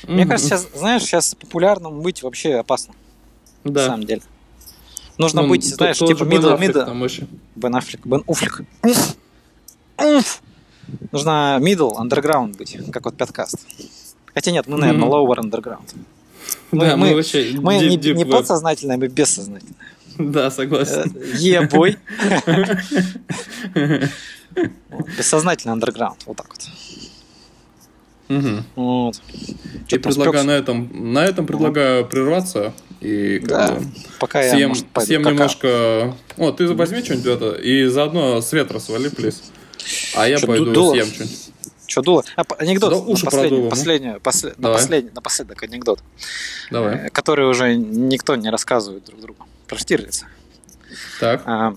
считали. 0.00 0.14
Мне 0.14 0.26
кажется, 0.26 0.48
сейчас, 0.48 0.66
знаешь, 0.74 1.02
сейчас 1.02 1.34
популярным 1.34 2.00
быть 2.00 2.22
вообще 2.22 2.54
опасно, 2.56 2.94
на 3.64 3.72
да. 3.72 3.86
самом 3.86 4.04
деле. 4.04 4.22
Нужно 5.18 5.42
Ну, 5.42 5.48
быть, 5.48 5.64
знаешь, 5.64 5.98
типа 5.98 6.24
middle, 6.24 6.58
middle. 6.58 7.28
Бен 7.54 7.74
Аффлек, 7.76 8.04
Бен 8.06 8.22
Уфлик. 8.26 8.60
Нужно 11.10 11.58
middle, 11.60 11.96
underground 11.98 12.56
быть, 12.56 12.76
как 12.92 13.04
вот 13.06 13.16
пяткаст. 13.16 13.56
Хотя 14.34 14.50
нет, 14.52 14.66
мы, 14.68 14.76
наверное, 14.76 15.06
Мгм. 15.06 15.14
lower 15.14 15.36
underground. 15.38 15.94
Мы- 16.70 16.80
да, 16.86 16.96
мы, 16.96 17.08
мы- 17.08 17.14
вообще 17.16 17.52
Мы 17.58 17.74
deep- 17.78 17.88
не, 17.88 17.96
deep 17.96 18.14
не 18.14 18.24
web. 18.24 18.30
подсознательно, 18.32 18.96
мы 18.98 19.08
бессознательно. 19.08 19.74
Да, 20.18 20.50
согласен. 20.50 21.12
Ебой. 21.38 21.96
Бессознательно 25.18 25.72
underground. 25.72 26.16
Вот 26.26 26.36
так 26.36 26.48
вот. 26.48 26.68
Мгм. 28.28 28.64
Вот. 28.74 29.20
И 29.32 29.88
Чё-то 29.88 30.08
предлагаю 30.08 30.44
на 30.46 30.50
этом, 30.52 31.12
на 31.14 31.24
этом 31.24 31.46
предлагаю 31.46 32.06
прерваться 32.06 32.72
и 33.00 33.38
как 33.40 33.48
Да, 33.48 33.72
бы 33.72 33.86
Пока 34.18 34.42
я, 34.42 34.50
съем, 34.50 34.68
может, 34.70 34.86
пойду 34.88 35.06
съем 35.06 35.22
какао. 35.22 35.32
немножко. 35.34 36.16
О, 36.36 36.50
ты 36.52 36.66
возьми 36.74 37.02
что-нибудь 37.04 37.26
это 37.26 37.52
и 37.52 37.86
заодно 37.86 38.40
с 38.40 38.52
ветра 38.52 38.78
свали, 38.80 39.08
плиз. 39.08 39.42
А 40.16 40.28
я 40.28 40.38
Чё, 40.38 40.46
пойду 40.46 40.72
дуло? 40.72 40.92
съем 40.94 41.06
что-нибудь. 41.06 41.38
Чё, 41.86 42.02
дуло? 42.02 42.24
А, 42.34 42.42
анекдот. 42.58 42.90
Да 42.90 42.96
на 42.96 43.02
уши 43.04 43.24
последний, 43.26 43.48
продуло, 43.48 43.64
ну. 43.64 43.70
последнюю, 43.70 44.20
после- 44.20 44.54
на 44.58 44.72
последний, 44.72 45.10
напоследок 45.14 45.62
анекдот, 45.62 46.00
Давай. 46.72 47.06
э, 47.06 47.10
который 47.10 47.48
уже 47.48 47.76
никто 47.76 48.34
не 48.34 48.50
рассказывает 48.50 49.04
друг 49.04 49.20
другу. 49.20 49.46
Про 49.68 49.78
Штирлица. 49.78 50.26
Так. 51.20 51.42
А, 51.46 51.74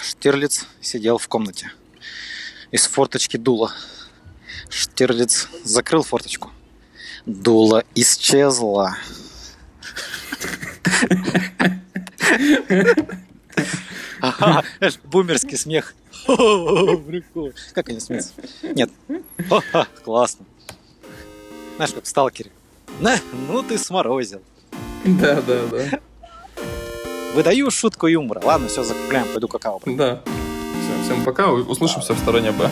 Штирлиц 0.00 0.66
сидел 0.80 1.18
в 1.18 1.26
комнате. 1.28 1.72
Из 2.70 2.86
форточки 2.86 3.36
дуло. 3.36 3.72
Штирлиц 4.70 5.48
закрыл 5.64 6.02
форточку. 6.02 6.50
Дуло 7.26 7.84
исчезло. 7.94 8.96
Ага, 14.20 14.64
бумерский 15.04 15.56
смех. 15.56 15.94
Прикол. 16.26 17.52
Как 17.74 17.88
они 17.88 18.00
смеются? 18.00 18.32
Нет. 18.62 18.90
Классно. 20.04 20.46
Знаешь, 21.76 21.92
как 21.92 22.04
в 22.04 22.08
сталкере. 22.08 22.50
На, 23.00 23.18
ну 23.48 23.62
ты 23.62 23.78
сморозил. 23.78 24.42
Да, 25.04 25.40
да, 25.42 25.66
да. 25.66 26.00
Выдаю 27.34 27.70
шутку 27.70 28.06
юмора. 28.06 28.40
Ладно, 28.44 28.68
все, 28.68 28.82
закругляем, 28.82 29.26
пойду 29.28 29.48
какао. 29.48 29.80
Да. 29.86 30.22
Всем, 30.24 31.04
всем 31.04 31.24
пока, 31.24 31.50
услышимся 31.50 32.14
в 32.14 32.18
стороне 32.18 32.52
Б. 32.52 32.70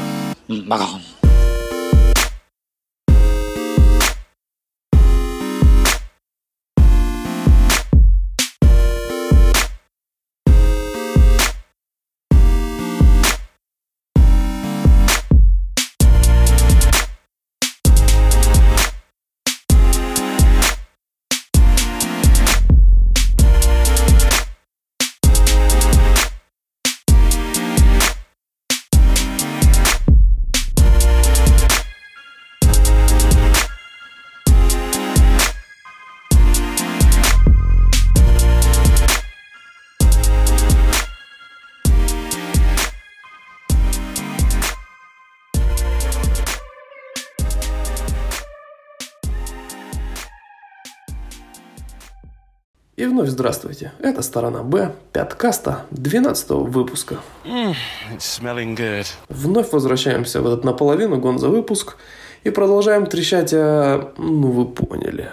И 52.99 53.07
вновь 53.07 53.29
здравствуйте. 53.29 53.93
Это 54.01 54.23
сторона 54.23 54.65
Б, 54.65 54.93
пяткаста, 55.13 55.87
12 55.93 56.51
выпуска. 56.51 57.19
Good. 57.45 59.07
Вновь 59.29 59.71
возвращаемся 59.71 60.43
в 60.43 60.47
этот 60.49 60.65
наполовину 60.65 61.21
гонза 61.21 61.47
выпуск 61.49 61.97
и 62.43 62.51
продолжаем 62.51 63.07
трещать 63.07 63.55
о... 63.55 64.13
Ну, 64.19 64.51
вы 64.51 64.67
поняли. 64.67 65.31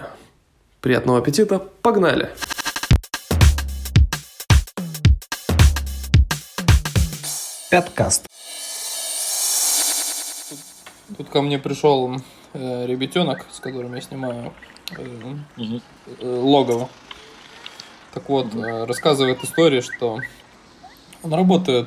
Приятного 0.80 1.18
аппетита. 1.18 1.58
Погнали. 1.82 2.30
Пяткаст. 7.68 8.26
Тут 11.18 11.28
ко 11.30 11.42
мне 11.42 11.58
пришел 11.58 12.14
э, 12.52 12.86
ребятенок, 12.86 13.44
с 13.50 13.58
которым 13.58 13.96
я 13.96 14.00
снимаю 14.00 14.52
э, 14.96 15.04
э, 15.56 15.80
логово. 16.22 16.88
Так 18.16 18.30
вот, 18.30 18.46
э, 18.54 18.84
рассказывает 18.86 19.44
историю, 19.44 19.82
что 19.82 20.20
он 21.22 21.34
работает 21.34 21.86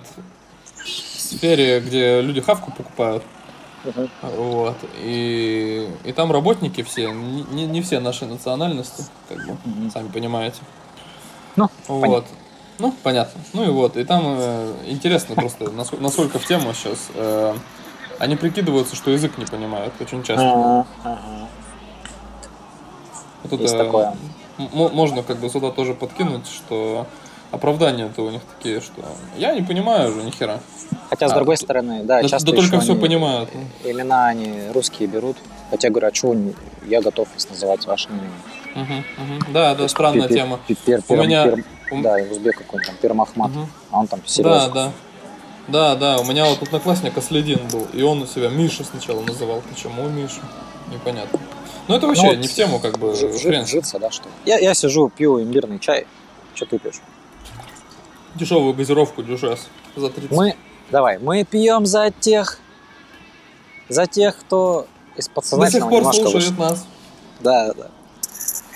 в 0.77 0.87
сфере, 1.19 1.79
где 1.79 2.21
люди 2.21 2.39
хавку 2.39 2.71
покупают. 2.71 3.23
Мгм. 3.83 4.09
Вот. 4.21 4.75
И, 5.01 5.89
и 6.03 6.13
там 6.13 6.31
работники 6.31 6.83
все, 6.83 7.09
не, 7.11 7.65
не- 7.65 7.81
все 7.81 7.99
нашей 7.99 8.27
национальности, 8.27 9.05
как 9.27 9.37
бы, 9.39 9.57
Мгм. 9.65 9.89
сами 9.89 10.09
понимаете. 10.09 10.59
Ну, 11.55 11.67
вот. 11.87 12.01
понятно. 12.01 12.29
Ну, 12.77 12.93
понятно. 13.01 13.41
Ну 13.53 13.63
и 13.63 13.69
вот. 13.69 13.97
И 13.97 14.03
там 14.03 14.21
э, 14.37 14.73
интересно 14.85 15.33
просто, 15.33 15.63
наск- 15.65 15.99
насколько 15.99 16.37
в 16.37 16.45
тему 16.45 16.75
сейчас. 16.75 17.09
э, 17.15 17.55
они 18.19 18.35
прикидываются, 18.35 18.95
что 18.95 19.09
язык 19.09 19.39
не 19.39 19.45
понимают 19.45 19.93
очень 19.99 20.21
часто. 20.21 20.85
Ага. 21.03 21.47
Вот 23.45 23.59
Есть 23.61 23.73
это 23.73 23.85
такое. 23.85 24.15
Можно 24.73 25.23
как 25.23 25.37
бы 25.37 25.49
сюда 25.49 25.71
тоже 25.71 25.93
подкинуть, 25.93 26.47
что 26.47 27.07
оправдания-то 27.51 28.21
у 28.23 28.29
них 28.29 28.41
такие, 28.57 28.81
что 28.81 29.01
я 29.37 29.53
не 29.55 29.61
понимаю 29.61 30.11
уже 30.11 30.23
ни 30.23 30.31
хера. 30.31 30.59
Хотя, 31.09 31.27
с 31.29 31.31
А, 31.31 31.35
другой 31.35 31.55
да- 31.55 31.61
стороны, 31.63 32.03
да, 32.03 32.21
Да, 32.21 32.27
часто 32.29 32.51
да 32.51 32.57
только 32.57 32.79
все 32.79 32.91
они- 32.91 33.01
понимают. 33.01 33.49
Имена 33.83 34.27
они 34.27 34.69
русские 34.73 35.07
берут. 35.07 35.37
Хотя 35.71 35.89
говорят, 35.89 36.15
что 36.15 36.35
я 36.87 37.01
готов 37.01 37.27
вас 37.33 37.49
называть 37.49 37.85
вашим 37.85 38.11
именем. 38.11 38.33
Мгм, 38.75 39.03
мгм. 39.17 39.53
Да, 39.53 39.73
да, 39.75 39.87
странная 39.87 40.27
тема. 40.27 40.59
пер- 40.67 41.03
У 41.07 41.15
меня- 41.15 41.45
пер- 41.47 41.63
у- 41.91 42.01
Да, 42.01 42.15
узбек 42.31 42.57
какой-то 42.57 42.87
там, 42.87 42.95
Пермахмат. 43.01 43.49
Мгм. 43.51 43.67
А 43.91 43.99
он 43.99 44.07
там 44.07 44.19
Да, 44.19 44.27
серьезно. 44.27 44.71
да. 44.73 44.91
Да, 45.67 45.95
да, 45.95 46.17
у 46.19 46.23
меня 46.25 46.45
вот 46.45 46.61
одноклассник 46.63 47.17
Аследин 47.17 47.59
был, 47.71 47.87
и 47.93 48.01
он 48.03 48.27
себя 48.27 48.49
Миша 48.49 48.83
сначала 48.83 49.21
называл. 49.21 49.61
Почему 49.69 50.07
Миша? 50.09 50.41
Непонятно. 50.91 51.39
Но 51.89 51.95
это 51.95 52.05
вообще 52.05 52.21
Ну 52.21 52.29
вот 52.29 52.37
не 52.37 52.47
в 52.47 52.53
тему, 52.53 52.79
как 52.79 52.99
бы, 52.99 53.15
Жи- 53.15 53.33
жи-. 53.37 53.65
Житься, 53.65 53.97
да, 53.97 54.11
что 54.11 54.25
ли? 54.29 54.35
Я, 54.45 54.59
я 54.59 54.75
сижу, 54.75 55.09
пью 55.09 55.41
имбирный 55.41 55.79
чай. 55.79 56.05
Что 56.53 56.67
ты 56.67 56.77
пьешь? 56.77 57.01
Дешевую 58.35 58.75
газировку 58.75 59.23
дюжес 59.23 59.67
за 59.95 60.09
30. 60.11 60.31
Мы, 60.31 60.55
давай, 60.91 61.17
мы 61.17 61.43
пьем 61.43 61.87
за 61.87 62.11
тех, 62.11 62.59
за 63.89 64.05
тех, 64.05 64.37
кто 64.37 64.85
из 65.15 65.15
До 65.15 65.23
сих 65.23 65.33
подсознательного 65.33 65.89
пор 65.89 66.13
слушает 66.13 66.33
вышел. 66.35 66.53
нас. 66.63 66.85
Да, 67.39 67.73
да. 67.73 67.87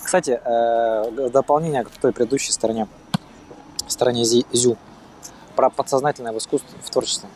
Кстати, 0.04 0.42
э, 0.44 1.30
дополнение 1.30 1.84
к 1.84 1.90
той 1.90 2.14
предыдущей 2.14 2.52
стороне, 2.52 2.88
стороне 3.88 4.26
Зю, 4.26 4.76
про 5.56 5.70
подсознательное 5.70 6.34
в 6.34 6.40
искусстве, 6.40 6.80
в 6.84 6.90
творчестве. 6.90 7.30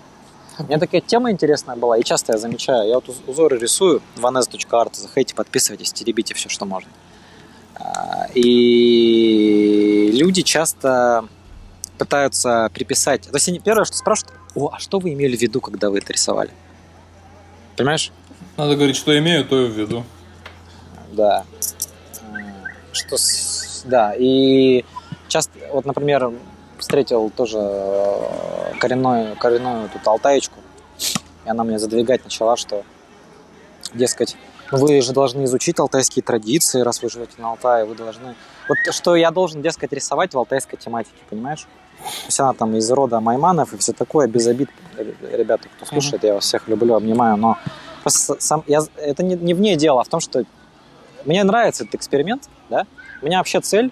У 0.60 0.64
меня 0.64 0.80
такая 0.80 1.02
тема 1.02 1.32
интересная 1.32 1.76
была, 1.76 1.98
и 1.98 2.04
часто 2.04 2.34
я 2.34 2.38
замечаю, 2.40 2.88
я 2.90 2.96
вот 2.96 3.10
уз- 3.10 3.22
узоры 3.28 3.60
рисую, 3.60 4.02
vanes.art, 4.16 4.96
заходите, 4.96 5.36
подписывайтесь, 5.36 5.94
теребите 5.94 6.34
все, 6.34 6.50
что 6.50 6.66
можно. 6.66 6.90
А, 7.76 8.28
И 8.34 10.12
люди 10.14 10.42
часто 10.42 11.28
пытаются 11.98 12.70
приписать, 12.74 13.22
то 13.24 13.36
есть 13.36 13.48
они 13.50 13.60
первое, 13.60 13.86
что 13.86 13.96
спрашивают, 13.98 14.34
о, 14.56 14.70
а 14.74 14.80
что 14.80 15.00
вы 15.00 15.14
имели 15.14 15.36
в 15.38 15.42
виду, 15.42 15.62
когда 15.62 15.90
вы 15.90 16.00
это 16.00 16.14
рисовали? 16.14 16.52
Понимаешь? 17.76 18.12
Надо 18.56 18.76
говорить, 18.76 18.96
что 18.96 19.18
имею, 19.18 19.46
то 19.46 19.62
и 19.66 19.68
в 19.68 19.74
виду. 19.78 20.04
Да. 21.12 21.46
Что 22.92 23.18
с- 23.18 23.84
да, 23.86 24.14
и 24.18 24.84
часто, 25.28 25.52
вот, 25.72 25.86
например, 25.86 26.32
встретил 26.78 27.30
тоже 27.30 27.58
э, 27.60 28.74
коренную, 28.80 29.36
коренную 29.36 29.90
тут 29.90 30.08
алтаечку, 30.08 30.60
и 31.46 31.50
она 31.50 31.64
мне 31.64 31.80
задвигать 31.80 32.24
начала, 32.24 32.58
что, 32.58 32.84
дескать, 33.94 34.36
ну 34.72 34.80
вы 34.80 35.02
же 35.02 35.14
должны 35.14 35.46
изучить 35.46 35.80
алтайские 35.80 36.24
традиции, 36.24 36.82
раз 36.82 37.02
вы 37.02 37.10
живете 37.10 37.34
на 37.38 37.52
Алтае, 37.52 37.86
вы 37.86 37.96
должны... 37.96 38.36
Вот 38.68 38.78
что 38.94 39.16
я 39.16 39.32
должен, 39.32 39.62
дескать, 39.62 39.94
рисовать 39.94 40.34
в 40.34 40.38
алтайской 40.38 40.78
тематике, 40.78 41.16
понимаешь? 41.30 41.68
То 42.00 42.26
есть 42.28 42.40
она 42.40 42.54
там 42.54 42.76
из 42.76 42.90
рода 42.92 43.20
Майманов 43.20 43.74
и 43.74 43.78
все 43.78 43.94
такое, 43.94 44.28
без 44.28 44.46
обид, 44.48 44.70
ребята, 45.32 45.68
кто 45.76 45.86
слушает, 45.86 46.24
я 46.24 46.36
вас 46.36 46.44
всех 46.44 46.68
люблю, 46.68 46.96
обнимаю, 46.96 47.38
но 47.38 47.58
просто 48.04 48.36
сам, 48.40 48.64
я, 48.68 48.82
это 48.98 49.24
не, 49.24 49.36
не 49.36 49.54
в 49.54 49.60
ней 49.60 49.76
дело, 49.76 50.02
а 50.02 50.04
в 50.04 50.10
том, 50.10 50.20
что 50.20 50.44
мне 51.26 51.44
нравится 51.44 51.84
этот 51.84 51.96
эксперимент, 51.96 52.50
да? 52.70 52.86
У 53.22 53.26
меня 53.26 53.40
вообще 53.40 53.60
цель 53.62 53.92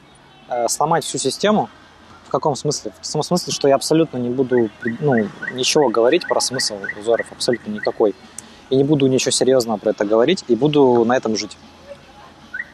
э, 0.49 0.67
сломать 0.67 1.03
всю 1.03 1.17
систему. 1.17 1.69
В 2.35 2.37
каком 2.37 2.57
смысле? 2.57 2.91
В 3.01 3.09
том 3.09 3.23
смысле, 3.23 3.53
что 3.53 3.69
я 3.69 3.75
абсолютно 3.75 4.17
не 4.17 4.29
буду 4.29 4.69
ну, 4.99 5.29
ничего 5.53 5.87
говорить 5.87 6.27
про 6.27 6.41
смысл 6.41 6.75
узоров, 6.99 7.31
абсолютно 7.31 7.71
никакой. 7.71 8.13
И 8.69 8.75
не 8.75 8.83
буду 8.83 9.07
ничего 9.07 9.31
серьезного 9.31 9.77
про 9.77 9.91
это 9.91 10.03
говорить, 10.03 10.43
и 10.49 10.55
буду 10.57 11.05
на 11.05 11.15
этом 11.15 11.37
жить. 11.37 11.57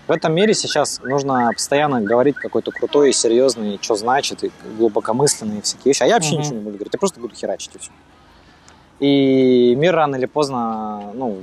В 0.07 0.11
этом 0.11 0.33
мире 0.33 0.55
сейчас 0.55 0.99
нужно 1.03 1.51
постоянно 1.53 2.01
говорить 2.01 2.37
какой-то 2.37 2.71
крутой 2.71 3.11
и 3.11 3.13
серьезный, 3.13 3.77
что 3.79 3.93
значит, 3.95 4.43
и 4.43 4.51
глубокомысленные 4.79 5.61
всякие 5.61 5.91
вещи. 5.91 6.01
А 6.01 6.07
я 6.07 6.15
вообще 6.15 6.31
Мгм. 6.31 6.39
ничего 6.41 6.55
не 6.55 6.61
буду 6.61 6.77
говорить, 6.77 6.93
я 6.93 6.99
просто 6.99 7.19
буду 7.19 7.35
херачить 7.35 7.75
и 7.75 7.77
все. 7.77 7.91
И 8.99 9.75
мир 9.77 9.93
рано 9.93 10.15
или 10.15 10.25
поздно, 10.25 11.11
ну, 11.13 11.37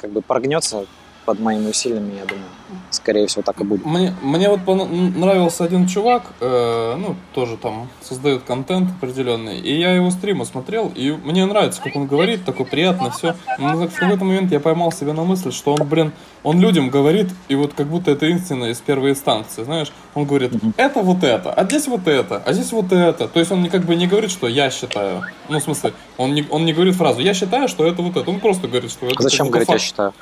как 0.00 0.10
бы 0.12 0.22
прогнется 0.22 0.86
под 1.26 1.40
моими 1.40 1.68
усилиями, 1.68 2.14
я 2.18 2.24
думаю. 2.24 2.46
Скорее 2.90 3.26
всего, 3.26 3.42
так 3.42 3.60
и 3.60 3.64
будет. 3.64 3.84
Мне, 3.84 4.14
мне 4.22 4.48
вот 4.48 4.60
нравился 4.66 5.64
один 5.64 5.86
чувак, 5.86 6.22
э, 6.40 6.94
ну, 6.96 7.16
тоже 7.34 7.56
там 7.56 7.88
создает 8.00 8.44
контент 8.44 8.90
определенный, 8.90 9.58
и 9.58 9.78
я 9.78 9.92
его 9.92 10.10
стримы 10.10 10.46
смотрел, 10.46 10.90
и 10.94 11.10
мне 11.10 11.44
нравится, 11.44 11.82
как 11.82 11.96
он 11.96 12.06
говорит, 12.06 12.44
такой 12.44 12.64
приятно, 12.64 13.10
все. 13.10 13.34
Но 13.58 13.78
так 13.78 13.90
в 13.90 13.98
какой-то 13.98 14.24
момент 14.24 14.52
я 14.52 14.60
поймал 14.60 14.92
себя 14.92 15.12
на 15.12 15.24
мысли, 15.24 15.50
что 15.50 15.74
он, 15.74 15.86
блин, 15.86 16.12
он 16.44 16.60
людям 16.60 16.90
говорит, 16.90 17.28
и 17.48 17.56
вот 17.56 17.74
как 17.74 17.88
будто 17.88 18.12
это 18.12 18.26
истина 18.26 18.66
из 18.66 18.78
первой 18.78 19.10
инстанции, 19.10 19.64
знаешь, 19.64 19.92
он 20.14 20.24
говорит, 20.24 20.52
это 20.76 21.02
вот 21.02 21.24
это, 21.24 21.52
а 21.52 21.64
здесь 21.64 21.88
вот 21.88 22.06
это, 22.06 22.40
а 22.46 22.52
здесь 22.52 22.70
вот 22.72 22.92
это. 22.92 23.26
То 23.26 23.40
есть 23.40 23.50
он 23.50 23.68
как 23.68 23.84
бы 23.84 23.96
не 23.96 24.06
говорит, 24.06 24.30
что 24.30 24.46
я 24.46 24.70
считаю, 24.70 25.22
ну, 25.48 25.58
в 25.58 25.62
смысле, 25.62 25.92
он 26.16 26.34
не, 26.34 26.46
он 26.50 26.64
не 26.64 26.72
говорит 26.72 26.94
фразу, 26.94 27.20
я 27.20 27.34
считаю, 27.34 27.66
что 27.66 27.84
это 27.84 28.00
вот 28.00 28.16
это, 28.16 28.30
он 28.30 28.38
просто 28.38 28.68
говорит, 28.68 28.92
что 28.92 29.06
это 29.06 29.22
Зачем 29.22 29.48
говорить, 29.48 29.68
я 29.68 29.78
считаю? 29.78 30.14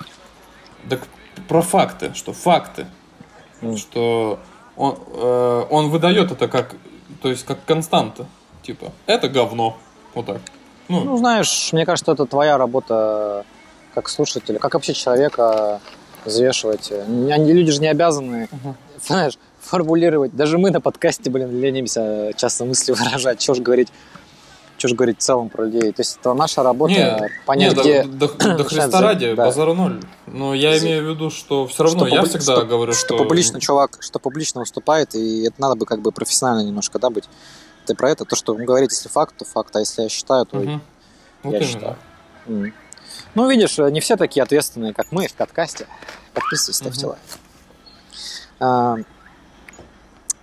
Так 0.88 1.00
про 1.48 1.62
факты, 1.62 2.12
что 2.14 2.32
факты, 2.32 2.86
Мгм. 3.60 3.76
что 3.76 4.38
он, 4.76 4.98
э, 5.14 5.64
он 5.70 5.90
выдает 5.90 6.30
это 6.32 6.48
как, 6.48 6.74
то 7.22 7.28
есть 7.28 7.44
как 7.44 7.64
константа, 7.64 8.26
типа, 8.62 8.92
это 9.06 9.28
говно, 9.28 9.76
вот 10.14 10.26
так. 10.26 10.40
Ну, 10.88 11.00
Ну, 11.04 11.16
знаешь, 11.16 11.70
мне 11.72 11.86
кажется, 11.86 12.12
это 12.12 12.26
твоя 12.26 12.58
работа 12.58 13.44
как 13.94 14.08
слушателя, 14.08 14.58
как 14.58 14.74
вообще 14.74 14.92
человека 14.92 15.80
взвешивать. 16.24 16.90
Они- 16.92 17.52
Люди 17.52 17.70
же 17.72 17.80
не 17.80 17.88
обязаны, 17.88 18.48
Мгм. 18.50 18.76
знаешь, 19.06 19.38
формулировать. 19.60 20.34
Даже 20.36 20.58
мы 20.58 20.70
на 20.70 20.80
подкасте, 20.80 21.30
блин, 21.30 21.58
ленимся 21.60 22.32
часто 22.36 22.64
мысли 22.66 22.92
выражать. 22.98 23.40
Что 23.40 23.54
ж 23.54 23.60
говорить, 23.60 23.88
что 24.84 24.88
ж 24.88 24.92
говорить 24.96 25.18
в 25.18 25.22
целом 25.22 25.48
про 25.48 25.64
людей. 25.64 25.92
То 25.92 26.00
есть 26.02 26.18
это 26.20 26.34
наша 26.34 26.62
работа 26.62 26.92
Не, 26.92 27.30
понять, 27.46 27.70
не, 27.70 27.74
да- 27.74 27.82
где... 27.82 28.02
до, 28.04 28.28
до- 28.28 28.56
до 28.58 28.64
Христа 28.64 29.00
ради, 29.00 29.32
да. 29.34 29.46
базара 29.46 29.72
ноль. 29.72 29.98
Но 30.26 30.52
я 30.52 30.78
За- 30.78 30.84
имею 30.84 31.06
в 31.06 31.08
виду, 31.14 31.30
что 31.30 31.66
все 31.66 31.84
равно, 31.84 32.06
я 32.06 32.20
публи- 32.20 32.28
всегда 32.28 32.56
что- 32.56 32.66
говорю, 32.66 32.92
что, 32.92 33.06
что... 33.06 33.16
публично 33.16 33.60
чувак, 33.60 33.96
что 34.00 34.18
публично 34.18 34.60
выступает, 34.60 35.14
и 35.14 35.44
это 35.46 35.58
надо 35.58 35.76
бы 35.76 35.86
как 35.86 36.02
бы 36.02 36.12
профессионально 36.12 36.66
немножко, 36.66 36.98
да, 36.98 37.08
быть. 37.08 37.24
Ты 37.86 37.94
про 37.94 38.10
это, 38.10 38.26
то, 38.26 38.36
что 38.36 38.54
он 38.54 38.66
говорит, 38.66 38.90
если 38.92 39.08
факт, 39.08 39.34
то 39.38 39.46
факт, 39.46 39.74
а 39.74 39.80
если 39.80 40.02
я 40.02 40.08
считаю, 40.10 40.44
то. 40.44 40.58
Вот 40.58 40.66
я 41.44 41.58
именно. 41.60 41.62
считаю. 41.64 41.96
Ну, 43.34 43.48
видишь, 43.48 43.78
не 43.78 44.00
все 44.00 44.16
такие 44.18 44.42
ответственные, 44.42 44.92
как 44.92 45.12
мы 45.12 45.28
в 45.28 45.32
подкасте. 45.34 45.86
Подписывайтесь, 46.34 46.76
ставьте 46.76 47.06
Мгм. 47.06 47.16
лайк. 48.60 49.06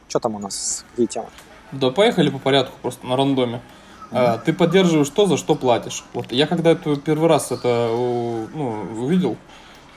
что 0.08 0.20
там 0.20 0.34
у 0.36 0.40
нас? 0.40 0.84
Какие 0.92 1.06
темы? 1.06 1.28
Да, 1.72 1.90
поехали 1.92 2.30
по 2.32 2.40
порядку, 2.40 2.76
просто 2.82 3.06
на 3.06 3.16
рандоме. 3.16 3.62
А, 4.14 4.38
ты 4.38 4.54
поддерживаешь 4.54 5.10
то, 5.10 5.26
за 5.26 5.38
что 5.38 5.56
платишь. 5.56 6.04
Вот 6.14 6.32
я 6.32 6.48
когда 6.48 6.72
это 6.72 6.96
первый 6.98 7.30
раз 7.30 7.52
это 7.52 7.90
у- 7.92 8.48
ну, 8.54 8.88
увидел, 9.04 9.38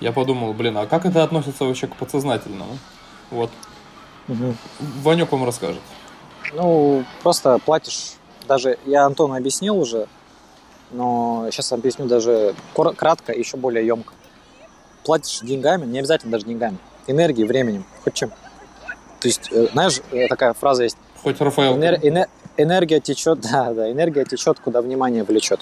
я 0.01 0.13
подумал, 0.13 0.53
блин, 0.55 0.77
а 0.79 0.87
как 0.87 1.05
это 1.07 1.23
относится 1.25 1.65
вообще 1.65 1.87
к 1.89 1.97
подсознательному? 1.97 2.79
Вот. 3.31 3.51
Ванек 5.03 5.33
вам 5.33 5.45
расскажет. 5.45 5.81
Ну, 6.53 7.05
просто 7.23 7.59
платишь. 7.65 8.13
Даже 8.47 8.79
я 8.87 9.05
Антону 9.07 9.35
объяснил 9.35 9.79
уже, 9.79 10.07
но 10.93 11.49
сейчас 11.51 11.73
объясню 11.73 12.07
даже 12.07 12.55
кратко 12.75 13.33
и 13.33 13.39
еще 13.39 13.57
более 13.57 13.87
емко. 13.87 14.13
Платишь 15.05 15.41
деньгами, 15.41 15.87
не 15.87 15.99
обязательно 15.99 16.33
даже 16.33 16.45
деньгами, 16.47 16.79
энергией, 17.07 17.47
временем, 17.49 17.85
хоть 18.05 18.15
чем. 18.15 18.31
То 19.21 19.29
есть, 19.29 19.49
э, 19.51 19.69
знаешь, 19.73 20.01
э, 20.13 20.29
такая 20.29 20.53
фраза 20.53 20.85
есть, 20.85 20.97
Хоть 21.23 21.41
Рафаэл. 21.41 21.77
Энер- 21.77 21.99
эне- 22.03 22.29
энергия 22.57 23.01
течет, 23.01 23.41
да, 23.53 23.73
да, 23.73 23.91
энергия 23.91 24.25
течет, 24.25 24.59
куда 24.61 24.81
внимание 24.83 25.25
влечет. 25.25 25.61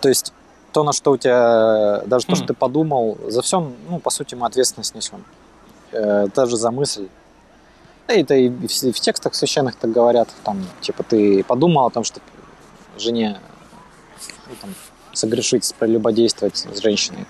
То 0.00 0.08
есть 0.08 0.32
то, 0.72 0.84
на 0.84 0.92
что 0.92 1.12
у 1.12 1.16
тебя, 1.16 2.02
даже 2.06 2.26
то, 2.26 2.32
Хм. 2.32 2.36
что 2.36 2.46
ты 2.46 2.54
подумал, 2.54 3.18
за 3.26 3.42
все, 3.42 3.72
ну, 3.88 3.98
по 3.98 4.10
сути, 4.10 4.34
мы 4.34 4.46
ответственность 4.46 4.94
несем. 4.94 5.24
Э, 5.92 6.28
даже 6.34 6.56
за 6.56 6.70
мысль. 6.70 7.08
Да, 8.06 8.14
это 8.14 8.34
и 8.34 8.48
в, 8.48 8.68
в 8.68 9.00
текстах 9.00 9.34
священных 9.34 9.76
так 9.76 9.90
говорят, 9.90 10.28
там, 10.44 10.64
типа, 10.80 11.02
ты 11.02 11.42
подумал 11.44 11.86
о 11.86 11.90
том, 11.90 12.04
что 12.04 12.20
жене 12.98 13.40
ну, 14.48 14.54
там, 14.60 14.74
согрешить, 15.12 15.74
прелюбодействовать 15.78 16.56
с 16.56 16.80
женщиной. 16.80 17.26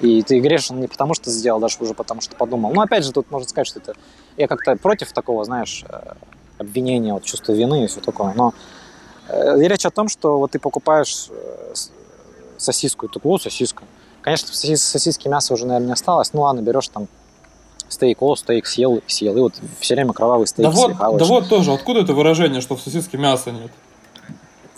И 0.00 0.22
ты 0.22 0.40
грешен 0.40 0.80
не 0.80 0.88
потому, 0.88 1.14
что 1.14 1.30
сделал, 1.30 1.60
даже 1.60 1.78
уже 1.80 1.94
потому, 1.94 2.20
что 2.20 2.36
подумал. 2.36 2.72
Но 2.74 2.82
опять 2.82 3.04
же, 3.04 3.12
тут 3.12 3.30
можно 3.30 3.48
сказать, 3.48 3.66
что 3.66 3.78
это... 3.78 3.94
Я 4.36 4.48
как-то 4.48 4.76
против 4.76 5.12
такого, 5.12 5.44
знаешь, 5.44 5.84
обвинения, 6.58 7.12
вот, 7.12 7.24
чувства 7.24 7.52
вины 7.52 7.84
и 7.84 7.86
все 7.86 8.00
такое. 8.00 8.32
Но 8.34 8.54
э, 9.28 9.56
речь 9.66 9.86
о 9.86 9.90
том, 9.90 10.08
что 10.08 10.38
вот 10.38 10.52
ты 10.52 10.58
покупаешь 10.58 11.28
э, 11.30 11.74
сосиску, 12.56 13.06
и 13.06 13.08
ты 13.08 13.20
о, 13.22 13.38
сосиска. 13.38 13.84
Конечно, 14.22 14.48
сосис- 14.52 14.76
сосиски 14.76 15.28
мяса 15.28 15.54
уже, 15.54 15.66
наверное, 15.66 15.88
не 15.88 15.92
осталось. 15.92 16.32
Ну 16.32 16.42
ладно, 16.42 16.60
берешь 16.60 16.88
там 16.88 17.08
стейк, 17.88 18.22
о, 18.22 18.36
стейк 18.36 18.66
съел, 18.66 19.02
съел. 19.06 19.36
И 19.36 19.40
вот 19.40 19.54
все 19.80 19.94
время 19.94 20.12
кровавый 20.12 20.46
стейк 20.46 20.68
Да 20.68 20.74
вот, 20.74 20.96
да 20.96 21.24
вот 21.24 21.48
тоже, 21.48 21.72
откуда 21.72 22.00
это 22.00 22.12
выражение, 22.14 22.60
что 22.60 22.76
в 22.76 22.80
сосиске 22.80 23.18
мяса 23.18 23.50
нет? 23.50 23.70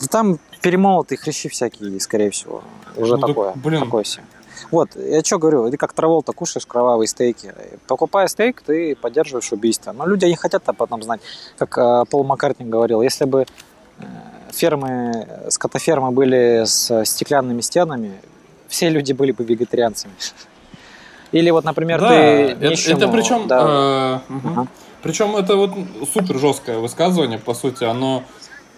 Да 0.00 0.06
Там 0.10 0.38
перемолотые 0.60 1.18
хрящи 1.18 1.48
всякие, 1.48 2.00
скорее 2.00 2.30
всего. 2.30 2.62
Уже 2.96 3.14
Ну 3.14 3.20
так, 3.20 3.28
такое. 3.30 3.52
блин. 3.54 3.80
Такое 3.84 4.04
себе. 4.04 4.24
Вот, 4.70 4.90
я 4.96 5.22
что 5.22 5.38
говорю, 5.38 5.70
ты 5.70 5.76
как 5.76 5.92
траволта 5.92 6.32
кушаешь 6.32 6.66
кровавые 6.66 7.08
стейки. 7.08 7.54
Покупая 7.86 8.28
стейк, 8.28 8.62
ты 8.62 8.96
поддерживаешь 8.96 9.52
убийство. 9.52 9.92
Но 9.92 10.06
люди 10.06 10.24
не 10.26 10.36
хотят 10.36 10.68
об 10.68 10.82
этом 10.82 11.02
знать. 11.02 11.20
Как 11.58 11.76
э, 11.78 12.04
Пол 12.10 12.24
Маккартни 12.24 12.66
говорил, 12.66 13.02
если 13.02 13.24
бы 13.24 13.46
э, 13.98 14.04
фермы, 14.52 15.26
скотофермы 15.50 16.10
были 16.10 16.64
с 16.64 17.04
стеклянными 17.04 17.60
стенами, 17.60 18.20
все 18.68 18.88
люди 18.88 19.12
были 19.12 19.32
бы 19.32 19.44
вегетарианцами. 19.44 20.14
Или 21.32 21.50
вот, 21.50 21.64
например, 21.64 22.00
да, 22.00 22.08
ты 22.08 22.14
это, 22.14 22.68
нищему- 22.68 22.96
это 22.96 23.08
причем, 23.08 23.48
да. 23.48 24.22
э, 24.28 24.32
мгм. 24.32 24.52
Ага. 24.52 24.68
причем 25.02 25.36
это 25.36 25.56
вот 25.56 25.72
супер 26.12 26.38
жесткое 26.38 26.78
высказывание, 26.78 27.38
по 27.38 27.52
сути, 27.54 27.84
оно 27.84 28.22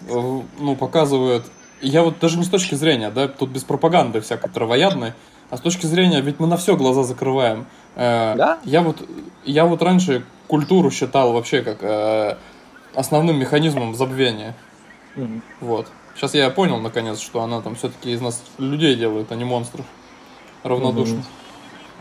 э, 0.07 0.41
ну, 0.59 0.75
показывает, 0.75 1.43
я 1.81 2.03
вот 2.03 2.19
даже 2.19 2.37
не 2.37 2.43
с 2.43 2.49
точки 2.49 2.75
зрения, 2.75 3.11
да, 3.11 3.27
тут 3.27 3.49
без 3.49 3.63
пропаганды 3.63 4.19
всякой 4.21 4.49
травоядной, 4.49 5.13
а 5.49 5.57
с 5.57 5.61
точки 5.61 5.85
зрения, 5.85 6.21
ведь 6.21 6.39
мы 6.39 6.47
на 6.47 6.57
все 6.57 6.75
глаза 6.75 7.03
закрываем. 7.03 7.65
Э, 7.95 8.35
Да? 8.35 8.59
Я 8.63 8.81
вот, 8.81 9.07
я 9.45 9.65
вот 9.65 9.81
раньше 9.81 10.23
культуру 10.47 10.91
считал 10.91 11.33
вообще 11.33 11.61
как 11.61 11.77
э, 11.81 12.37
основным 12.95 13.37
механизмом 13.37 13.95
забвения. 13.95 14.55
Мгм. 15.15 15.41
Вот. 15.61 15.87
Сейчас 16.15 16.33
я 16.33 16.49
понял, 16.49 16.77
наконец, 16.77 17.19
что 17.19 17.41
она 17.41 17.61
там 17.61 17.75
все-таки 17.75 18.11
из 18.11 18.21
нас 18.21 18.43
людей 18.57 18.95
делает, 18.95 19.31
а 19.31 19.35
не 19.35 19.45
монстров. 19.45 19.85
Равнодушных. 20.63 21.23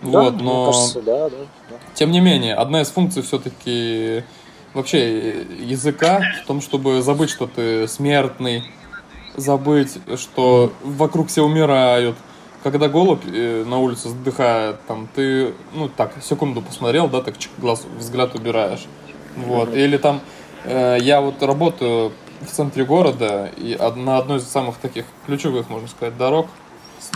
Да, 0.03 0.09
Вот, 0.23 0.35
мне 0.35 0.43
но 0.45 0.67
кажется, 0.67 1.03
да, 1.03 1.29
да, 1.29 1.37
да. 1.71 1.77
тем 1.95 2.11
не 2.11 2.21
менее, 2.21 2.55
одна 2.55 2.83
из 2.83 2.89
функций 2.89 3.23
все-таки 3.23 4.25
вообще 4.75 5.43
языка 5.61 6.21
в 6.43 6.47
том, 6.47 6.61
чтобы 6.61 7.03
забыть, 7.03 7.31
что 7.31 7.47
ты 7.47 7.89
смертный, 7.89 8.65
забыть, 9.37 9.99
что 10.17 10.73
вокруг 10.83 11.29
все 11.29 11.43
умирают. 11.45 12.17
Когда 12.63 12.89
голубь 12.89 13.25
э, 13.27 13.65
на 13.65 13.79
улице 13.79 14.09
вздыхает, 14.09 14.77
там 14.87 15.09
ты, 15.15 15.55
ну 15.73 15.89
так, 15.89 16.13
секунду 16.23 16.61
посмотрел, 16.61 17.09
да, 17.09 17.23
так 17.23 17.35
глаз, 17.59 17.85
взгляд 17.99 18.35
убираешь. 18.35 18.87
Вот. 19.37 19.73
Или 19.75 19.97
там 19.97 20.21
э, 20.65 20.99
я 21.01 21.21
вот 21.21 21.43
работаю 21.43 22.13
в 22.41 22.47
центре 22.47 22.85
города, 22.85 23.51
и 23.57 23.77
на 23.97 24.19
одной 24.19 24.39
из 24.39 24.49
самых 24.49 24.77
таких 24.77 25.05
ключевых, 25.27 25.69
можно 25.69 25.89
сказать, 25.89 26.17
дорог. 26.17 26.47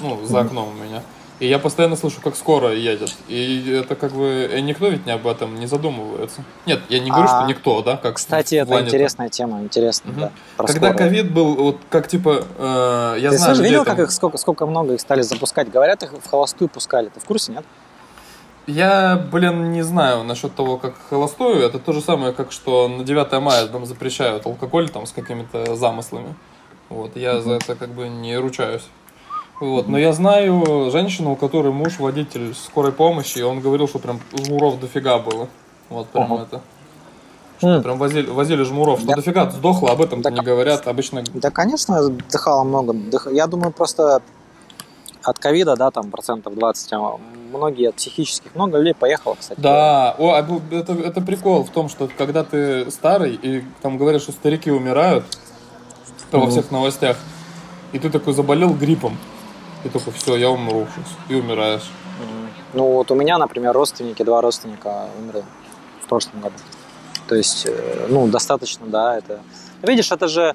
ну, 0.01 0.25
за 0.25 0.41
окном 0.41 0.69
у 0.69 0.85
меня. 0.85 1.03
И 1.43 1.47
я 1.49 1.59
постоянно 1.59 1.97
слышу, 1.97 2.21
как 2.23 2.37
скоро 2.37 2.73
едет. 2.73 3.13
И 3.27 3.69
это 3.73 3.97
как 3.97 4.13
бы 4.13 4.49
никто 4.63 4.87
ведь 4.87 5.07
не 5.07 5.11
об 5.13 5.27
этом 5.27 5.59
не 5.59 5.67
задумывается. 5.67 6.45
Нет, 6.67 6.79
я 6.89 7.01
не 7.01 7.11
говорю, 7.11 7.27
А, 7.29 7.41
что 7.41 7.49
никто, 7.49 7.83
да, 7.83 7.97
как 7.97 8.15
Кстати, 8.15 8.55
это 8.55 8.69
плане- 8.69 8.87
интересная 8.87 9.29
тема, 9.29 9.61
интересно, 9.61 10.13
Мгм. 10.13 10.21
да. 10.21 10.33
Когда 10.65 10.95
ковид 10.95 11.33
был, 11.33 11.57
вот 11.57 11.79
как 11.91 12.07
типа, 12.07 12.45
э, 12.59 13.17
я 13.19 13.31
Ты 13.31 13.39
знаю, 13.39 13.57
слышишь, 13.57 13.71
видел, 13.73 13.85
там- 13.85 13.97
как 13.97 14.05
их 14.07 14.13
сколько, 14.13 14.39
сколько 14.39 14.67
много 14.67 14.95
их 14.95 15.01
стали 15.01 15.23
запускать? 15.23 15.69
Говорят, 15.69 16.05
их 16.05 16.13
в 16.13 16.31
холостую 16.31 16.69
пускали. 16.69 17.09
Ты 17.09 17.19
в 17.19 17.25
курсе, 17.25 17.51
нет? 17.51 17.65
Я, 18.69 19.17
блин, 19.33 19.73
не 19.73 19.83
знаю 19.83 20.23
насчет 20.23 20.55
того, 20.55 20.77
как 20.79 20.95
холостую. 21.11 21.57
Это 21.61 21.81
то 21.81 21.93
же 21.93 22.01
самое, 22.01 22.33
как 22.33 22.53
что 22.53 22.87
на 22.87 23.03
9 23.03 23.41
мая 23.41 23.67
там 23.67 23.85
запрещают 23.85 24.47
алкоголь 24.47 24.89
там 24.91 25.07
с 25.07 25.11
какими-то 25.11 25.75
замыслами. 25.75 26.37
Вот, 26.89 27.17
я 27.17 27.41
за 27.41 27.55
это 27.55 27.75
как 27.75 27.89
бы 27.89 28.07
не 28.09 28.37
ручаюсь. 28.37 28.85
Вот, 29.63 29.87
но 29.89 29.97
я 29.97 30.13
знаю 30.13 30.91
женщину, 30.91 31.33
у 31.33 31.37
которой 31.37 31.73
муж 31.73 32.01
водитель 32.01 32.53
скорой 32.53 32.91
помощи, 32.91 33.39
и 33.39 33.43
он 33.43 33.61
говорил, 33.61 33.87
что 33.87 34.01
прям 34.01 34.19
жмуров 34.35 34.81
дофига 34.81 35.19
было. 35.21 35.47
Вот, 35.89 36.09
прям 36.09 36.33
Ого. 36.33 36.43
это. 36.43 36.61
М. 37.63 37.81
Прям 37.81 37.97
возили, 37.97 38.29
возили 38.29 38.65
жмуров, 38.65 38.99
что 38.99 39.11
Я- 39.11 39.15
дофига 39.15 39.49
сдохло, 39.51 39.91
об 39.93 40.01
этом 40.01 40.21
Да 40.21 40.31
не 40.33 40.41
говорят. 40.41 40.89
Обычно 40.89 41.23
Да, 41.35 41.51
конечно, 41.51 42.09
дыхало 42.09 42.65
много. 42.65 42.93
Дых- 42.93 43.33
Я 43.33 43.47
думаю, 43.47 43.71
просто 43.71 44.21
от 45.23 45.39
ковида, 45.39 45.77
да, 45.77 45.93
там 45.93 46.11
процентов 46.11 46.57
20, 46.57 46.93
а 46.95 47.19
многие 47.53 47.91
от 47.91 47.95
психических. 47.95 48.53
Много 48.57 48.79
людей 48.79 48.95
поехало, 48.95 49.37
кстати. 49.39 49.61
Да, 49.61 50.17
о, 50.19 50.33
а 50.33 50.47
это, 50.75 50.93
это 50.95 51.21
прикол 51.21 51.63
в 51.63 51.71
том, 51.71 51.89
что 51.89 52.09
когда 52.19 52.43
ты 52.43 52.91
старый, 52.91 53.39
и 53.41 53.63
там 53.81 53.97
говорят, 53.97 54.23
что 54.23 54.33
старики 54.33 54.73
умирают, 54.73 55.25
то 56.33 56.39
во 56.39 56.47
Мгм. 56.47 56.51
всех 56.51 56.73
новостях, 56.73 57.17
и 57.93 58.01
ты 58.01 58.11
такой 58.11 58.33
заболел 58.35 58.75
гриппом, 58.75 59.17
и 59.85 59.89
такой, 59.89 60.13
все, 60.13 60.37
я 60.37 60.51
умру 60.51 60.87
сейчас, 60.95 61.13
и 61.29 61.35
умираешь. 61.35 61.91
Ну 62.75 62.85
вот 62.93 63.11
у 63.11 63.15
меня, 63.15 63.39
например, 63.39 63.73
родственники, 63.73 64.23
два 64.23 64.41
родственника 64.41 65.07
умерли 65.19 65.45
в 66.05 66.07
прошлом 66.09 66.41
году. 66.41 66.55
То 67.29 67.35
есть, 67.35 67.67
э, 67.67 68.07
ну, 68.09 68.27
достаточно, 68.29 68.87
да, 68.87 69.19
это... 69.19 69.41
Видишь, 69.83 70.11
это 70.13 70.29
же, 70.29 70.55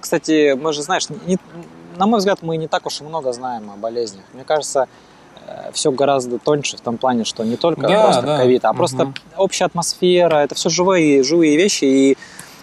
кстати, 0.00 0.54
мы 0.54 0.72
же, 0.72 0.82
знаешь, 0.82 1.08
не- 1.26 1.38
на 1.96 2.06
мой 2.06 2.18
взгляд, 2.18 2.42
мы 2.42 2.56
не 2.56 2.68
так 2.68 2.86
уж 2.86 3.00
и 3.00 3.04
много 3.04 3.32
знаем 3.32 3.70
о 3.70 3.76
болезнях. 3.76 4.24
Мне 4.32 4.44
кажется, 4.44 4.86
все 5.72 5.90
гораздо 5.92 6.38
тоньше 6.38 6.76
в 6.76 6.80
том 6.80 6.98
плане, 6.98 7.24
что 7.24 7.44
не 7.44 7.56
только 7.56 7.80
Да, 7.82 8.02
просто 8.02 8.22
да. 8.22 8.36
ковид, 8.36 8.64
а 8.64 8.72
просто 8.72 9.04
Мгм. 9.04 9.14
общая 9.36 9.64
атмосфера, 9.66 10.36
это 10.36 10.54
все 10.54 10.68
живые, 10.70 11.22
живые 11.22 11.56
вещи, 11.56 11.84
и 11.84 12.18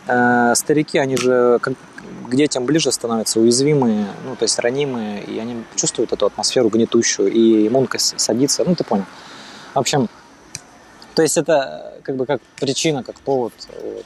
э, 0.08 0.54
старики, 0.56 0.98
они 0.98 1.16
же 1.18 1.60
как 1.62 1.74
к 2.34 2.36
детям 2.36 2.66
ближе 2.66 2.92
становятся, 2.92 3.40
уязвимые, 3.40 4.08
ну, 4.26 4.36
то 4.36 4.44
есть 4.44 4.58
ранимые, 4.58 5.24
и 5.24 5.38
они 5.38 5.64
чувствуют 5.76 6.12
эту 6.12 6.26
атмосферу 6.26 6.70
гнетущую, 6.70 7.32
и 7.32 7.68
иммунка 7.68 8.00
садится, 8.00 8.64
ну, 8.66 8.76
ты 8.76 8.84
понял. 8.84 9.06
В 9.76 9.80
общем, 9.80 10.10
то 11.14 11.22
есть 11.22 11.38
это 11.38 11.94
э, 11.98 12.02
как 12.02 12.16
бы 12.16 12.26
как 12.26 12.42
причина, 12.60 13.04
как 13.04 13.20
повод. 13.20 13.54
Вот. 13.84 14.06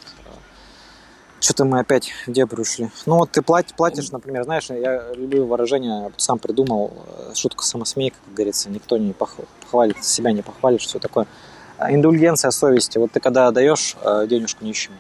Что-то 1.40 1.64
мы 1.64 1.80
опять 1.80 2.10
где 2.26 2.46
ушли. 2.46 2.90
Ну 3.06 3.18
вот 3.18 3.32
ты 3.32 3.42
платишь, 3.42 3.74
платишь, 3.76 4.12
например, 4.12 4.44
знаешь, 4.44 4.70
я 4.70 5.14
люблю 5.14 5.46
выражение, 5.46 6.12
сам 6.18 6.38
придумал, 6.38 6.92
э, 7.08 7.32
шутка 7.34 7.64
самосмейка, 7.64 8.18
как 8.26 8.34
говорится, 8.34 8.70
никто 8.70 8.98
не 8.98 9.12
пох- 9.12 9.46
похвалит, 9.62 10.04
себя 10.04 10.34
не 10.34 10.42
похвалит, 10.42 10.82
все 10.82 11.00
такое. 11.00 11.28
Индульгенция 11.80 12.52
совести. 12.52 12.98
Вот 12.98 13.12
ты 13.12 13.22
когда 13.22 13.52
даешь 13.52 13.96
э, 14.02 14.26
денежку 14.28 14.66
нищему, 14.66 14.98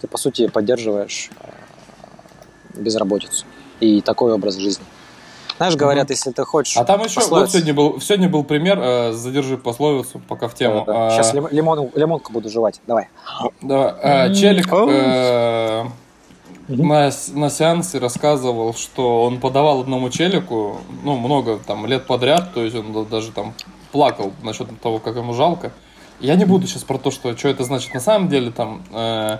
ты 0.00 0.06
по 0.06 0.18
сути 0.18 0.48
поддерживаешь 0.48 1.30
э, 1.40 2.80
безработицу 2.80 3.44
и 3.80 4.00
такой 4.00 4.32
образ 4.32 4.56
жизни. 4.56 4.84
Знаешь, 5.56 5.74
говорят, 5.74 6.08
если 6.10 6.30
ты 6.30 6.44
хочешь... 6.44 6.76
А 6.76 6.84
там 6.84 7.02
еще, 7.02 7.18
вот 7.20 7.30
пословица- 7.30 7.50
сегодня 7.54 7.74
был, 7.74 8.00
сегодня 8.00 8.28
был 8.28 8.44
пример, 8.44 8.78
э, 8.80 9.12
задержи 9.12 9.58
пословицу, 9.58 10.20
пока 10.28 10.46
в 10.46 10.54
тему. 10.54 10.84
А, 10.86 11.10
Сейчас 11.10 11.34
лимон, 11.34 11.90
лимонку 11.96 12.32
буду 12.32 12.48
жевать. 12.48 12.80
Давай. 12.86 13.08
Да, 13.60 13.98
э, 14.28 14.34
челик 14.34 14.68
э, 14.72 15.84
на, 16.68 17.10
на 17.34 17.50
сеансе 17.50 17.98
рассказывал, 17.98 18.72
что 18.74 19.24
он 19.24 19.40
подавал 19.40 19.80
одному 19.80 20.10
челику, 20.10 20.78
ну, 21.02 21.16
много 21.16 21.58
там 21.58 21.86
лет 21.86 22.06
подряд, 22.06 22.54
то 22.54 22.62
есть 22.62 22.76
он 22.76 22.92
да- 22.92 23.04
даже 23.04 23.32
там 23.32 23.54
плакал 23.90 24.32
насчет 24.44 24.68
того, 24.80 25.00
как 25.00 25.16
ему 25.16 25.34
жалко. 25.34 25.72
Я 26.20 26.36
не 26.36 26.44
буду 26.44 26.68
сейчас 26.68 26.84
про 26.84 26.98
то, 26.98 27.10
что, 27.10 27.36
что 27.36 27.48
это 27.48 27.64
значит 27.64 27.94
на 27.94 28.00
самом 28.00 28.28
деле 28.28 28.52
там. 28.52 28.82
э, 28.92 29.38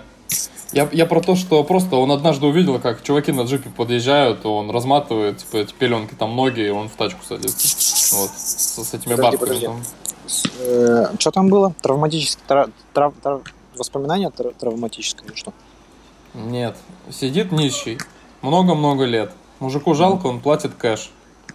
я, 0.71 0.87
я 0.91 1.05
про 1.05 1.21
то, 1.21 1.35
что 1.35 1.63
просто 1.63 1.95
он 1.95 2.11
однажды 2.11 2.45
увидел, 2.45 2.79
как 2.79 3.01
чуваки 3.03 3.31
на 3.31 3.41
джипе 3.41 3.69
подъезжают, 3.69 4.45
он 4.45 4.69
разматывает, 4.71 5.37
типа, 5.39 5.57
эти 5.57 5.73
пеленки, 5.73 6.13
там 6.13 6.35
ноги, 6.35 6.61
и 6.61 6.69
он 6.69 6.89
в 6.89 6.93
тачку 6.93 7.23
садится. 7.25 8.15
Вот, 8.17 8.29
с, 8.31 8.83
с 8.83 8.93
этими 8.93 9.15
Подожди, 9.15 9.37
бабками. 9.37 9.59
подожди. 9.59 9.65
там. 9.65 11.19
что 11.19 11.31
там 11.31 11.49
было? 11.49 11.73
Травматическое... 11.81 12.43
тра- 12.47 12.69
трав- 12.93 13.13
трав- 13.21 13.41
воспоминание 13.75 14.29
тра- 14.29 14.51
травматическое 14.59 15.27
или 15.27 15.35
что? 15.35 15.53
Нет, 16.33 16.77
сидит 17.11 17.51
нищий, 17.51 17.97
много-много 18.41 19.05
лет. 19.05 19.31
Мужику 19.59 19.93
жалко, 19.95 20.27
он 20.27 20.39
платит 20.39 20.73
кэш. 20.75 21.09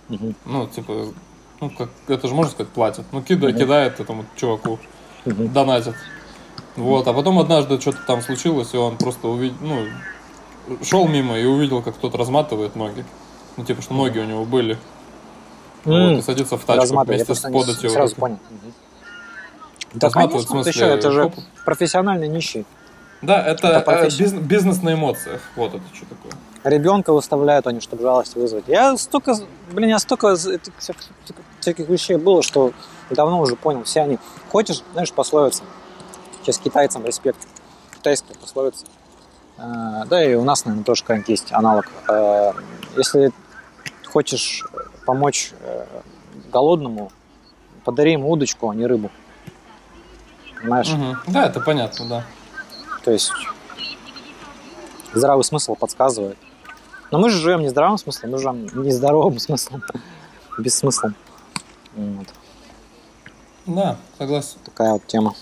Мгм. 0.09 0.35
Ну, 0.45 0.67
типа, 0.67 1.07
ну, 1.61 1.71
как, 1.71 1.89
это 2.09 2.29
же 2.29 2.35
можно 2.35 2.51
сказать, 2.53 2.73
платит. 2.73 3.05
Ну, 3.13 3.23
кида, 3.23 3.49
Мгм. 3.49 3.59
кидает 3.59 4.01
этому 4.01 4.25
чуваку, 4.37 4.79
Мгм. 5.25 5.53
донатит. 5.53 5.95
Вот, 6.77 7.07
а 7.07 7.13
потом 7.13 7.39
однажды 7.39 7.81
что-то 7.81 7.99
там 8.07 8.21
случилось, 8.23 8.75
и 8.75 8.77
он 8.77 8.97
просто 8.97 9.29
увидел, 9.29 9.57
ну, 9.61 9.87
шел 10.83 11.07
мимо 11.07 11.39
и 11.39 11.45
увидел, 11.45 11.83
как 11.83 11.95
кто-то 11.95 12.19
разматывает 12.19 12.75
ноги. 12.75 13.05
Ну, 13.57 13.65
типа, 13.65 13.81
что 13.83 13.95
ноги 13.95 14.19
у 14.19 14.25
него 14.25 14.45
были. 14.45 14.77
М, 15.85 16.15
Вот, 16.15 16.19
и 16.19 16.23
садится 16.23 16.57
в 16.59 16.65
тачку 16.65 16.99
вместе 17.05 17.35
с 17.35 17.41
податью. 17.41 17.91
сразу 17.91 18.17
понял. 18.17 18.39
Да, 19.93 20.11
конечно, 20.11 20.39
в 20.39 20.43
ты 20.43 20.49
смысле, 20.49 20.73
что, 20.73 20.85
это 20.87 21.11
же 21.13 21.23
жопу. 21.23 21.43
профессиональный 21.65 22.27
нищий. 22.27 22.65
Да, 23.23 23.41
это, 23.41 23.69
Это 23.69 23.79
э, 23.79 23.83
профессия. 23.83 24.25
биз- 24.25 24.41
бизнес 24.41 24.83
на 24.83 24.95
эмоциях. 24.95 25.41
Вот 25.55 25.73
это 25.75 25.83
что 25.95 26.07
такое. 26.07 26.33
Ребенка 26.65 27.13
выставляют 27.13 27.67
они, 27.69 27.81
чтобы 27.81 28.03
жалость 28.03 28.35
вызвать. 28.35 28.65
Я 28.67 28.97
столько, 28.97 29.37
блин, 29.73 29.91
я 29.91 29.99
столько 30.01 30.35
всяких 31.61 31.89
вещей 31.89 32.17
было, 32.17 32.43
что 32.43 32.73
давно 33.11 33.39
уже 33.41 33.55
понял. 33.55 33.85
Все 33.85 34.01
они, 34.03 34.19
хочешь, 34.51 34.83
знаешь, 34.95 35.13
пословица. 35.13 35.63
Сейчас 36.45 36.59
китайцам 36.59 37.07
респект. 37.07 37.39
Китайская 37.95 38.35
пословица. 38.35 38.85
Э, 39.57 40.05
Да 40.07 40.23
и 40.23 40.35
у 40.35 40.45
нас, 40.45 40.67
наверное, 40.67 40.85
тоже 40.85 41.01
какой-нибудь 41.03 41.29
есть 41.31 41.53
аналог. 41.53 41.87
Э, 42.07 42.53
Если 42.99 43.33
хочешь 44.13 44.63
помочь 45.07 45.53
э, 45.61 45.87
голодному, 46.53 47.11
подари 47.83 48.13
ему 48.13 48.31
удочку, 48.31 48.69
а 48.69 48.75
не 48.75 48.85
рыбу. 48.85 49.11
Понимаешь? 50.61 50.91
Мгм. 50.91 51.17
Да, 51.29 51.47
это 51.47 51.61
понятно, 51.61 52.07
да. 52.07 52.25
То 53.05 53.11
есть 53.11 53.33
здравый 55.15 55.45
смысл 55.45 55.75
подсказывает. 55.77 56.37
Но 57.11 57.19
мы 57.19 57.31
же 57.31 57.39
живем 57.39 57.61
не 57.61 57.71
здравым 57.71 57.97
смыслом, 57.97 58.33
мы 58.33 58.39
живем 58.39 58.83
нездоровым 58.83 59.39
смыслом, 59.39 59.83
без 60.59 60.75
смысла. 60.77 61.15
Вот. 61.95 62.27
Да, 63.65 63.97
согласен. 64.19 64.59
Такая 64.63 64.93
вот 64.93 65.07
тема. 65.07 65.35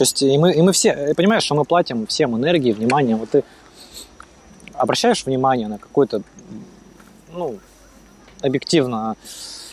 То 0.00 0.04
есть 0.04 0.22
и 0.22 0.38
мы, 0.38 0.54
и 0.54 0.62
мы 0.62 0.72
все, 0.72 0.88
э, 0.92 1.12
понимаешь, 1.14 1.42
что 1.42 1.54
мы 1.54 1.66
платим 1.66 2.06
всем 2.06 2.34
энергии, 2.34 2.72
внимание. 2.72 3.16
Вот 3.16 3.28
ты 3.28 3.44
обращаешь 4.72 5.26
внимание 5.26 5.68
на 5.68 5.76
какой-то, 5.76 6.22
ну, 7.34 7.58
объективно, 8.40 9.14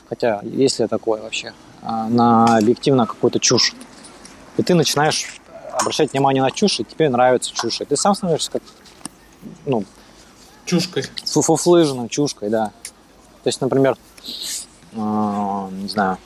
хотя 0.10 0.42
есть 0.44 0.82
ли 0.82 0.88
такое 0.88 1.22
вообще, 1.22 1.54
а, 1.82 2.10
на 2.10 2.58
объективно 2.58 3.06
какую-то 3.06 3.40
чушь. 3.40 3.74
И 4.58 4.64
ты 4.64 4.74
начинаешь 4.74 5.40
обращать 5.72 6.12
внимание 6.12 6.44
на 6.44 6.52
чушь, 6.52 6.82
и 6.82 6.84
тебе 6.84 7.08
нравится 7.08 7.54
чушь. 7.54 7.80
И 7.80 7.86
ты 7.86 7.96
сам 7.96 8.14
становишься 8.14 8.52
как, 8.52 8.64
ну, 9.66 9.86
Чушкой. 10.66 11.06
фу- 11.24 11.42
фуфлыжным, 11.42 12.10
чушкой, 12.10 12.50
да. 12.50 12.74
То 13.44 13.48
есть, 13.48 13.62
например, 13.62 13.96
а, 14.94 15.70
не 15.72 15.88
знаю, 15.88 16.18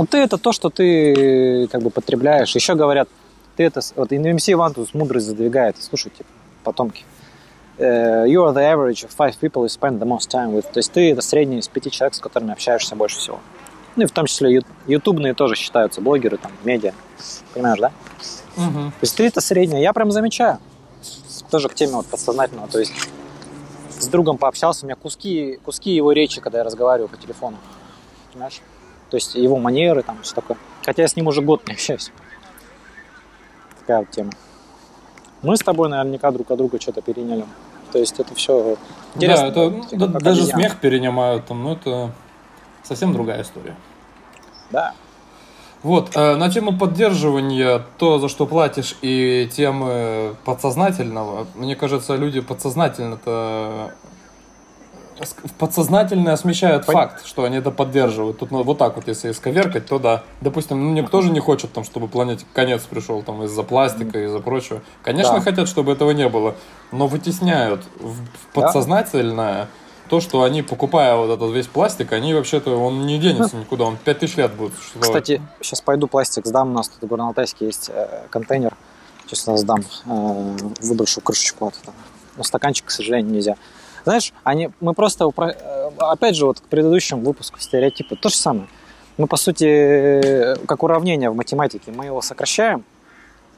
ну, 0.00 0.06
ты 0.06 0.16
это 0.16 0.38
то, 0.38 0.52
что 0.52 0.70
ты 0.70 1.68
как 1.68 1.82
бы 1.82 1.90
потребляешь. 1.90 2.54
Еще 2.54 2.74
говорят, 2.74 3.06
ты 3.56 3.64
это... 3.64 3.82
Вот 3.96 4.10
NMC 4.12 4.56
Вантус 4.56 4.94
мудрость 4.94 5.26
задвигает. 5.26 5.76
Слушайте, 5.78 6.24
потомки. 6.64 7.04
Э, 7.76 8.24
You 8.26 8.46
are 8.46 8.54
the 8.54 8.62
average 8.62 9.04
of 9.04 9.10
five 9.14 9.38
people 9.38 9.62
you 9.62 9.68
spend 9.68 9.98
the 9.98 10.06
most 10.06 10.30
time 10.30 10.54
with. 10.54 10.62
То 10.72 10.78
есть 10.78 10.90
ты 10.92 11.12
это 11.12 11.20
средний 11.20 11.58
из 11.58 11.68
пяти 11.68 11.90
человек, 11.90 12.14
с 12.14 12.18
которыми 12.18 12.52
общаешься 12.52 12.96
больше 12.96 13.18
всего. 13.18 13.40
Ну 13.96 14.04
и 14.04 14.06
в 14.06 14.12
том 14.12 14.24
числе 14.24 14.62
ютубные 14.86 15.34
тоже 15.34 15.54
считаются 15.54 16.00
блогеры, 16.00 16.38
там, 16.38 16.52
медиа. 16.64 16.94
Понимаешь, 17.52 17.80
да? 17.80 17.92
Мгм. 18.56 18.92
То 18.92 19.02
есть 19.02 19.14
ты 19.16 19.26
это 19.26 19.42
среднее. 19.42 19.82
Я 19.82 19.92
прям 19.92 20.10
замечаю. 20.12 20.60
Тоже 21.50 21.68
к 21.68 21.74
теме 21.74 21.92
вот 21.92 22.06
подсознательного. 22.06 22.68
То 22.68 22.78
есть 22.78 22.94
с 23.98 24.06
другом 24.06 24.38
пообщался, 24.38 24.86
у 24.86 24.88
меня 24.88 24.96
куски, 24.96 25.58
куски 25.62 25.94
его 25.94 26.12
речи, 26.12 26.40
когда 26.40 26.58
я 26.58 26.64
разговариваю 26.64 27.10
по 27.10 27.18
телефону. 27.18 27.58
Понимаешь? 28.32 28.62
То 29.10 29.16
есть 29.16 29.34
его 29.34 29.56
манеры, 29.56 30.02
там 30.02 30.18
все 30.22 30.34
такое. 30.34 30.56
Хотя 30.84 31.02
я 31.02 31.08
с 31.08 31.16
ним 31.16 31.26
уже 31.26 31.42
год 31.42 31.66
не 31.66 31.74
общаюсь. 31.74 32.12
Такая 33.80 34.00
вот 34.00 34.10
тема. 34.10 34.30
Мы 35.42 35.56
с 35.56 35.60
тобой 35.60 35.88
наверняка 35.88 36.30
друг 36.30 36.50
от 36.50 36.58
друга 36.58 36.80
что-то 36.80 37.02
переняли. 37.02 37.44
То 37.92 37.98
есть 37.98 38.20
это 38.20 38.34
все 38.34 38.76
Интересно, 39.16 39.50
да, 39.50 39.66
это 39.66 39.96
да, 39.96 40.06
да, 40.06 40.20
даже 40.20 40.42
обезьяна. 40.42 40.62
смех 40.62 40.80
перенимают, 40.80 41.46
там, 41.46 41.64
ну 41.64 41.72
это 41.72 42.12
совсем 42.84 43.12
другая 43.12 43.42
история. 43.42 43.74
Да. 44.70 44.94
Вот, 45.82 46.14
э, 46.14 46.36
на 46.36 46.50
тему 46.50 46.76
поддерживания, 46.76 47.82
то, 47.98 48.18
за 48.18 48.28
что 48.28 48.46
платишь, 48.46 48.96
и 49.00 49.48
темы 49.50 50.36
подсознательного, 50.44 51.46
мне 51.54 51.74
кажется, 51.74 52.16
люди 52.16 52.40
подсознательно-то 52.40 53.92
подсознательно 55.58 56.36
смещают 56.36 56.86
Пон- 56.86 56.92
факт, 56.92 57.26
что 57.26 57.44
они 57.44 57.56
это 57.58 57.70
поддерживают. 57.70 58.38
Тут 58.38 58.50
ну, 58.50 58.62
вот 58.62 58.78
так 58.78 58.96
вот, 58.96 59.08
если 59.08 59.30
исковеркать, 59.30 59.86
то 59.86 59.98
да. 59.98 60.22
Допустим, 60.40 60.82
ну, 60.82 60.92
никто 60.92 61.22
же 61.22 61.30
не 61.30 61.40
хочет, 61.40 61.72
там, 61.72 61.84
чтобы 61.84 62.08
планете 62.08 62.44
конец 62.54 62.82
пришел 62.82 63.22
там, 63.22 63.42
из-за 63.44 63.62
пластика, 63.62 64.24
из-за 64.24 64.40
прочего. 64.40 64.82
Конечно, 65.02 65.34
Да. 65.34 65.40
хотят, 65.40 65.68
чтобы 65.68 65.92
этого 65.92 66.10
не 66.12 66.28
было, 66.28 66.54
но 66.92 67.06
вытесняют 67.06 67.82
в, 67.98 68.18
подсознательное 68.54 69.68
то, 70.08 70.20
что 70.20 70.42
они, 70.42 70.62
покупая 70.62 71.14
вот 71.14 71.30
этот 71.30 71.52
весь 71.52 71.68
пластик, 71.68 72.12
они 72.12 72.34
вообще-то, 72.34 72.76
он 72.76 73.06
не 73.06 73.18
денется 73.18 73.56
никуда, 73.56 73.84
он 73.84 73.96
5000 73.96 74.36
лет 74.38 74.52
будет 74.52 74.74
существовать. 74.74 75.06
Кстати, 75.06 75.42
сейчас 75.62 75.80
пойду 75.80 76.08
пластик 76.08 76.46
сдам. 76.46 76.70
У 76.70 76.74
нас 76.74 76.88
тут 76.88 77.08
в 77.08 77.12
Горно-Алтайске 77.12 77.66
есть 77.66 77.90
э, 77.94 78.26
контейнер. 78.28 78.76
Сейчас 79.26 79.60
сдам. 79.60 79.84
Э, 80.06 80.56
выброшу 80.80 81.20
крышечку 81.20 81.68
от 81.68 81.76
этого. 81.80 81.94
Но 82.36 82.42
стаканчик, 82.42 82.86
к 82.86 82.90
сожалению, 82.90 83.32
нельзя. 83.32 83.56
Знаешь, 84.04 84.32
они, 84.44 84.70
мы 84.80 84.94
просто, 84.94 85.30
э, 85.36 85.90
опять 85.98 86.36
же, 86.36 86.46
вот 86.46 86.60
к 86.60 86.64
предыдущему 86.64 87.22
выпуску 87.22 87.58
стереотипы, 87.60 88.16
то 88.16 88.28
же 88.28 88.36
самое. 88.36 88.66
Мы, 89.18 89.26
по 89.26 89.36
сути, 89.36 89.64
э, 89.64 90.56
как 90.66 90.82
уравнение 90.82 91.30
в 91.30 91.34
математике, 91.36 91.92
мы 91.92 92.06
его 92.06 92.22
сокращаем, 92.22 92.84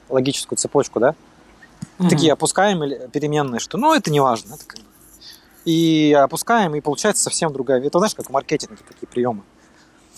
логическую 0.09 0.59
цепочку, 0.59 1.01
да, 1.01 1.15
Мгм. 1.99 2.09
такие 2.11 2.33
опускаем 2.33 2.83
или- 2.85 3.09
переменные, 3.13 3.61
что, 3.61 3.79
ну, 3.79 3.95
это 3.95 4.11
не 4.11 4.21
важно. 4.21 4.55
Это 4.55 4.65
как 4.67 4.79
бы. 4.81 4.85
И 5.65 6.13
опускаем, 6.21 6.75
и 6.75 6.81
получается 6.81 7.23
совсем 7.23 7.53
другая. 7.53 7.81
Это 7.81 7.99
знаешь, 7.99 8.15
как 8.17 8.27
в 8.27 8.31
маркетинге 8.31 8.79
такие 8.87 9.07
приемы. 9.07 9.43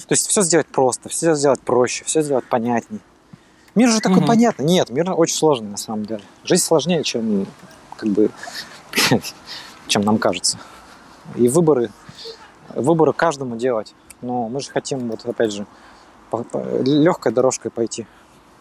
То 0.09 0.13
есть 0.13 0.27
все 0.27 0.43
сделать 0.43 0.67
просто, 0.67 1.09
все 1.09 1.35
сделать 1.35 1.61
проще, 1.61 2.05
все 2.05 2.23
сделать 2.23 2.45
понятнее. 2.47 3.01
Мир 3.75 3.91
же 3.91 4.01
такой 4.01 4.19
Мгм. 4.19 4.27
понятный. 4.27 4.65
Нет, 4.65 4.89
мир 4.91 5.13
очень 5.15 5.37
сложный 5.37 5.69
на 5.69 5.77
самом 5.77 6.07
деле. 6.07 6.23
Жизнь 6.45 6.63
сложнее, 6.65 7.03
чем 7.05 7.47
как 7.97 8.09
бы 8.09 8.31
чем 9.87 10.03
нам 10.03 10.19
кажется. 10.19 10.59
И 11.37 11.49
выборы, 11.49 11.91
выборы 12.75 13.13
каждому 13.13 13.57
делать. 13.57 13.95
Но 14.21 14.49
мы 14.49 14.61
же 14.61 14.71
хотим, 14.71 15.11
вот 15.11 15.25
опять 15.25 15.53
же, 15.53 15.67
легкой 16.85 17.33
дорожкой 17.33 17.71
пойти. 17.71 18.07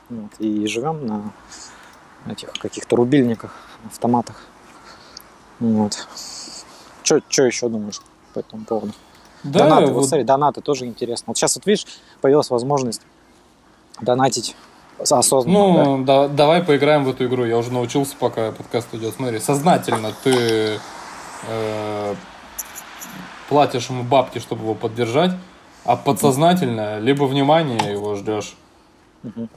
Вот, 0.09 0.31
и 0.39 0.67
живем 0.67 1.05
на 1.05 1.31
этих 2.31 2.51
каких-то 2.53 2.95
рубильниках, 2.95 3.55
автоматах. 3.85 4.41
Вот. 5.59 6.07
Что 7.03 7.45
еще 7.45 7.69
думаешь 7.69 8.01
по 8.33 8.39
этому 8.39 8.65
поводу? 8.65 8.93
Да, 9.43 9.59
донаты, 9.59 9.85
вот 9.87 9.93
вот 9.93 10.07
смотри, 10.07 10.23
донаты 10.23 10.61
тоже 10.61 10.85
интересно. 10.85 11.25
Вот 11.27 11.37
сейчас 11.37 11.55
вот 11.55 11.65
видишь, 11.65 11.85
появилась 12.21 12.49
возможность 12.49 13.01
донатить 13.99 14.55
осознанно. 14.99 15.83
Ну, 15.83 16.03
да, 16.05 16.27
давай 16.27 16.63
поиграем 16.63 17.03
в 17.03 17.09
эту 17.09 17.25
игру. 17.25 17.45
Я 17.45 17.57
уже 17.57 17.71
научился, 17.71 18.15
пока 18.17 18.51
подкаст 18.51 18.87
идет. 18.93 19.15
Смотри, 19.15 19.39
сознательно 19.39 20.13
ты 20.23 20.79
э, 21.47 22.15
платишь 23.49 23.89
ему 23.89 24.03
бабки, 24.03 24.39
чтобы 24.39 24.63
его 24.63 24.73
поддержать, 24.75 25.31
а 25.85 25.95
подсознательно 25.95 26.99
либо 26.99 27.25
внимание 27.25 27.91
его 27.91 28.15
ждешь, 28.15 28.55
Мгм. 29.23 29.49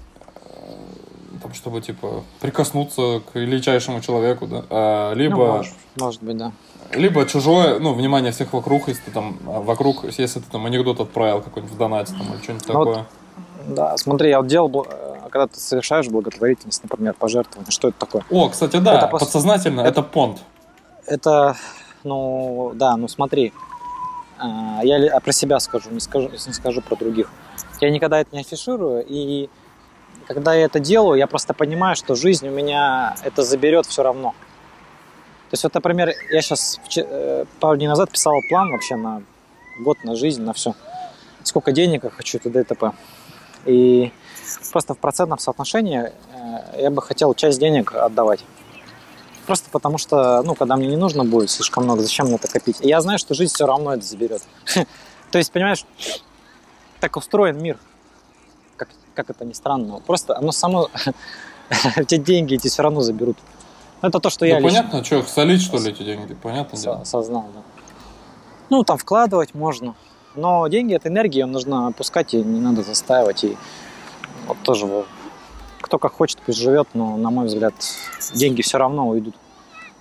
там, 1.43 1.55
чтобы 1.55 1.81
типа 1.81 2.23
прикоснуться 2.41 3.21
к 3.33 3.37
величайшему 3.37 4.01
человеку, 4.01 4.47
да, 4.47 4.65
а, 4.71 5.11
Ну, 5.13 5.19
либо 5.21 5.37
может, 5.37 5.75
может 6.01 6.23
быть, 6.23 6.37
да. 6.37 6.53
либо 6.93 7.27
чужое, 7.27 7.79
ну, 7.79 7.95
внимание 7.95 8.33
всех 8.33 8.53
вокруг, 8.53 8.89
если 8.89 9.03
ты 9.03 9.11
там 9.13 9.39
а, 9.47 9.61
вокруг, 9.61 10.05
если 10.05 10.41
ты 10.41 10.51
там 10.51 10.67
анекдот 10.67 11.01
отправил 11.01 11.41
какой-нибудь 11.43 11.75
в 11.75 11.79
донате 11.79 12.13
там 12.19 12.33
или 12.35 12.43
что-нибудь 12.43 12.69
Ну, 12.69 12.75
вот 12.75 12.85
такое. 12.95 13.07
Да, 13.69 13.97
смотри, 13.97 14.31
я 14.31 14.39
вот 14.39 14.47
делал, 14.47 14.87
э, 14.89 15.29
когда 15.31 15.47
ты 15.49 15.59
совершаешь 15.59 16.07
благотворительность, 16.09 16.83
например, 16.85 17.15
пожертвование, 17.19 17.71
что 17.73 17.89
это 17.89 17.99
такое? 17.99 18.25
О, 18.31 18.49
кстати, 18.49 18.77
да, 18.77 18.99
Это 18.99 19.07
подсознательно, 19.09 19.81
это- 19.81 19.89
это 19.91 20.03
понт. 20.03 20.39
Это, 21.07 21.57
ну, 22.05 22.73
да, 22.75 22.97
ну 22.97 23.09
смотри, 23.09 23.53
а, 24.39 24.81
я 24.83 25.17
а 25.17 25.21
про 25.21 25.33
себя 25.33 25.61
скажу, 25.61 25.91
не 25.91 26.01
скажу, 26.01 26.31
не 26.31 26.53
скажу 26.53 26.81
про 26.83 26.97
других. 26.97 27.31
Я 27.81 27.91
никогда 27.91 28.21
это 28.21 28.35
не 28.35 28.41
афиширую, 28.41 29.05
и 29.07 29.49
когда 30.27 30.55
я 30.55 30.65
это 30.65 30.81
делаю, 30.81 31.19
я 31.19 31.27
просто 31.27 31.55
понимаю, 31.55 31.97
что 31.97 32.15
жизнь 32.15 32.49
у 32.49 32.51
меня 32.51 33.15
это 33.23 33.43
заберет 33.43 33.87
все 33.87 34.03
равно. 34.03 34.35
То 35.51 35.55
есть 35.55 35.63
вот, 35.63 35.75
например, 35.75 36.11
я 36.33 36.43
сейчас 36.43 36.81
пару 37.61 37.77
дней 37.77 37.87
назад 37.87 38.11
писал 38.11 38.35
план 38.49 38.73
вообще 38.73 38.97
на 38.97 39.23
год, 39.79 39.99
на 40.03 40.17
жизнь, 40.17 40.43
на 40.43 40.53
все. 40.53 40.75
Сколько 41.45 41.71
денег 41.71 42.03
я 42.03 42.11
хочу, 42.11 42.41
т.д. 42.41 42.61
и 42.61 42.65
т.п. 42.65 42.93
И 43.67 44.13
просто 44.73 44.95
в 44.95 44.99
процентном 44.99 45.39
соотношении 45.39 46.01
э, 46.01 46.83
я 46.83 46.91
бы 46.91 47.03
хотел 47.03 47.35
часть 47.35 47.61
денег 47.61 47.95
отдавать. 47.95 48.45
Просто 49.47 49.71
потому 49.71 49.97
что, 49.97 50.43
ну, 50.43 50.55
когда 50.55 50.77
мне 50.77 50.89
не 50.89 50.97
нужно 50.97 51.25
будет 51.25 51.51
слишком 51.51 51.85
много, 51.85 52.03
зачем 52.03 52.27
мне 52.27 52.35
это 52.35 52.49
копить? 52.49 52.79
И 52.81 52.89
я 52.89 53.01
знаю, 53.01 53.19
что 53.19 53.35
жизнь 53.35 53.55
все 53.55 53.67
равно 53.67 53.95
это 53.95 54.05
заберет. 54.05 54.43
То 55.31 55.39
есть, 55.39 55.53
понимаешь, 55.53 55.87
так 57.01 57.17
устроен 57.17 57.63
мир. 57.63 57.79
Как, 58.77 58.89
как 59.15 59.31
это 59.31 59.45
ни 59.45 59.53
странно. 59.53 60.01
Просто 60.01 60.37
оно 60.37 60.53
само... 60.53 60.91
Эти 61.97 62.17
деньги 62.17 62.55
эти 62.55 62.69
все 62.69 62.83
равно 62.83 63.01
заберут. 63.01 63.37
Это 64.01 64.21
то, 64.21 64.31
что 64.31 64.41
Да 64.41 64.47
я 64.47 64.61
понятно, 64.61 65.03
что, 65.03 65.17
их 65.17 65.29
солить, 65.29 65.61
что 65.61 65.79
ли, 65.79 65.91
эти 65.91 66.05
деньги? 66.05 66.35
Понятно 66.35 66.79
дело. 66.79 67.01
осознал. 67.01 67.47
Да. 67.53 67.61
Ну, 68.71 68.85
там 68.85 68.99
вкладывать 68.99 69.53
можно. 69.53 69.97
Но 70.37 70.69
деньги 70.69 70.95
это 70.95 71.09
энергия, 71.09 71.41
ее 71.41 71.47
нужно 71.47 71.89
опускать, 71.89 72.35
и 72.35 72.37
не 72.37 72.61
надо 72.61 72.85
застаивать. 72.85 73.43
И 73.43 73.57
вот 74.47 74.59
тоже 74.63 74.87
кто 75.81 75.99
как 75.99 76.13
хочет, 76.13 76.39
пусть 76.45 76.59
живет, 76.59 76.89
но, 76.95 77.17
на 77.17 77.31
мой 77.31 77.47
взгляд, 77.47 77.75
деньги 78.35 78.63
все 78.63 78.79
равно 78.79 79.09
уйдут 79.09 79.35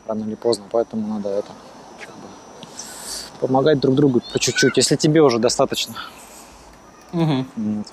рано 0.08 0.24
или 0.24 0.36
поздно, 0.36 0.66
поэтому 0.72 1.08
надо 1.08 1.30
это 1.30 1.52
как 2.00 2.16
бы, 2.16 2.28
помогать 3.40 3.80
друг 3.80 3.96
другу 3.96 4.22
по 4.34 4.40
чуть-чуть, 4.40 4.78
если 4.78 4.96
тебе 4.96 5.22
уже 5.22 5.40
достаточно. 5.40 5.96
Мгм. 7.12 7.48
Вот. 7.56 7.88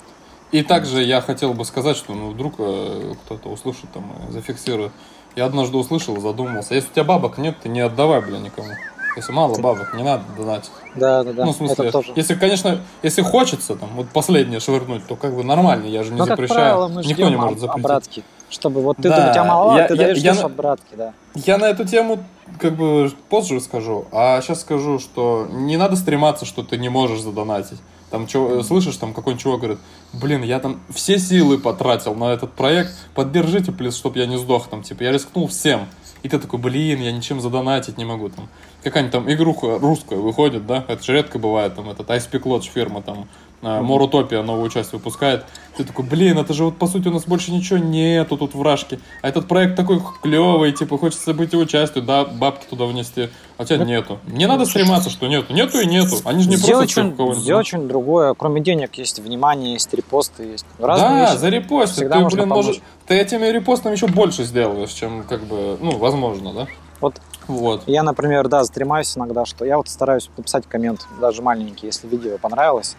И 0.51 0.61
также 0.61 1.01
я 1.03 1.19
хотел 1.21 1.53
бы 1.53 1.65
сказать, 1.65 1.97
что 1.97 2.13
ну, 2.13 2.29
вдруг 2.29 2.55
э, 2.59 3.15
кто-то 3.25 3.49
услышит 3.49 3.91
там 3.91 4.03
и 4.29 4.31
зафиксирует. 4.31 4.91
Я 5.35 5.45
однажды 5.45 5.77
услышал, 5.77 6.19
задумался. 6.21 6.75
Если 6.75 6.89
у 6.89 6.91
тебя 6.91 7.03
бабок 7.03 7.39
нет, 7.39 7.57
ты 7.63 7.69
не 7.69 7.79
отдавай, 7.79 8.21
бля, 8.21 8.37
никому. 8.37 8.69
Если 9.15 9.31
мало 9.31 9.55
бабок, 9.59 9.93
не 9.93 10.03
надо 10.03 10.23
донатить. 10.37 10.71
Да, 10.95 11.23
да, 11.23 11.33
да. 11.33 11.45
ну, 11.45 11.51
в 11.51 11.55
смысле, 11.55 11.91
если, 12.15 12.33
конечно, 12.35 12.79
если 13.03 13.21
хочется 13.21 13.75
там 13.75 13.89
вот 13.95 14.07
последнее 14.09 14.59
швырнуть, 14.59 15.05
то 15.07 15.15
как 15.15 15.35
бы 15.35 15.43
нормально, 15.43 15.85
я 15.85 16.03
же 16.03 16.11
не 16.11 16.17
Но, 16.17 16.25
как 16.25 16.37
запрещаю. 16.37 16.59
правило, 16.59 16.87
мы 16.87 17.03
Никто 17.03 17.29
не 17.29 17.35
может 17.35 17.59
запретить. 17.59 17.85
обратки. 17.85 18.23
Чтобы 18.49 18.81
вот 18.81 18.97
ты, 18.97 19.09
Да, 19.09 19.29
у 19.29 19.33
тебя 19.33 19.43
мало, 19.43 19.77
я- 19.77 19.87
ты 19.87 19.93
я- 19.95 19.99
даешь 19.99 20.17
я 20.17 20.33
на- 20.33 20.43
обратки, 20.45 20.95
да. 20.95 21.13
Я 21.35 21.57
на 21.57 21.65
эту 21.65 21.85
тему 21.85 22.23
как 22.59 22.75
бы 22.75 23.11
позже 23.29 23.59
скажу, 23.61 24.05
а 24.11 24.41
сейчас 24.41 24.61
скажу, 24.61 24.99
что 24.99 25.47
не 25.51 25.77
надо 25.77 25.95
стрематься, 25.95 26.45
что 26.45 26.63
ты 26.63 26.77
не 26.77 26.89
можешь 26.89 27.21
задонатить. 27.21 27.79
Там 28.11 28.27
чё, 28.27 28.59
э, 28.59 28.63
слышишь, 28.63 28.95
там 28.97 29.13
какой-нибудь 29.13 29.41
чувак 29.41 29.59
говорит, 29.61 29.79
блин, 30.11 30.43
я 30.43 30.59
там 30.59 30.79
все 30.93 31.17
силы 31.17 31.57
потратил 31.57 32.13
на 32.13 32.25
этот 32.31 32.51
проект, 32.53 32.93
поддержите, 33.15 33.71
плиз, 33.71 33.95
чтобы 33.95 34.19
я 34.19 34.27
не 34.27 34.37
сдох, 34.37 34.67
там, 34.67 34.83
типа, 34.83 35.01
я 35.03 35.11
рискнул 35.11 35.47
всем. 35.47 35.87
И 36.21 36.29
ты 36.29 36.37
такой, 36.39 36.59
блин, 36.59 37.01
я 37.01 37.11
ничем 37.11 37.41
задонатить 37.41 37.97
не 37.97 38.05
могу, 38.05 38.29
там. 38.29 38.47
Какая-нибудь 38.83 39.11
там 39.13 39.31
игруха 39.31 39.79
русская 39.79 40.17
выходит, 40.17 40.65
да, 40.67 40.83
это 40.87 41.01
же 41.03 41.13
редко 41.13 41.39
бывает, 41.39 41.75
там, 41.75 41.89
этот 41.89 42.09
Ice 42.09 42.29
Lodge 42.31 42.69
фирма, 42.73 43.01
там, 43.01 43.27
э, 43.61 43.79
Морутопия 43.81 44.41
новую 44.43 44.69
часть 44.69 44.91
выпускает. 44.91 45.45
Ты 45.77 45.85
такой, 45.85 46.03
блин, 46.03 46.37
это 46.37 46.53
же 46.53 46.65
вот 46.65 46.77
по 46.77 46.85
сути 46.87 47.07
у 47.07 47.11
нас 47.11 47.23
больше 47.23 47.51
ничего 47.53 47.79
нету 47.79 48.35
тут 48.37 48.53
вражки. 48.53 48.99
А 49.21 49.29
этот 49.29 49.47
проект 49.47 49.77
такой 49.77 50.01
клевый, 50.21 50.73
типа 50.73 50.97
хочется 50.97 51.33
быть 51.33 51.53
его 51.53 51.63
частью, 51.63 52.01
да, 52.01 52.25
бабки 52.25 52.65
туда 52.69 52.85
внести. 52.85 53.29
А 53.57 53.63
у 53.63 53.65
тебя 53.65 53.85
нету. 53.85 54.19
Не 54.27 54.47
надо 54.47 54.65
стрематься, 54.65 55.09
что 55.09 55.27
нету. 55.27 55.53
Нету 55.53 55.79
и 55.79 55.85
нету. 55.85 56.17
Они 56.25 56.43
же 56.43 56.49
не 56.49 56.57
сделать 56.57 56.93
просто 56.93 57.15
кого-нибудь. 57.15 57.41
сделать 57.43 57.67
что-нибудь 57.67 57.87
другое. 57.89 58.33
Кроме 58.33 58.59
денег 58.61 58.95
есть 58.95 59.19
внимание, 59.19 59.73
есть 59.73 59.93
репосты, 59.93 60.43
есть 60.43 60.65
разные 60.77 61.09
Да, 61.09 61.29
вещи. 61.31 61.39
за 61.39 61.49
репосты. 61.49 61.95
Всегда 61.95 62.15
Ты, 62.17 62.21
можно 62.23 62.37
блин, 62.37 62.49
помочь. 62.49 62.65
можешь. 62.65 62.81
Ты 63.07 63.15
этими 63.17 63.45
репостами 63.45 63.93
еще 63.93 64.07
больше 64.07 64.43
сделаешь, 64.43 64.91
чем 64.91 65.23
как 65.23 65.45
бы, 65.45 65.77
ну, 65.79 65.97
возможно, 65.97 66.51
да? 66.53 66.67
Вот 66.99 67.15
Вот. 67.47 67.83
я, 67.87 68.03
например, 68.03 68.47
да, 68.47 68.63
стремаюсь 68.63 69.17
иногда, 69.17 69.45
что 69.45 69.65
я 69.65 69.77
вот 69.77 69.89
стараюсь 69.89 70.29
написать 70.37 70.65
коммент, 70.67 71.05
даже 71.19 71.41
маленький, 71.41 71.87
если 71.87 72.07
видео 72.07 72.37
понравилось, 72.37 72.95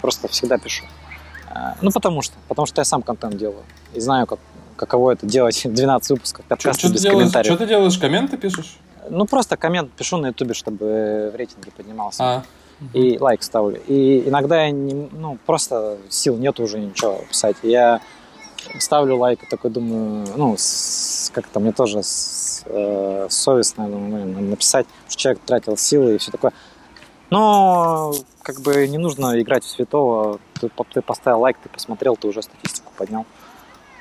просто 0.00 0.28
всегда 0.28 0.58
пишу. 0.58 0.84
А, 1.50 1.76
Ну, 1.82 1.90
потому 1.90 2.22
что, 2.22 2.34
потому 2.48 2.66
что 2.66 2.80
я 2.80 2.84
сам 2.84 3.02
контент 3.02 3.36
делаю 3.36 3.64
и 3.94 4.00
знаю, 4.00 4.26
как, 4.26 4.38
каково 4.76 5.12
это 5.12 5.26
делать 5.26 5.60
12 5.64 6.10
выпусков 6.10 6.44
Что 6.44 6.56
подкаста 6.56 6.86
ты 6.88 6.92
без 6.94 7.02
делаешь? 7.02 7.18
комментариев. 7.18 7.54
Что 7.54 7.64
ты 7.64 7.68
делаешь? 7.68 7.98
Комменты 7.98 8.36
пишешь? 8.36 8.76
Ну, 9.08 9.24
просто 9.24 9.56
коммент 9.56 9.92
пишу 9.92 10.16
на 10.16 10.28
ютубе, 10.28 10.54
чтобы 10.54 11.30
в 11.32 11.36
рейтинге 11.36 11.70
поднимался. 11.76 12.22
А. 12.24 12.42
и 12.92 13.18
лайк 13.18 13.42
ставлю. 13.42 13.80
И 13.86 14.28
иногда 14.28 14.64
я 14.64 14.70
не, 14.70 15.08
ну, 15.12 15.38
просто 15.46 15.96
сил 16.10 16.36
нет 16.36 16.60
уже 16.60 16.78
ничего 16.78 17.20
писать. 17.28 17.56
Я 17.62 18.00
ставлю 18.78 19.16
лайк, 19.16 19.40
такой 19.48 19.70
думаю, 19.70 20.26
ну, 20.36 20.56
как-то 21.32 21.60
мне 21.60 21.72
тоже 21.72 22.02
с- 22.02 22.62
э, 22.66 23.26
совестно, 23.30 23.86
надо 23.86 24.24
написать, 24.40 24.86
что 25.08 25.16
человек 25.20 25.40
тратил 25.44 25.76
силы 25.76 26.14
и 26.14 26.18
все 26.18 26.30
такое. 26.30 26.52
Но 27.30 28.12
как 28.42 28.60
бы 28.60 28.86
не 28.86 28.98
нужно 28.98 29.40
играть 29.40 29.64
в 29.64 29.68
святого. 29.68 30.38
Ты, 30.60 30.70
ты 30.92 31.02
поставил 31.02 31.40
лайк, 31.40 31.56
ты 31.62 31.68
посмотрел, 31.68 32.16
ты 32.16 32.28
уже 32.28 32.42
статистику 32.42 32.92
поднял. 32.96 33.26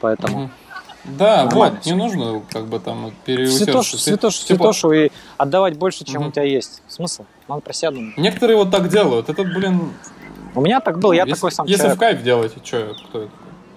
Поэтому. 0.02 0.50
Да, 1.06 1.46
Нормально 1.46 1.76
вот, 1.78 1.86
не 1.86 1.94
нужно 1.94 2.42
как 2.52 2.66
бы 2.66 2.80
там 2.80 3.12
переусердствовать. 3.26 3.88
святош, 4.02 4.40
Типа, 4.40 4.64
святошу 4.64 4.92
и 4.92 5.12
отдавать 5.38 5.78
больше, 5.78 6.04
чем 6.04 6.22
Мгм. 6.22 6.30
у 6.30 6.32
тебя 6.32 6.44
есть. 6.44 6.82
Смысл? 6.88 7.26
Надо 7.48 7.62
про 7.62 7.74
себя 7.74 7.92
думать. 7.92 8.18
Некоторые 8.18 8.58
вот 8.58 8.72
так 8.72 8.90
делают. 8.90 9.30
Это, 9.30 9.44
блин, 9.44 9.92
У 10.56 10.62
меня 10.62 10.80
так 10.80 10.98
было, 11.00 11.12
я 11.14 11.22
если, 11.24 11.34
такой 11.36 11.52
сам 11.52 11.68
если 11.68 11.78
человек. 11.82 11.98
в 11.98 12.00
кайф 12.00 12.24
делаете, 12.24 12.56
что, 12.64 12.96
кто 13.10 13.22
это? 13.24 13.32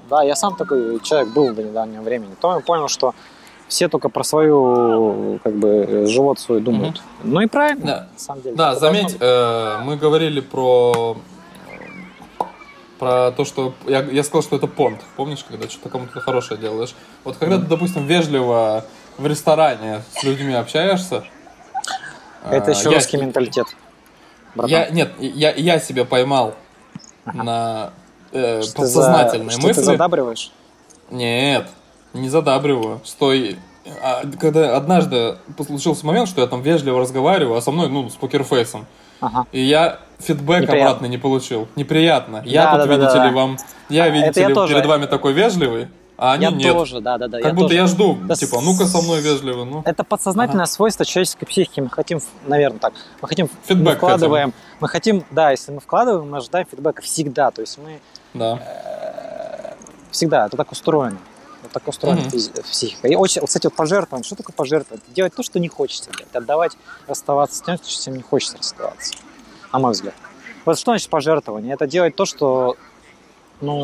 Да, 0.08 0.22
я 0.22 0.34
сам 0.36 0.56
такой 0.56 1.00
человек 1.00 1.28
был 1.30 1.52
до 1.54 1.62
недавнего 1.62 2.02
времени. 2.02 2.34
То 2.40 2.54
я 2.54 2.60
понял, 2.60 2.88
что 2.88 3.14
все 3.68 3.88
только 3.88 4.08
про 4.08 4.24
свою, 4.24 5.38
как 5.44 5.54
бы, 5.54 6.06
живот 6.06 6.38
свой 6.40 6.60
думают. 6.60 7.02
Ну 7.22 7.40
и 7.40 7.46
правильно, 7.46 7.84
Да. 7.86 8.08
на 8.12 8.18
самом 8.18 8.42
деле. 8.42 8.56
Да, 8.56 8.70
Это 8.70 8.80
заметь, 8.80 9.16
э, 9.20 9.78
мы 9.84 9.96
говорили 9.96 10.40
про 10.40 11.16
про 12.98 13.30
то, 13.30 13.44
что 13.44 13.74
я, 13.86 14.00
я 14.02 14.24
сказал, 14.24 14.42
что 14.42 14.56
это 14.56 14.66
понт. 14.66 15.00
Помнишь, 15.16 15.44
когда 15.48 15.68
что-то 15.68 15.88
кому-то 15.88 16.18
хорошее 16.20 16.58
делаешь? 16.60 16.96
Вот 17.22 17.36
когда 17.36 17.56
ты, 17.58 17.62
допустим, 17.62 18.04
вежливо 18.06 18.84
в 19.18 19.24
ресторане 19.26 20.02
с 20.16 20.24
людьми 20.24 20.52
общаешься. 20.54 21.22
Это 22.50 22.72
э, 22.72 22.74
еще 22.74 22.88
я- 22.90 22.96
русский 22.96 23.16
менталитет. 23.16 23.66
братан. 24.56 24.70
Я, 24.70 24.88
нет, 24.90 25.12
я, 25.20 25.52
я 25.54 25.78
себя 25.78 26.04
поймал 26.04 26.54
Ага. 27.24 27.42
на 27.44 27.90
э, 28.32 28.62
Что 28.62 28.72
ты 28.82 28.86
за- 28.86 29.00
подсознательные 29.00 29.50
что 29.50 29.62
мысли. 29.66 29.80
ты 29.80 29.84
задабриваешь? 29.86 30.52
Нет, 31.10 31.66
не 32.12 32.28
задабриваю. 32.28 33.00
Стой. 33.04 33.58
А, 34.02 34.22
когда 34.38 34.76
однажды 34.76 35.36
случился 35.66 36.04
момент, 36.06 36.28
что 36.28 36.40
я 36.42 36.46
там 36.46 36.60
вежливо 36.62 37.00
разговариваю, 37.00 37.56
а 37.56 37.62
со 37.62 37.70
мной, 37.70 37.88
ну, 37.88 38.10
с 38.10 38.14
покерфейсом. 38.14 38.86
Ага. 39.20 39.46
И 39.50 39.60
я 39.62 39.98
фидбэк 40.18 40.62
Неприятно. 40.62 40.86
обратно 40.90 41.06
не 41.06 41.18
получил. 41.18 41.68
Неприятно. 41.74 42.42
Я 42.44 42.64
Да, 42.64 42.78
тут, 42.78 42.88
да, 42.88 42.94
видите 42.96 43.14
да, 43.14 43.24
ли, 43.24 43.30
да. 43.30 43.36
вам... 43.36 43.58
Я, 43.88 44.04
А, 44.04 44.08
видите 44.10 44.30
это 44.30 44.40
я 44.40 44.48
ли, 44.48 44.54
тоже. 44.54 44.74
перед 44.74 44.86
вами 44.86 45.06
такой 45.06 45.32
вежливый, 45.32 45.88
а 46.18 46.32
они 46.34 46.44
я 46.44 46.50
нет. 46.50 46.72
тоже, 46.72 47.00
да, 47.00 47.16
да, 47.18 47.26
да. 47.28 47.38
Как 47.38 47.46
я 47.48 47.52
будто 47.54 47.68
тоже. 47.68 47.76
я 47.80 47.86
жду, 47.86 48.18
Да 48.22 48.34
типа, 48.34 48.58
с- 48.58 48.62
ну-ка 48.62 48.84
со 48.86 49.00
мной 49.00 49.20
вежливо, 49.22 49.64
ну. 49.64 49.82
Это 49.86 50.04
подсознательное 50.04 50.66
свойство 50.66 51.04
человеческой 51.06 51.46
психики. 51.46 51.80
Мы 51.80 51.88
хотим, 51.90 52.20
наверное, 52.46 52.78
так. 52.80 52.92
Мы 53.22 53.28
хотим, 53.28 53.46
мы 53.46 53.74
Фидбэк 53.74 53.96
вкладываем, 53.96 54.52
мы 54.80 54.88
хотим, 54.88 55.24
да, 55.30 55.50
если 55.50 55.72
мы 55.72 55.80
вкладываем, 55.80 56.30
мы 56.30 56.36
ожидаем 56.38 56.66
фидбэка 56.70 57.00
всегда. 57.02 57.50
То 57.50 57.62
есть 57.62 57.78
мы 57.78 57.98
Да. 58.34 58.58
всегда, 60.10 60.46
это 60.46 60.56
так 60.56 60.72
устроено. 60.72 61.18
Вот 61.62 61.72
так 61.72 61.86
устроена 61.88 62.20
Мгм. 62.20 62.28
физи- 62.30 62.62
психика. 62.62 63.08
И 63.08 63.14
очень, 63.16 63.44
кстати, 63.44 63.66
вот 63.66 63.74
пожертвовать. 63.74 64.24
Что 64.24 64.36
такое 64.36 64.54
пожертвовать? 64.54 65.02
Делать 65.08 65.34
то, 65.34 65.42
что 65.42 65.58
не 65.58 65.68
хочется 65.68 66.10
делать. 66.12 66.34
Отдавать, 66.34 66.76
расставаться 67.06 67.56
с 67.58 67.62
тем, 67.62 67.78
с 67.82 68.04
чем 68.04 68.14
не 68.16 68.22
хочется 68.22 68.56
расставаться. 68.58 69.14
На 69.72 69.78
мой 69.78 69.92
взгляд. 69.92 70.14
Вот 70.64 70.78
что 70.78 70.92
значит 70.92 71.10
пожертвование? 71.10 71.74
Это 71.74 71.86
делать 71.86 72.14
то, 72.16 72.24
что 72.26 72.76
ну, 73.60 73.82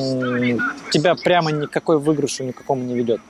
тебя 0.93 1.15
прямо 1.17 1.51
никакой 1.51 1.99
выигрышу 1.99 2.45
никакому 2.45 2.83
не 2.85 2.95
ведет. 2.95 3.21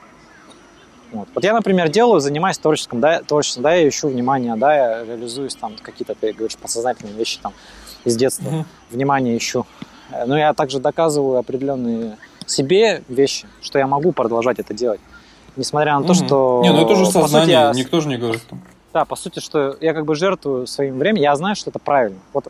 Вот. 1.11 1.27
вот 1.33 1.43
я, 1.43 1.53
например, 1.53 1.89
делаю, 1.89 2.19
занимаюсь 2.19 2.57
творчеством, 2.57 2.99
да, 2.99 3.21
творчеством, 3.23 3.63
да, 3.63 3.73
я 3.73 3.87
ищу 3.87 4.09
внимание, 4.09 4.55
да, 4.55 4.75
я 4.75 5.05
реализуюсь 5.05 5.55
там 5.55 5.75
какие-то, 5.81 6.13
ты 6.13 6.33
говоришь, 6.33 6.57
подсознательные 6.57 7.15
вещи 7.15 7.39
там 7.41 7.53
из 8.03 8.15
детства, 8.17 8.49
Мгм. 8.49 8.65
внимание 8.91 9.37
ищу. 9.37 9.65
Э, 10.11 10.25
Но 10.25 10.37
я 10.37 10.53
также 10.53 10.79
доказываю 10.79 11.37
определенные 11.39 12.17
себе 12.45 13.03
вещи, 13.07 13.47
что 13.61 13.79
я 13.79 13.87
могу 13.87 14.11
продолжать 14.11 14.59
это 14.59 14.73
делать. 14.73 14.99
Несмотря 15.55 15.97
на 15.97 16.05
то, 16.05 16.13
Мгм. 16.13 16.25
что... 16.25 16.59
Не, 16.63 16.71
ну 16.73 16.81
это 16.83 16.93
уже 16.93 17.05
сути, 17.05 17.13
сознание, 17.13 17.51
я- 17.53 17.71
никто 17.73 18.01
же 18.01 18.07
не 18.09 18.17
говорит 18.17 18.41
там. 18.49 18.61
да, 18.93 19.03
по 19.05 19.15
сути, 19.15 19.39
что 19.39 19.75
я 19.81 19.93
как 19.93 20.05
бы 20.05 20.15
жертвую 20.15 20.67
своим 20.67 20.97
временем, 20.99 21.23
я 21.23 21.35
знаю, 21.35 21.55
что 21.55 21.69
это 21.69 21.79
правильно. 21.79 22.19
Вот 22.33 22.47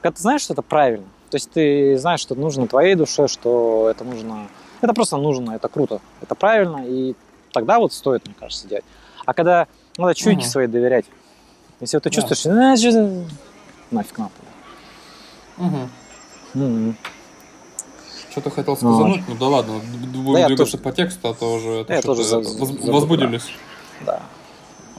когда 0.00 0.14
ты 0.16 0.22
знаешь, 0.22 0.42
что 0.42 0.52
это 0.52 0.62
правильно, 0.62 1.06
то 1.30 1.36
есть 1.36 1.50
ты 1.50 1.96
знаешь, 1.98 2.20
что 2.20 2.34
это 2.34 2.40
нужно 2.42 2.66
твоей 2.68 2.94
душе, 2.94 3.26
что 3.28 3.88
это 3.90 4.04
нужно... 4.04 4.48
Это 4.80 4.92
просто 4.94 5.16
нужно, 5.16 5.52
это 5.52 5.68
круто, 5.68 6.00
это 6.20 6.34
правильно, 6.36 6.84
и 6.86 7.14
тогда 7.52 7.78
вот 7.78 7.92
стоит, 7.92 8.24
мне 8.26 8.34
кажется, 8.38 8.68
делать. 8.68 8.84
А 9.24 9.34
когда 9.34 9.66
надо 9.96 10.14
чуйке 10.14 10.42
Мгм. 10.42 10.48
своей 10.50 10.68
доверять, 10.68 11.04
если 11.80 11.96
вот 11.96 12.02
ты 12.04 12.10
Да. 12.10 12.14
чувствуешь, 12.14 12.38
что 12.40 12.50
«А, 12.72 12.76
чё 12.76 12.92
ты?» 12.92 13.24
нафиг 13.90 14.18
надо. 14.18 14.30
Мгм. 15.56 15.90
М-м. 16.66 16.96
Что-то 18.30 18.50
хотел 18.50 18.78
Ну, 18.80 18.94
сказать, 19.10 19.22
ну 19.28 19.34
да 19.36 19.46
ладно, 19.48 19.74
будем 19.78 20.32
Да 20.34 20.46
двигаться 20.46 20.72
тоже- 20.72 20.82
по 20.84 20.92
тексту, 20.92 21.28
а 21.30 21.34
то 21.34 21.54
уже 21.54 21.68
это 21.80 21.94
я 21.94 22.02
тоже 22.02 22.24
за- 22.24 22.38
воз- 22.38 22.48
забыл, 22.48 22.92
возбудились. 22.92 23.46
Да, 24.04 24.22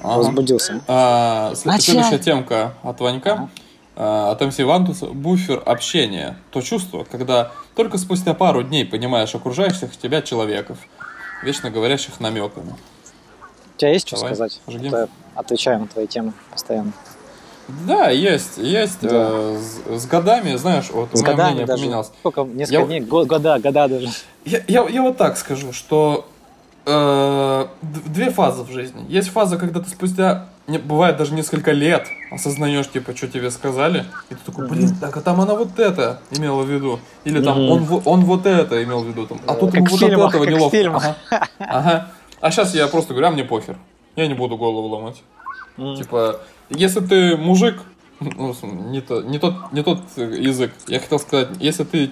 Ага. 0.02 0.18
возбудился. 0.18 0.82
А, 0.88 1.54
следующая 1.56 2.18
темка 2.18 2.74
от 2.84 3.00
Ванька. 3.00 3.34
Ага. 3.34 3.50
А, 3.96 4.32
от 4.32 4.42
МС 4.42 4.58
Вантуса. 4.60 5.08
Буфер 5.08 5.62
общения. 5.66 6.38
То 6.52 6.62
чувство, 6.62 7.06
когда 7.10 7.52
только 7.76 7.98
спустя 7.98 8.34
пару 8.34 8.64
дней 8.64 8.86
понимаешь 8.86 9.34
окружающих 9.36 9.96
тебя 9.98 10.22
человеков, 10.22 10.78
вечно 11.44 11.70
говорящих 11.70 12.20
намеками. 12.20 12.76
У 13.76 13.78
тебя 13.78 13.92
есть 13.92 14.08
что 14.08 14.18
Давай, 14.18 14.34
сказать? 14.36 14.62
жги. 14.68 14.88
А 14.88 14.92
то 14.92 14.98
я 14.98 15.08
отвечаю 15.36 15.80
на 15.82 15.88
твои 15.88 16.08
темы 16.08 16.34
постоянно. 16.52 16.92
Да, 17.88 18.10
есть, 18.10 18.58
есть. 18.58 19.02
Да. 19.02 19.30
э, 19.32 19.58
с, 19.60 20.02
с 20.04 20.06
годами, 20.08 20.56
знаешь, 20.56 20.90
вот 20.92 21.10
С 21.14 21.22
мое 21.22 21.32
годами 21.32 21.48
мнение 21.50 21.66
даже. 21.66 21.82
поменялось. 21.84 22.12
Сколько? 22.20 22.44
Несколько 22.44 22.80
Я- 22.82 22.86
дней? 22.86 23.00
Го- 23.02 23.26
Года, 23.26 23.60
года 23.60 23.88
даже. 23.88 24.10
Я, 24.46 24.62
я, 24.68 24.88
я 24.88 25.02
вот 25.02 25.18
так 25.18 25.38
скажу, 25.38 25.72
что 25.74 26.28
э, 26.86 27.68
две 27.82 28.30
фазы 28.32 28.64
в 28.64 28.72
жизни. 28.72 29.06
Есть 29.08 29.30
фаза, 29.30 29.58
когда 29.58 29.80
ты 29.80 29.90
спустя, 29.90 30.48
не, 30.68 30.78
бывает 30.78 31.18
даже 31.18 31.34
несколько 31.34 31.72
лет, 31.72 32.08
осознаешь, 32.32 32.90
типа, 32.90 33.16
что 33.16 33.28
тебе 33.28 33.50
сказали, 33.52 34.06
и 34.30 34.36
ты 34.36 34.40
такой, 34.46 34.68
блин, 34.68 34.96
так 35.00 35.16
а 35.18 35.22
там 35.22 35.42
она 35.42 35.56
вот 35.56 35.80
это 35.80 36.20
имела 36.32 36.62
в 36.64 36.70
виду. 36.70 37.00
Или 37.24 37.42
там 37.44 37.60
он, 37.70 38.02
он 38.06 38.22
вот 38.26 38.46
это 38.46 38.84
имел 38.84 39.02
в 39.04 39.08
виду. 39.08 39.28
Там, 39.28 39.40
а 39.48 39.54
тут 39.56 39.72
Как 39.72 39.82
ему 39.82 39.90
вот 39.90 40.00
фильмах, 40.00 40.28
от 40.30 40.36
этого 40.36 40.46
неловко. 40.46 40.78
Ага. 41.32 41.48
Ага. 41.60 42.08
А 42.42 42.52
сейчас 42.52 42.74
я 42.74 42.88
просто 42.88 43.14
говорю, 43.14 43.28
а 43.28 43.32
мне 43.32 43.44
похер. 43.44 43.78
Я 44.16 44.28
не 44.28 44.34
буду 44.34 44.58
голову 44.58 44.88
ломать. 44.88 45.22
М. 45.80 45.96
Типа, 45.96 46.42
если 46.70 47.00
ты 47.00 47.38
мужик, 47.38 47.82
ну, 48.20 48.54
не, 48.64 49.02
то, 49.02 49.22
не, 49.22 49.40
тот, 49.40 49.72
не 49.72 49.82
тот 49.82 50.02
язык. 50.18 50.74
Я 50.88 51.00
хотел 51.00 51.20
сказать, 51.20 51.50
если 51.60 51.84
ты 51.86 52.12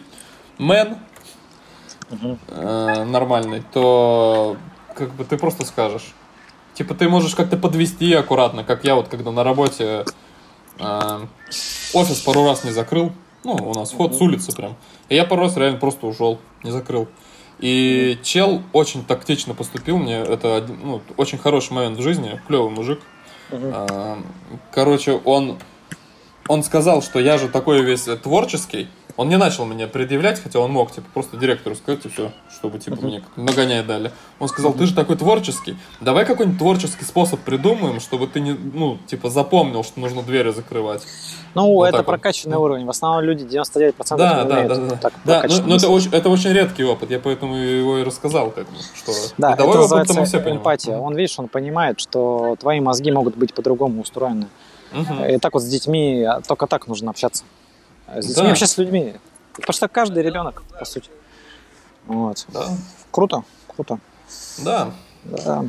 мэн, 0.58 0.98
Мгм. 2.10 2.40
э, 2.48 3.04
нормальный, 3.04 3.62
то 3.74 4.56
как 4.96 5.14
бы 5.16 5.26
ты 5.26 5.38
просто 5.38 5.66
скажешь. 5.66 6.14
Типа 6.74 6.94
ты 6.94 7.10
можешь 7.10 7.36
как-то 7.36 7.58
подвести 7.58 8.14
аккуратно, 8.14 8.64
как 8.64 8.86
я 8.86 8.96
вот 8.96 9.10
когда 9.10 9.32
на 9.32 9.44
работе 9.44 10.06
э, 10.80 11.20
офис 11.94 12.22
пару 12.22 12.46
раз 12.46 12.64
не 12.64 12.72
закрыл. 12.72 13.12
Ну, 13.44 13.54
у 13.54 13.74
нас 13.74 13.92
вход 13.92 14.16
с 14.16 14.22
улицы 14.22 14.56
прям. 14.56 14.76
И 15.10 15.16
я 15.16 15.26
пару 15.26 15.42
раз 15.42 15.58
реально 15.58 15.80
просто 15.80 16.06
ушел, 16.08 16.40
не 16.64 16.72
закрыл. 16.72 17.08
И 17.60 18.18
чел 18.24 18.62
очень 18.74 19.04
тактично 19.04 19.54
поступил 19.54 19.98
мне. 19.98 20.18
Это 20.20 20.56
один- 20.56 20.80
ну, 20.84 21.02
очень 21.18 21.38
хороший 21.38 21.74
момент 21.74 21.98
в 21.98 22.02
жизни. 22.02 22.40
Клевый 22.48 22.70
мужик. 22.70 23.00
А, 23.52 24.20
Короче, 24.72 25.14
он, 25.14 25.58
он 26.48 26.64
сказал, 26.64 27.02
что 27.02 27.20
я 27.20 27.38
же 27.38 27.48
такой 27.50 27.82
весь 27.82 28.04
творческий. 28.22 28.88
Он 29.16 29.30
не 29.30 29.38
начал 29.38 29.66
мне 29.66 29.88
предъявлять, 29.88 30.40
хотя 30.40 30.60
он 30.60 30.72
мог, 30.72 30.92
типа, 30.92 31.08
просто 31.12 31.38
директору 31.38 31.76
сказать 31.76 32.06
и 32.06 32.10
все, 32.10 32.32
чтобы, 32.56 32.78
типа, 32.78 32.98
мне 33.02 33.24
нагоняй 33.36 33.84
дали. 33.84 34.12
Он 34.38 34.48
сказал, 34.48 34.74
ты 34.74 34.86
же 34.86 34.94
такой 34.94 35.16
творческий, 35.18 35.76
давай 36.02 36.24
какой-нибудь 36.24 36.60
творческий 36.60 37.04
способ 37.04 37.40
придумаем, 37.40 38.00
чтобы 38.00 38.28
ты, 38.28 38.40
не, 38.40 38.52
ну, 38.52 39.00
типа, 39.08 39.32
запомнил, 39.32 39.84
что 39.84 40.00
нужно 40.00 40.22
двери 40.22 40.52
закрывать. 40.52 41.08
Ну, 41.58 41.74
Вот 41.74 41.86
это 41.88 41.98
так 41.98 42.06
вот. 42.08 42.12
прокачанный 42.14 42.58
уровень. 42.58 42.86
В 42.86 42.90
основном 42.92 43.24
люди 43.24 43.44
99% 43.44 44.16
Да, 44.18 44.44
не 44.44 44.50
да, 44.50 44.56
умеют 44.56 44.68
да, 44.68 44.76
да. 44.76 44.96
так 44.98 45.14
Да, 45.26 45.40
прокачанно 45.40 45.64
но, 45.64 45.70
но 45.70 45.76
это, 45.76 45.90
очень, 45.90 46.12
это 46.14 46.30
очень 46.30 46.52
редкий 46.54 46.84
опыт, 46.84 47.10
я 47.10 47.20
поэтому 47.20 47.56
его 47.56 47.98
и 47.98 48.04
рассказал, 48.04 48.52
как 48.52 48.66
бы, 48.70 48.78
что 48.96 49.12
Да, 49.40 49.54
это 49.54 49.64
опыт 49.66 49.82
называется 49.82 50.14
все 50.26 50.38
понимаем. 50.38 50.58
эмпатия. 50.58 50.98
Он, 50.98 51.16
видишь, 51.16 51.40
он 51.40 51.48
понимает, 51.48 52.00
что 52.00 52.56
твои 52.60 52.80
мозги 52.80 53.12
могут 53.12 53.36
быть 53.36 53.54
по-другому 53.56 54.02
устроены. 54.02 54.48
Мгм. 54.92 55.26
И 55.26 55.38
так 55.40 55.54
вот 55.54 55.64
с 55.64 55.66
детьми, 55.68 56.24
а, 56.24 56.42
только 56.42 56.68
так 56.68 56.88
нужно 56.88 57.10
общаться. 57.10 57.44
С 58.08 58.26
детьми 58.28 58.44
Да. 58.44 58.50
вообще 58.50 58.68
с 58.68 58.78
людьми. 58.78 59.16
Потому 59.54 59.74
что 59.74 59.88
каждый 59.88 60.22
ребенок, 60.24 60.62
по 60.80 60.86
сути. 60.86 61.10
Вот. 62.06 62.46
Да, 62.54 62.68
Круто, 63.12 63.44
круто. 63.76 63.98
да. 64.60 64.92
Да. 65.26 65.66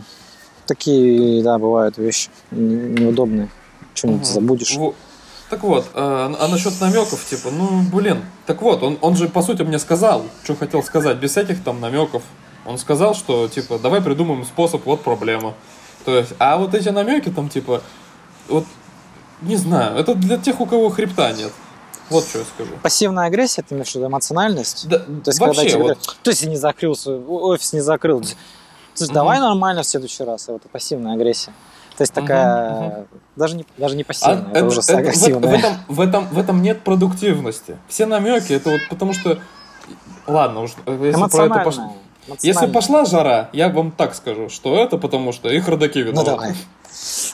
Такие, 0.66 1.42
да, 1.42 1.58
бывают 1.58 1.96
вещи 1.96 2.28
не- 2.50 3.00
неудобные. 3.00 3.48
Что-нибудь 3.94 4.20
Мгм. 4.20 4.32
забудешь. 4.34 4.78
Так 5.50 5.62
вот, 5.62 5.86
а, 5.94 6.34
а 6.38 6.48
насчет 6.48 6.78
намеков, 6.80 7.24
типа, 7.24 7.50
ну, 7.50 7.82
блин, 7.90 8.22
так 8.44 8.60
вот, 8.60 8.82
он, 8.82 8.98
он 9.00 9.16
же, 9.16 9.28
по 9.28 9.42
сути, 9.42 9.62
мне 9.62 9.78
сказал, 9.78 10.24
что 10.44 10.54
хотел 10.54 10.82
сказать, 10.82 11.16
без 11.16 11.30
всяких 11.30 11.62
там 11.64 11.80
намеков. 11.80 12.22
Он 12.66 12.76
сказал, 12.76 13.14
что, 13.14 13.48
типа, 13.48 13.78
давай 13.78 14.02
придумаем 14.02 14.44
способ, 14.44 14.84
вот 14.84 15.02
проблема. 15.02 15.54
То 16.04 16.16
есть, 16.16 16.34
а 16.38 16.58
вот 16.58 16.74
эти 16.74 16.90
намеки 16.90 17.30
там, 17.30 17.48
типа, 17.48 17.82
вот, 18.48 18.64
не 19.40 19.56
знаю, 19.56 19.96
это 19.96 20.14
для 20.14 20.36
тех, 20.36 20.60
у 20.60 20.66
кого 20.66 20.90
хребта 20.90 21.32
нет. 21.32 21.52
Вот 22.10 22.24
что 22.24 22.38
я 22.38 22.44
скажу. 22.44 22.72
Пассивная 22.82 23.26
агрессия, 23.26 23.62
ты 23.62 23.74
имеешь 23.74 23.90
в 23.90 23.94
виду 23.94 24.06
эмоциональность? 24.06 24.86
Да, 24.88 24.98
То 24.98 25.06
есть, 25.26 25.38
когда 25.38 25.46
вообще, 25.46 25.70
тебе 25.70 25.82
вот, 25.82 26.18
то 26.22 26.30
есть 26.30 26.46
не 26.46 26.56
закрыл 26.56 26.94
свой 26.94 27.18
офис, 27.24 27.72
не 27.72 27.80
закрыл. 27.80 28.20
То 28.20 28.28
есть, 28.94 29.10
Мгм. 29.10 29.14
давай 29.14 29.40
нормально 29.40 29.82
в 29.82 29.86
следующий 29.86 30.24
раз. 30.24 30.48
Это 30.48 30.68
пассивная 30.68 31.14
агрессия. 31.14 31.52
То 31.98 32.02
есть 32.02 32.14
такая, 32.14 33.06
даже 33.36 33.56
не, 33.56 33.66
даже 33.76 33.96
не 33.96 34.02
а 34.02 34.06
пассивная, 34.06 34.38
это, 34.50 34.58
это- 34.58 34.66
уже 34.66 34.80
это- 34.80 34.98
агрессивная. 34.98 35.40
в 35.50 35.54
этом, 35.54 35.76
в, 35.88 36.00
этом, 36.00 36.28
в 36.28 36.38
этом 36.38 36.62
нет 36.62 36.80
продуктивности. 36.82 37.76
Все 37.88 38.06
намеки, 38.06 38.52
это 38.52 38.70
вот 38.70 38.80
потому 38.88 39.12
что... 39.12 39.38
Ладно, 40.26 40.60
уж 40.62 40.70
если 40.86 41.28
про 41.28 41.46
это 41.46 41.58
пошло... 41.64 41.92
Если 42.40 42.66
пошла 42.66 43.04
жара, 43.04 43.48
я 43.52 43.68
вам 43.68 43.90
так 43.90 44.14
скажу, 44.14 44.48
что 44.48 44.78
это 44.78 44.96
потому 44.98 45.32
что 45.32 45.48
их 45.48 45.66
родаки 45.66 45.98
Ну 45.98 46.10
виноваты. 46.10 46.30
давай. 46.30 46.54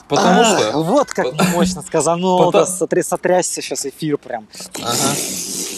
Потому 0.07 0.41
А, 0.41 0.45
что... 0.45 0.81
Вот 0.83 1.09
как 1.11 1.27
мощно 1.53 1.81
сказано. 1.81 2.51
Да, 2.51 2.65
сотри- 2.65 3.01
Сотрясся 3.03 3.61
сейчас 3.61 3.85
эфир 3.85 4.17
прям. 4.17 4.47
Ага. 4.81 4.93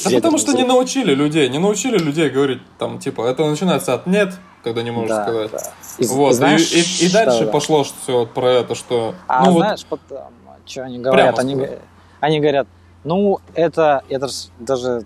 Да 0.05 0.09
потому 0.11 0.37
что 0.37 0.53
не 0.53 0.63
научили 0.63 1.13
людей, 1.13 1.49
не 1.49 1.57
научили 1.57 1.97
людей 1.97 2.29
говорить 2.29 2.61
там, 2.77 2.99
типа, 2.99 3.27
это 3.27 3.43
начинается 3.49 3.93
от 3.95 4.07
нет, 4.07 4.35
когда 4.67 4.83
не 4.83 4.91
можешь 4.91 5.09
Да, 5.09 5.23
сказать. 5.23 5.51
да. 5.51 5.59
И, 5.97 6.05
Вот, 6.07 6.31
и- 6.31 6.33
знаешь, 6.33 6.71
и, 6.71 7.05
и 7.05 7.11
дальше 7.11 7.45
да, 7.45 7.51
пошло 7.51 7.83
все 7.83 8.19
вот 8.19 8.31
про 8.31 8.49
это, 8.49 8.75
что... 8.75 9.15
А 9.27 9.45
ну 9.45 9.51
вот, 9.53 9.59
знаешь, 9.61 9.85
потом, 9.89 10.31
что 10.65 10.83
они 10.83 10.99
говорят? 10.99 11.39
Они, 11.39 11.55
сказать. 11.55 11.79
они 12.19 12.39
говорят, 12.39 12.67
ну, 13.03 13.39
это, 13.53 14.03
это 14.09 14.27
даже... 14.59 15.03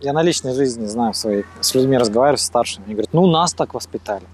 Я 0.00 0.12
на 0.12 0.22
личной 0.22 0.52
жизни 0.54 0.86
знаю 0.86 1.14
своей, 1.14 1.44
с 1.60 1.74
людьми 1.74 1.96
разговариваю, 1.96 2.36
с 2.38 2.42
старшими. 2.42 2.84
Они 2.84 2.94
говорят, 2.94 3.12
ну, 3.14 3.26
нас 3.26 3.54
так 3.54 3.72
воспитали. 3.74 4.24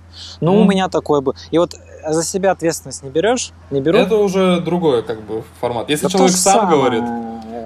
Ну, 0.41 0.55
у 0.55 0.61
Мгм. 0.61 0.71
меня 0.71 0.89
такое 0.89 1.21
было. 1.21 1.35
И 1.53 1.59
вот 1.59 1.75
за 2.09 2.25
себя 2.25 2.51
ответственность 2.53 3.03
не 3.03 3.11
берешь, 3.11 3.53
не 3.71 3.81
берут. 3.81 4.01
это 4.01 4.17
уже 4.17 4.61
другой 4.61 5.03
как 5.03 5.21
бы 5.23 5.45
формат. 5.61 5.89
Если 5.91 6.07
Да 6.07 6.11
человек 6.11 6.33
сам 6.37 6.61
самое. 6.61 6.77
говорит... 6.79 7.05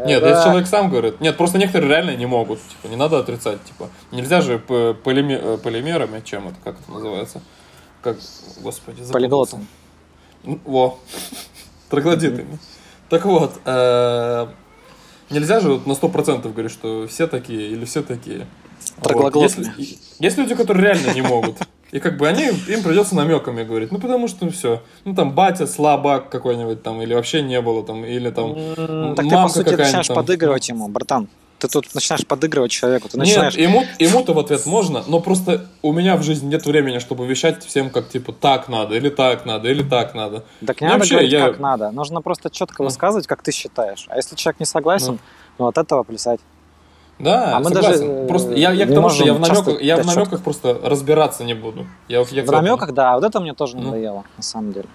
Нет, 0.06 0.22
да. 0.22 0.30
если 0.30 0.44
человек 0.44 0.66
сам 0.66 0.90
говорит... 0.90 1.20
Нет, 1.20 1.36
просто 1.36 1.58
некоторые 1.58 1.88
реально 1.88 2.16
не 2.16 2.26
могут. 2.26 2.60
Типа, 2.60 2.88
не 2.88 2.96
надо 2.96 3.18
отрицать. 3.18 3.62
Типа, 3.64 3.90
нельзя 4.12 4.40
же 4.40 4.58
п- 4.58 4.94
полиме- 5.04 5.40
э, 5.40 5.58
полимерами, 5.58 6.20
чем 6.24 6.48
это, 6.48 6.56
как 6.62 6.80
это 6.80 6.90
называется? 6.90 7.40
Как, 8.02 8.18
господи. 8.60 9.02
Полиглотом. 9.12 9.66
Во. 10.42 10.98
Троглодитами. 11.90 12.58
Так 13.08 13.24
вот, 13.24 13.54
э, 13.64 14.46
нельзя 15.30 15.60
же 15.60 15.72
вот 15.74 15.86
на 15.86 15.92
100% 15.92 16.52
говорить, 16.52 16.72
что 16.72 17.06
все 17.06 17.26
такие 17.26 17.68
или 17.70 17.84
все 17.84 18.02
такие. 18.02 18.46
Вот. 18.96 19.04
Троглоглотами. 19.04 19.72
Есть, 19.76 20.16
есть 20.18 20.36
люди, 20.38 20.54
которые 20.54 20.92
реально 20.94 21.12
не 21.14 21.22
могут. 21.22 21.56
И 21.94 22.00
как 22.00 22.16
бы 22.16 22.26
они, 22.26 22.46
им 22.46 22.82
придется 22.82 23.14
намеками 23.14 23.62
говорить. 23.62 23.92
Ну, 23.92 24.00
потому 24.00 24.26
что 24.26 24.50
все. 24.50 24.82
Ну, 25.04 25.14
там, 25.14 25.32
батя 25.32 25.64
слабак 25.68 26.28
какой-нибудь 26.28 26.82
там, 26.82 27.00
или 27.00 27.14
вообще 27.14 27.40
не 27.40 27.60
было 27.60 27.84
там, 27.84 28.04
или 28.04 28.30
там... 28.30 28.52
М, 28.76 29.14
Так 29.14 29.24
ты, 29.28 29.30
по 29.30 29.48
сути, 29.48 29.68
начинаешь 29.76 30.08
там. 30.08 30.16
подыгрывать 30.16 30.68
ему, 30.68 30.88
братан. 30.88 31.28
Ты 31.60 31.68
тут 31.68 31.94
начинаешь 31.94 32.26
подыгрывать 32.26 32.72
человеку. 32.72 33.08
Ты 33.08 33.16
Нет, 33.16 33.28
начинаешь... 33.28 33.54
ему, 33.54 33.84
ему-то 34.00 34.34
в 34.34 34.38
ответ 34.40 34.66
можно, 34.66 35.04
но 35.06 35.20
просто 35.20 35.66
у 35.82 35.92
меня 35.92 36.16
в 36.16 36.24
жизни 36.24 36.48
нет 36.48 36.66
времени, 36.66 36.98
чтобы 36.98 37.26
вещать 37.28 37.64
всем, 37.64 37.90
как 37.90 38.08
типа 38.08 38.32
так 38.32 38.68
надо, 38.68 38.96
или 38.96 39.08
так 39.08 39.46
надо, 39.46 39.70
или 39.70 39.84
так 39.84 40.14
надо. 40.16 40.42
Так 40.66 40.80
не 40.80 40.88
Ну, 40.88 40.94
надо 40.94 40.98
вообще, 40.98 41.14
говорить, 41.14 41.32
я- 41.32 41.46
как 41.46 41.60
надо. 41.60 41.90
Нужно 41.92 42.22
просто 42.22 42.50
четко 42.50 42.82
высказывать, 42.82 43.28
как 43.28 43.40
ты 43.42 43.52
считаешь. 43.52 44.06
А 44.08 44.16
если 44.16 44.34
человек 44.34 44.58
не 44.58 44.66
согласен, 44.66 45.12
Ну. 45.12 45.18
ну, 45.60 45.66
от 45.68 45.78
этого 45.78 46.02
плясать. 46.02 46.40
Да, 47.18 47.56
А 47.56 47.60
мы 47.60 47.66
согласен. 47.66 48.00
даже, 48.00 48.04
э, 48.04 48.26
просто 48.26 48.52
я, 48.54 48.72
я 48.72 48.86
к 48.86 48.94
тому, 48.94 49.08
что 49.08 49.24
я 49.24 49.34
в 49.34 49.40
намеках, 49.40 49.80
я 49.80 50.02
в 50.02 50.06
намеках 50.06 50.42
просто 50.42 50.78
разбираться 50.82 51.44
не 51.44 51.54
буду. 51.54 51.86
Я, 52.08 52.24
я 52.30 52.42
В 52.44 52.50
намеках, 52.50 52.92
да, 52.92 53.14
вот 53.14 53.24
это 53.24 53.40
мне 53.40 53.54
тоже 53.54 53.76
Ну. 53.76 53.84
надоело, 53.84 54.24
на 54.36 54.42
самом 54.42 54.72
деле. 54.72 54.88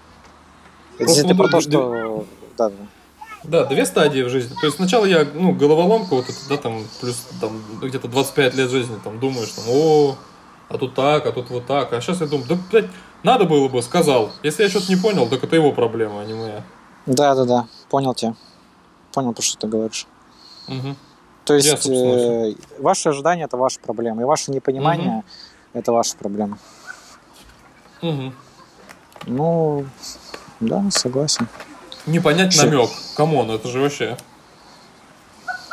Просто 0.98 1.14
Если 1.16 1.28
ты 1.28 1.34
вот 1.34 1.46
про 1.46 1.50
то, 1.50 1.60
что... 1.62 2.24
Да, 2.58 2.68
да. 2.68 2.74
Да, 3.42 3.64
две 3.64 3.86
стадии 3.86 4.20
в 4.20 4.28
жизни. 4.28 4.54
То 4.60 4.66
есть 4.66 4.76
сначала 4.76 5.06
я, 5.06 5.26
ну, 5.32 5.52
головоломка, 5.52 6.14
вот 6.14 6.28
это, 6.28 6.38
да, 6.50 6.58
там, 6.58 6.84
плюс 7.00 7.26
там 7.40 7.52
где-то 7.80 8.06
25 8.06 8.54
лет 8.54 8.68
жизни, 8.70 8.96
там, 9.02 9.18
думаешь, 9.18 9.48
там, 9.52 9.64
о, 9.68 10.16
а 10.68 10.76
тут 10.76 10.94
так, 10.94 11.26
а 11.26 11.32
тут 11.32 11.48
вот 11.48 11.64
так. 11.66 11.90
А 11.94 12.02
сейчас 12.02 12.20
я 12.20 12.26
думаю, 12.26 12.46
да, 12.48 12.58
блядь, 12.70 12.90
надо 13.22 13.46
было 13.46 13.68
бы, 13.68 13.80
сказал. 13.82 14.30
Если 14.42 14.62
я 14.62 14.68
что-то 14.68 14.92
не 14.92 14.96
понял, 14.96 15.26
так 15.26 15.42
это 15.42 15.56
его 15.56 15.72
проблема, 15.72 16.20
а 16.20 16.24
не 16.26 16.34
моя. 16.34 16.62
Да, 17.06 17.34
да, 17.34 17.44
да. 17.46 17.66
Понял 17.88 18.12
тебя. 18.14 18.34
Понял, 19.12 19.32
про 19.32 19.42
что 19.42 19.56
ты 19.56 19.66
говоришь. 19.66 20.06
Мгм. 20.68 20.96
То 21.44 21.54
Я, 21.54 21.58
есть 21.58 21.70
собственно, 21.70 22.50
э, 22.50 22.54
ваши 22.78 23.08
ожидания 23.08 23.44
это 23.44 23.56
ваша 23.56 23.80
проблема, 23.80 24.22
и 24.22 24.24
ваше 24.24 24.50
непонимание 24.50 25.24
это 25.72 25.92
ваша 25.92 26.16
проблема. 26.16 26.58
Мгм. 28.02 28.34
Ну, 29.26 29.86
да, 30.60 30.84
согласен. 30.90 31.48
Не 32.06 32.20
понять 32.20 32.52
Всё. 32.52 32.64
намек. 32.64 32.90
Come 33.16 33.35
on, 33.35 33.50
это 33.50 33.68
же 33.68 33.80
вообще. 33.80 34.16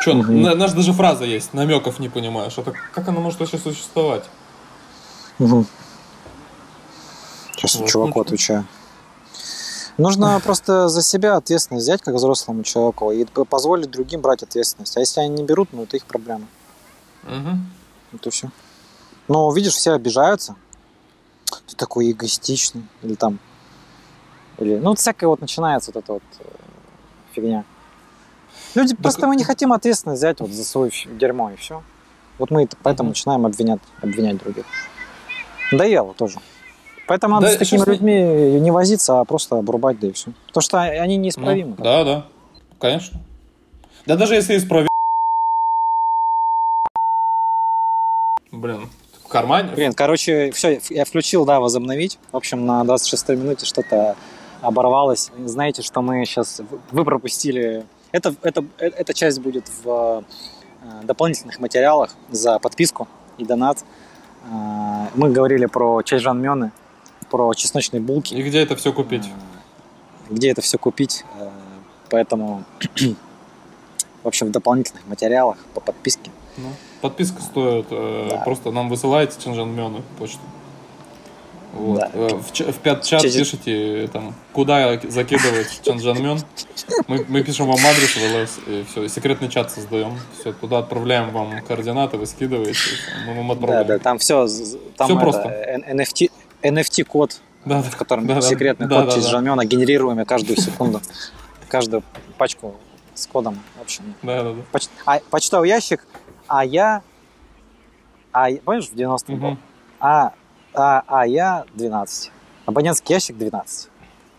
Че, 0.02 0.14
Мгм. 0.14 0.42
наша 0.58 0.76
даже 0.76 0.94
фраза 0.94 1.26
есть, 1.26 1.54
намеков 1.54 2.00
не 2.00 2.10
понимаешь. 2.10 2.58
Это 2.58 2.74
как 2.94 3.08
она 3.08 3.20
может 3.20 3.40
вообще 3.40 3.58
существовать? 3.58 4.24
Сейчас 5.38 5.66
Вот, 7.76 7.90
чуваку 7.90 8.20
ну, 8.20 8.22
отвечаю. 8.22 8.66
Нужно 9.98 10.40
просто 10.44 10.90
за 10.90 11.02
себя 11.02 11.36
ответственность 11.38 11.84
взять, 11.84 12.02
как 12.02 12.14
взрослому 12.16 12.64
человеку, 12.64 13.12
и 13.12 13.26
позволить 13.26 13.90
другим 13.90 14.22
брать 14.22 14.44
ответственность. 14.44 14.96
А 14.96 15.00
если 15.00 15.22
они 15.22 15.30
не 15.36 15.44
берут, 15.44 15.70
ну 15.72 15.84
это 15.84 15.98
их 15.98 16.06
проблема. 16.06 16.46
Мгм. 17.24 17.66
Это 18.14 18.30
все. 18.30 18.50
Но 19.28 19.52
видишь, 19.52 19.74
все 19.74 19.94
обижаются. 19.94 20.56
Ты 21.68 21.76
такой 21.76 22.12
эгоистичный. 22.12 22.84
Или 23.02 23.16
там. 23.16 23.40
Или. 24.60 24.78
Ну, 24.78 24.94
всякое 24.96 25.28
вот 25.28 25.42
начинается 25.42 25.92
вот 25.94 26.04
эта 26.04 26.14
вот 26.14 26.24
э, 26.40 26.44
фигня. 27.34 27.66
Люди 28.76 28.96
просто 28.96 29.28
мы 29.28 29.36
не 29.36 29.44
хотим 29.44 29.74
ответственность 29.74 30.20
взять 30.20 30.40
вот 30.40 30.52
за 30.52 30.64
свое 30.64 30.92
дерьмо 31.20 31.52
и 31.52 31.56
все. 31.56 31.84
Вот 32.38 32.52
мы 32.52 32.64
это- 32.64 32.78
поэтому 32.84 33.08
Мгм. 33.08 33.12
начинаем 33.12 33.46
обвинять, 33.46 33.80
обвинять 34.02 34.38
других. 34.38 34.66
Надоело 35.72 36.14
тоже. 36.14 36.40
Поэтому 37.08 37.36
надо 37.36 37.48
Да, 37.48 37.54
с 37.54 37.58
такими 37.58 37.80
не- 37.80 37.86
людьми 37.86 38.60
не 38.60 38.72
возиться, 38.72 39.20
а 39.20 39.26
просто 39.26 39.58
обрубать, 39.58 40.00
да 40.00 40.08
и 40.08 40.12
все. 40.12 40.32
Потому 40.48 40.62
что 40.62 40.82
они 40.82 41.18
Ну, 41.18 41.24
неисправимы. 41.24 41.76
да, 41.78 42.04
да. 42.04 42.26
Конечно. 42.80 43.20
Да 44.06 44.16
даже 44.18 44.36
если 44.36 44.58
исправить... 44.58 44.88
Блин, 48.52 48.90
в 49.24 49.28
кармане... 49.28 49.72
Блин, 49.76 49.94
короче, 49.94 50.52
все, 50.52 50.80
я 50.90 51.06
включил, 51.06 51.46
да, 51.46 51.60
возобновить. 51.60 52.18
В 52.32 52.38
общем, 52.38 52.66
на 52.66 52.84
26 52.84 53.30
минуте 53.30 53.66
что-то 53.66 54.16
оборвалось. 54.62 55.32
Знаете, 55.46 55.82
что 55.82 56.02
мы 56.02 56.26
сейчас... 56.26 56.62
Вы 56.92 57.04
пропустили... 57.06 57.86
Это, 58.12 58.34
это, 58.42 58.64
э- 58.80 58.88
эта 58.88 59.14
часть 59.14 59.40
будет 59.42 59.70
в 59.84 60.24
э, 60.82 61.04
дополнительных 61.04 61.60
материалах 61.60 62.16
за 62.32 62.58
подписку 62.60 63.08
и 63.38 63.44
донат. 63.46 63.84
Э, 64.50 65.08
Мы 65.14 65.30
говорили 65.30 65.66
про 65.66 66.02
чайжанмены, 66.04 66.72
про 67.30 67.54
чесночные 67.54 68.02
булки. 68.02 68.34
И 68.34 68.42
где 68.42 68.60
это 68.62 68.76
все 68.76 68.92
купить? 68.94 69.26
Э, 69.26 70.34
Где 70.34 70.52
это 70.52 70.62
все 70.62 70.78
купить. 70.78 71.24
Э, 71.40 71.50
Поэтому, 72.10 72.64
в 74.24 74.28
общем, 74.28 74.48
в 74.48 74.52
дополнительных 74.52 75.06
материалах 75.08 75.58
по 75.74 75.82
подписке. 75.82 76.32
Ну, 76.58 76.70
подписка 77.02 77.42
стоит, 77.42 77.88
э, 77.92 78.28
Да. 78.32 78.38
просто 78.40 78.72
нам 78.72 78.90
высылаете 78.90 79.36
чанжанмены 79.44 80.00
в 80.00 80.20
почту. 80.20 80.40
Вот. 81.74 82.00
Да. 82.00 82.10
В, 82.38 82.52
ч- 82.54 82.64
в 82.72 82.78
пят 82.78 83.04
чат 83.04 83.22
Через- 83.22 83.36
пишите, 83.36 84.08
там, 84.12 84.34
куда 84.54 85.00
закидывать 85.10 85.82
чанжанмен. 85.84 86.40
Мы, 87.08 87.26
мы 87.28 87.44
пишем 87.44 87.68
вам 87.68 87.78
адрес 87.86 88.16
в 88.16 88.18
ЛС, 88.42 88.60
и 88.68 88.86
все, 88.90 89.08
секретный 89.10 89.50
чат 89.50 89.70
создаем. 89.72 90.18
Все, 90.40 90.54
туда 90.54 90.80
отправляем 90.80 91.30
вам 91.32 91.62
координаты, 91.68 92.18
вы 92.18 92.26
скидываете, 92.26 92.72
и 92.80 93.28
мы 93.30 93.36
вам 93.36 93.48
Да, 93.50 93.54
отправляем. 93.54 93.88
да, 93.88 94.00
там 94.00 94.18
все, 94.18 94.48
там 94.96 95.08
Всё 95.08 95.16
это, 95.16 95.20
просто. 95.20 95.82
NFT, 95.92 96.32
NFT-код 96.68 97.40
Да, 97.66 97.82
в 97.82 97.96
котором 97.96 98.28
да, 98.28 98.42
секретный 98.42 98.88
Да, 98.88 98.98
код 98.98 99.06
да, 99.06 99.12
через 99.12 99.26
да. 99.26 99.32
Жамена, 99.32 99.66
генерируемый 99.66 100.26
каждую 100.26 100.58
секунду. 100.58 101.02
Каждую 101.70 102.02
пачку 102.38 102.76
с 103.14 103.28
кодом. 103.28 103.60
В 103.78 103.82
общем, 103.82 104.16
Да, 104.24 104.44
да, 104.44 104.54
да. 104.54 104.62
поч- 104.72 104.90
а, 105.06 105.20
почтовый 105.30 105.68
ящик, 105.70 106.06
а 106.48 106.64
я... 106.64 107.02
А, 108.32 108.48
помнишь, 108.64 108.88
в 108.88 108.94
90-м 108.96 109.40
был? 109.40 109.48
Мгм. 109.50 109.60
А, 110.00 110.32
а, 110.74 111.04
а 111.08 111.28
я 111.28 111.66
12. 111.74 112.32
Абонентский 112.66 113.14
ящик 113.16 113.38
12. 113.38 113.90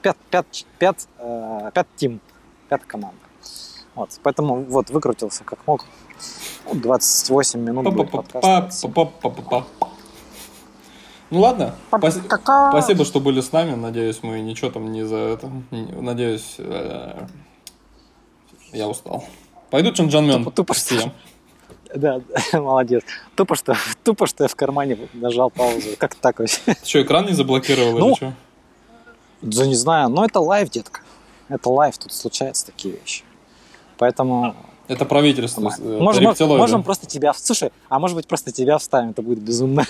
Пят, 0.00 0.16
пят, 0.30 0.46
пят, 0.78 1.06
э, 1.18 1.70
пят 1.74 1.86
тим. 1.96 2.20
Пятая 2.68 2.86
команда. 2.86 3.18
Вот, 3.94 4.10
поэтому 4.22 4.62
вот 4.62 4.90
выкрутился 4.90 5.42
как 5.44 5.58
мог. 5.66 5.84
Ну, 6.66 6.74
28 6.74 7.60
минут 7.60 7.92
будет 7.92 8.10
подкаст. 8.10 8.44
Ну 11.30 11.40
ладно, 11.40 11.74
спаси- 11.90 12.20
Ка-ка. 12.26 12.70
спасибо, 12.70 13.04
что 13.04 13.20
были 13.20 13.40
с 13.40 13.52
нами. 13.52 13.74
Надеюсь, 13.74 14.20
мы 14.22 14.40
ничего 14.40 14.70
там 14.70 14.90
не 14.92 15.04
за 15.04 15.16
это. 15.16 15.50
Надеюсь, 15.70 16.54
э, 16.58 17.26
я 18.72 18.88
устал. 18.88 19.24
Пойду 19.70 19.92
чанджанмен. 19.92 20.42
Тупо- 20.44 20.52
тупо 20.52 20.74
что-. 20.74 21.12
Да, 21.94 22.20
молодец. 22.52 23.02
Тупо 23.34 23.56
что, 23.56 23.74
тупо 24.04 24.26
что 24.26 24.44
я 24.44 24.48
в 24.48 24.54
кармане 24.54 24.98
нажал 25.14 25.50
паузу. 25.50 25.88
Как 25.98 26.14
так 26.14 26.38
вообще? 26.38 26.60
Что, 26.84 27.02
экран 27.02 27.26
не 27.26 27.32
заблокировал 27.32 27.98
Ну, 27.98 28.08
или 28.08 28.14
что? 28.16 28.32
Да 29.40 29.66
не 29.66 29.74
знаю, 29.74 30.08
но 30.10 30.24
это 30.24 30.40
лайв, 30.40 30.68
детка. 30.70 31.00
Это 31.48 31.70
лайв, 31.70 31.96
тут 31.96 32.12
случаются 32.12 32.66
такие 32.66 32.94
вещи. 32.94 33.22
Поэтому 33.96 34.54
Это 34.86 35.04
правительство. 35.06 35.60
Можем, 35.62 35.86
э, 35.86 35.98
можем, 36.00 36.48
можем 36.58 36.82
просто 36.82 37.06
тебя... 37.06 37.32
Слушай, 37.34 37.72
а 37.88 37.98
может 37.98 38.16
быть 38.16 38.26
просто 38.26 38.52
тебя 38.52 38.76
вставим, 38.78 39.10
это 39.10 39.22
будет 39.22 39.38
безумно. 39.38 39.84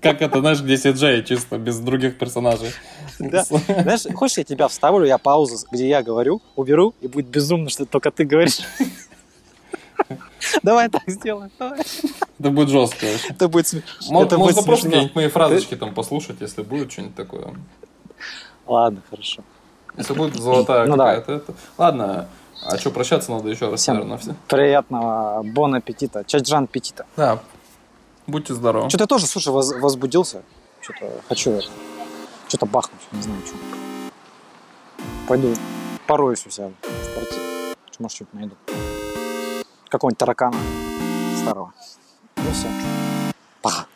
Как 0.00 0.22
это, 0.22 0.40
знаешь, 0.40 0.60
где 0.62 0.74
CJ 0.74 1.24
чисто, 1.24 1.58
без 1.58 1.78
других 1.78 2.16
персонажей. 2.18 2.70
Да. 3.18 3.44
Знаешь, 3.44 4.02
хочешь, 4.14 4.38
я 4.38 4.44
тебя 4.44 4.68
вставлю, 4.68 5.04
я 5.04 5.18
паузу, 5.18 5.56
где 5.70 5.88
я 5.88 6.02
говорю, 6.02 6.40
уберу, 6.56 6.94
и 7.02 7.06
будет 7.08 7.26
безумно, 7.26 7.68
что 7.68 7.84
только 7.84 8.10
ты 8.10 8.24
говоришь. 8.24 8.60
Давай 10.62 10.88
так 10.88 11.02
сделаем. 11.06 11.50
давай. 11.58 11.80
Это 12.38 12.50
будет 12.50 12.68
жестко. 12.70 13.06
Это 13.28 13.48
будет 13.48 13.66
сме- 13.66 13.82
Мо- 14.08 14.24
это 14.24 14.38
Можно 14.38 14.54
будет 14.54 14.64
просто 14.64 14.82
смешно. 14.84 14.90
какие-нибудь 14.90 15.14
мои 15.16 15.28
фразочки 15.28 15.76
там 15.76 15.94
послушать, 15.94 16.36
если 16.40 16.62
будет 16.62 16.90
что-нибудь 16.90 17.14
такое. 17.14 17.54
Ладно, 18.66 19.02
хорошо. 19.10 19.42
Если 19.96 20.14
будет 20.14 20.36
золотая 20.36 20.86
Ну, 20.86 20.96
какая-то. 20.96 21.32
это- 21.32 21.54
Ладно, 21.76 22.28
а 22.64 22.78
что, 22.78 22.90
прощаться 22.90 23.30
надо 23.30 23.50
еще 23.50 23.70
раз, 23.70 23.80
Всем 23.80 23.96
наверное, 23.96 24.18
все. 24.18 24.34
приятного 24.48 25.42
бон 25.42 25.74
аппетита. 25.74 26.24
Чаджан 26.24 26.64
аппетита. 26.64 27.04
Да. 27.16 27.40
Будьте 28.30 28.54
здоровы. 28.54 28.88
Что-то 28.88 29.04
я 29.04 29.08
тоже, 29.08 29.26
слушай, 29.26 29.48
воз- 29.52 29.74
возбудился. 29.74 30.42
Что-то 30.80 31.20
хочу 31.28 31.50
это. 31.52 31.68
Что-то 32.48 32.66
бахнуть, 32.66 33.00
не 33.12 33.22
знаю, 33.22 33.40
что. 33.44 33.56
Пойду 35.26 35.54
пороюсь 36.06 36.44
у 36.46 36.50
себя 36.50 36.70
в 36.82 37.12
квартире. 37.14 37.74
Может, 37.98 38.16
что-то 38.16 38.36
найду. 38.36 38.56
Какого-нибудь 39.88 40.18
таракана 40.18 40.56
старого. 41.40 41.72
Ну 42.36 42.50
все. 42.52 42.68
Пока. 43.62 43.86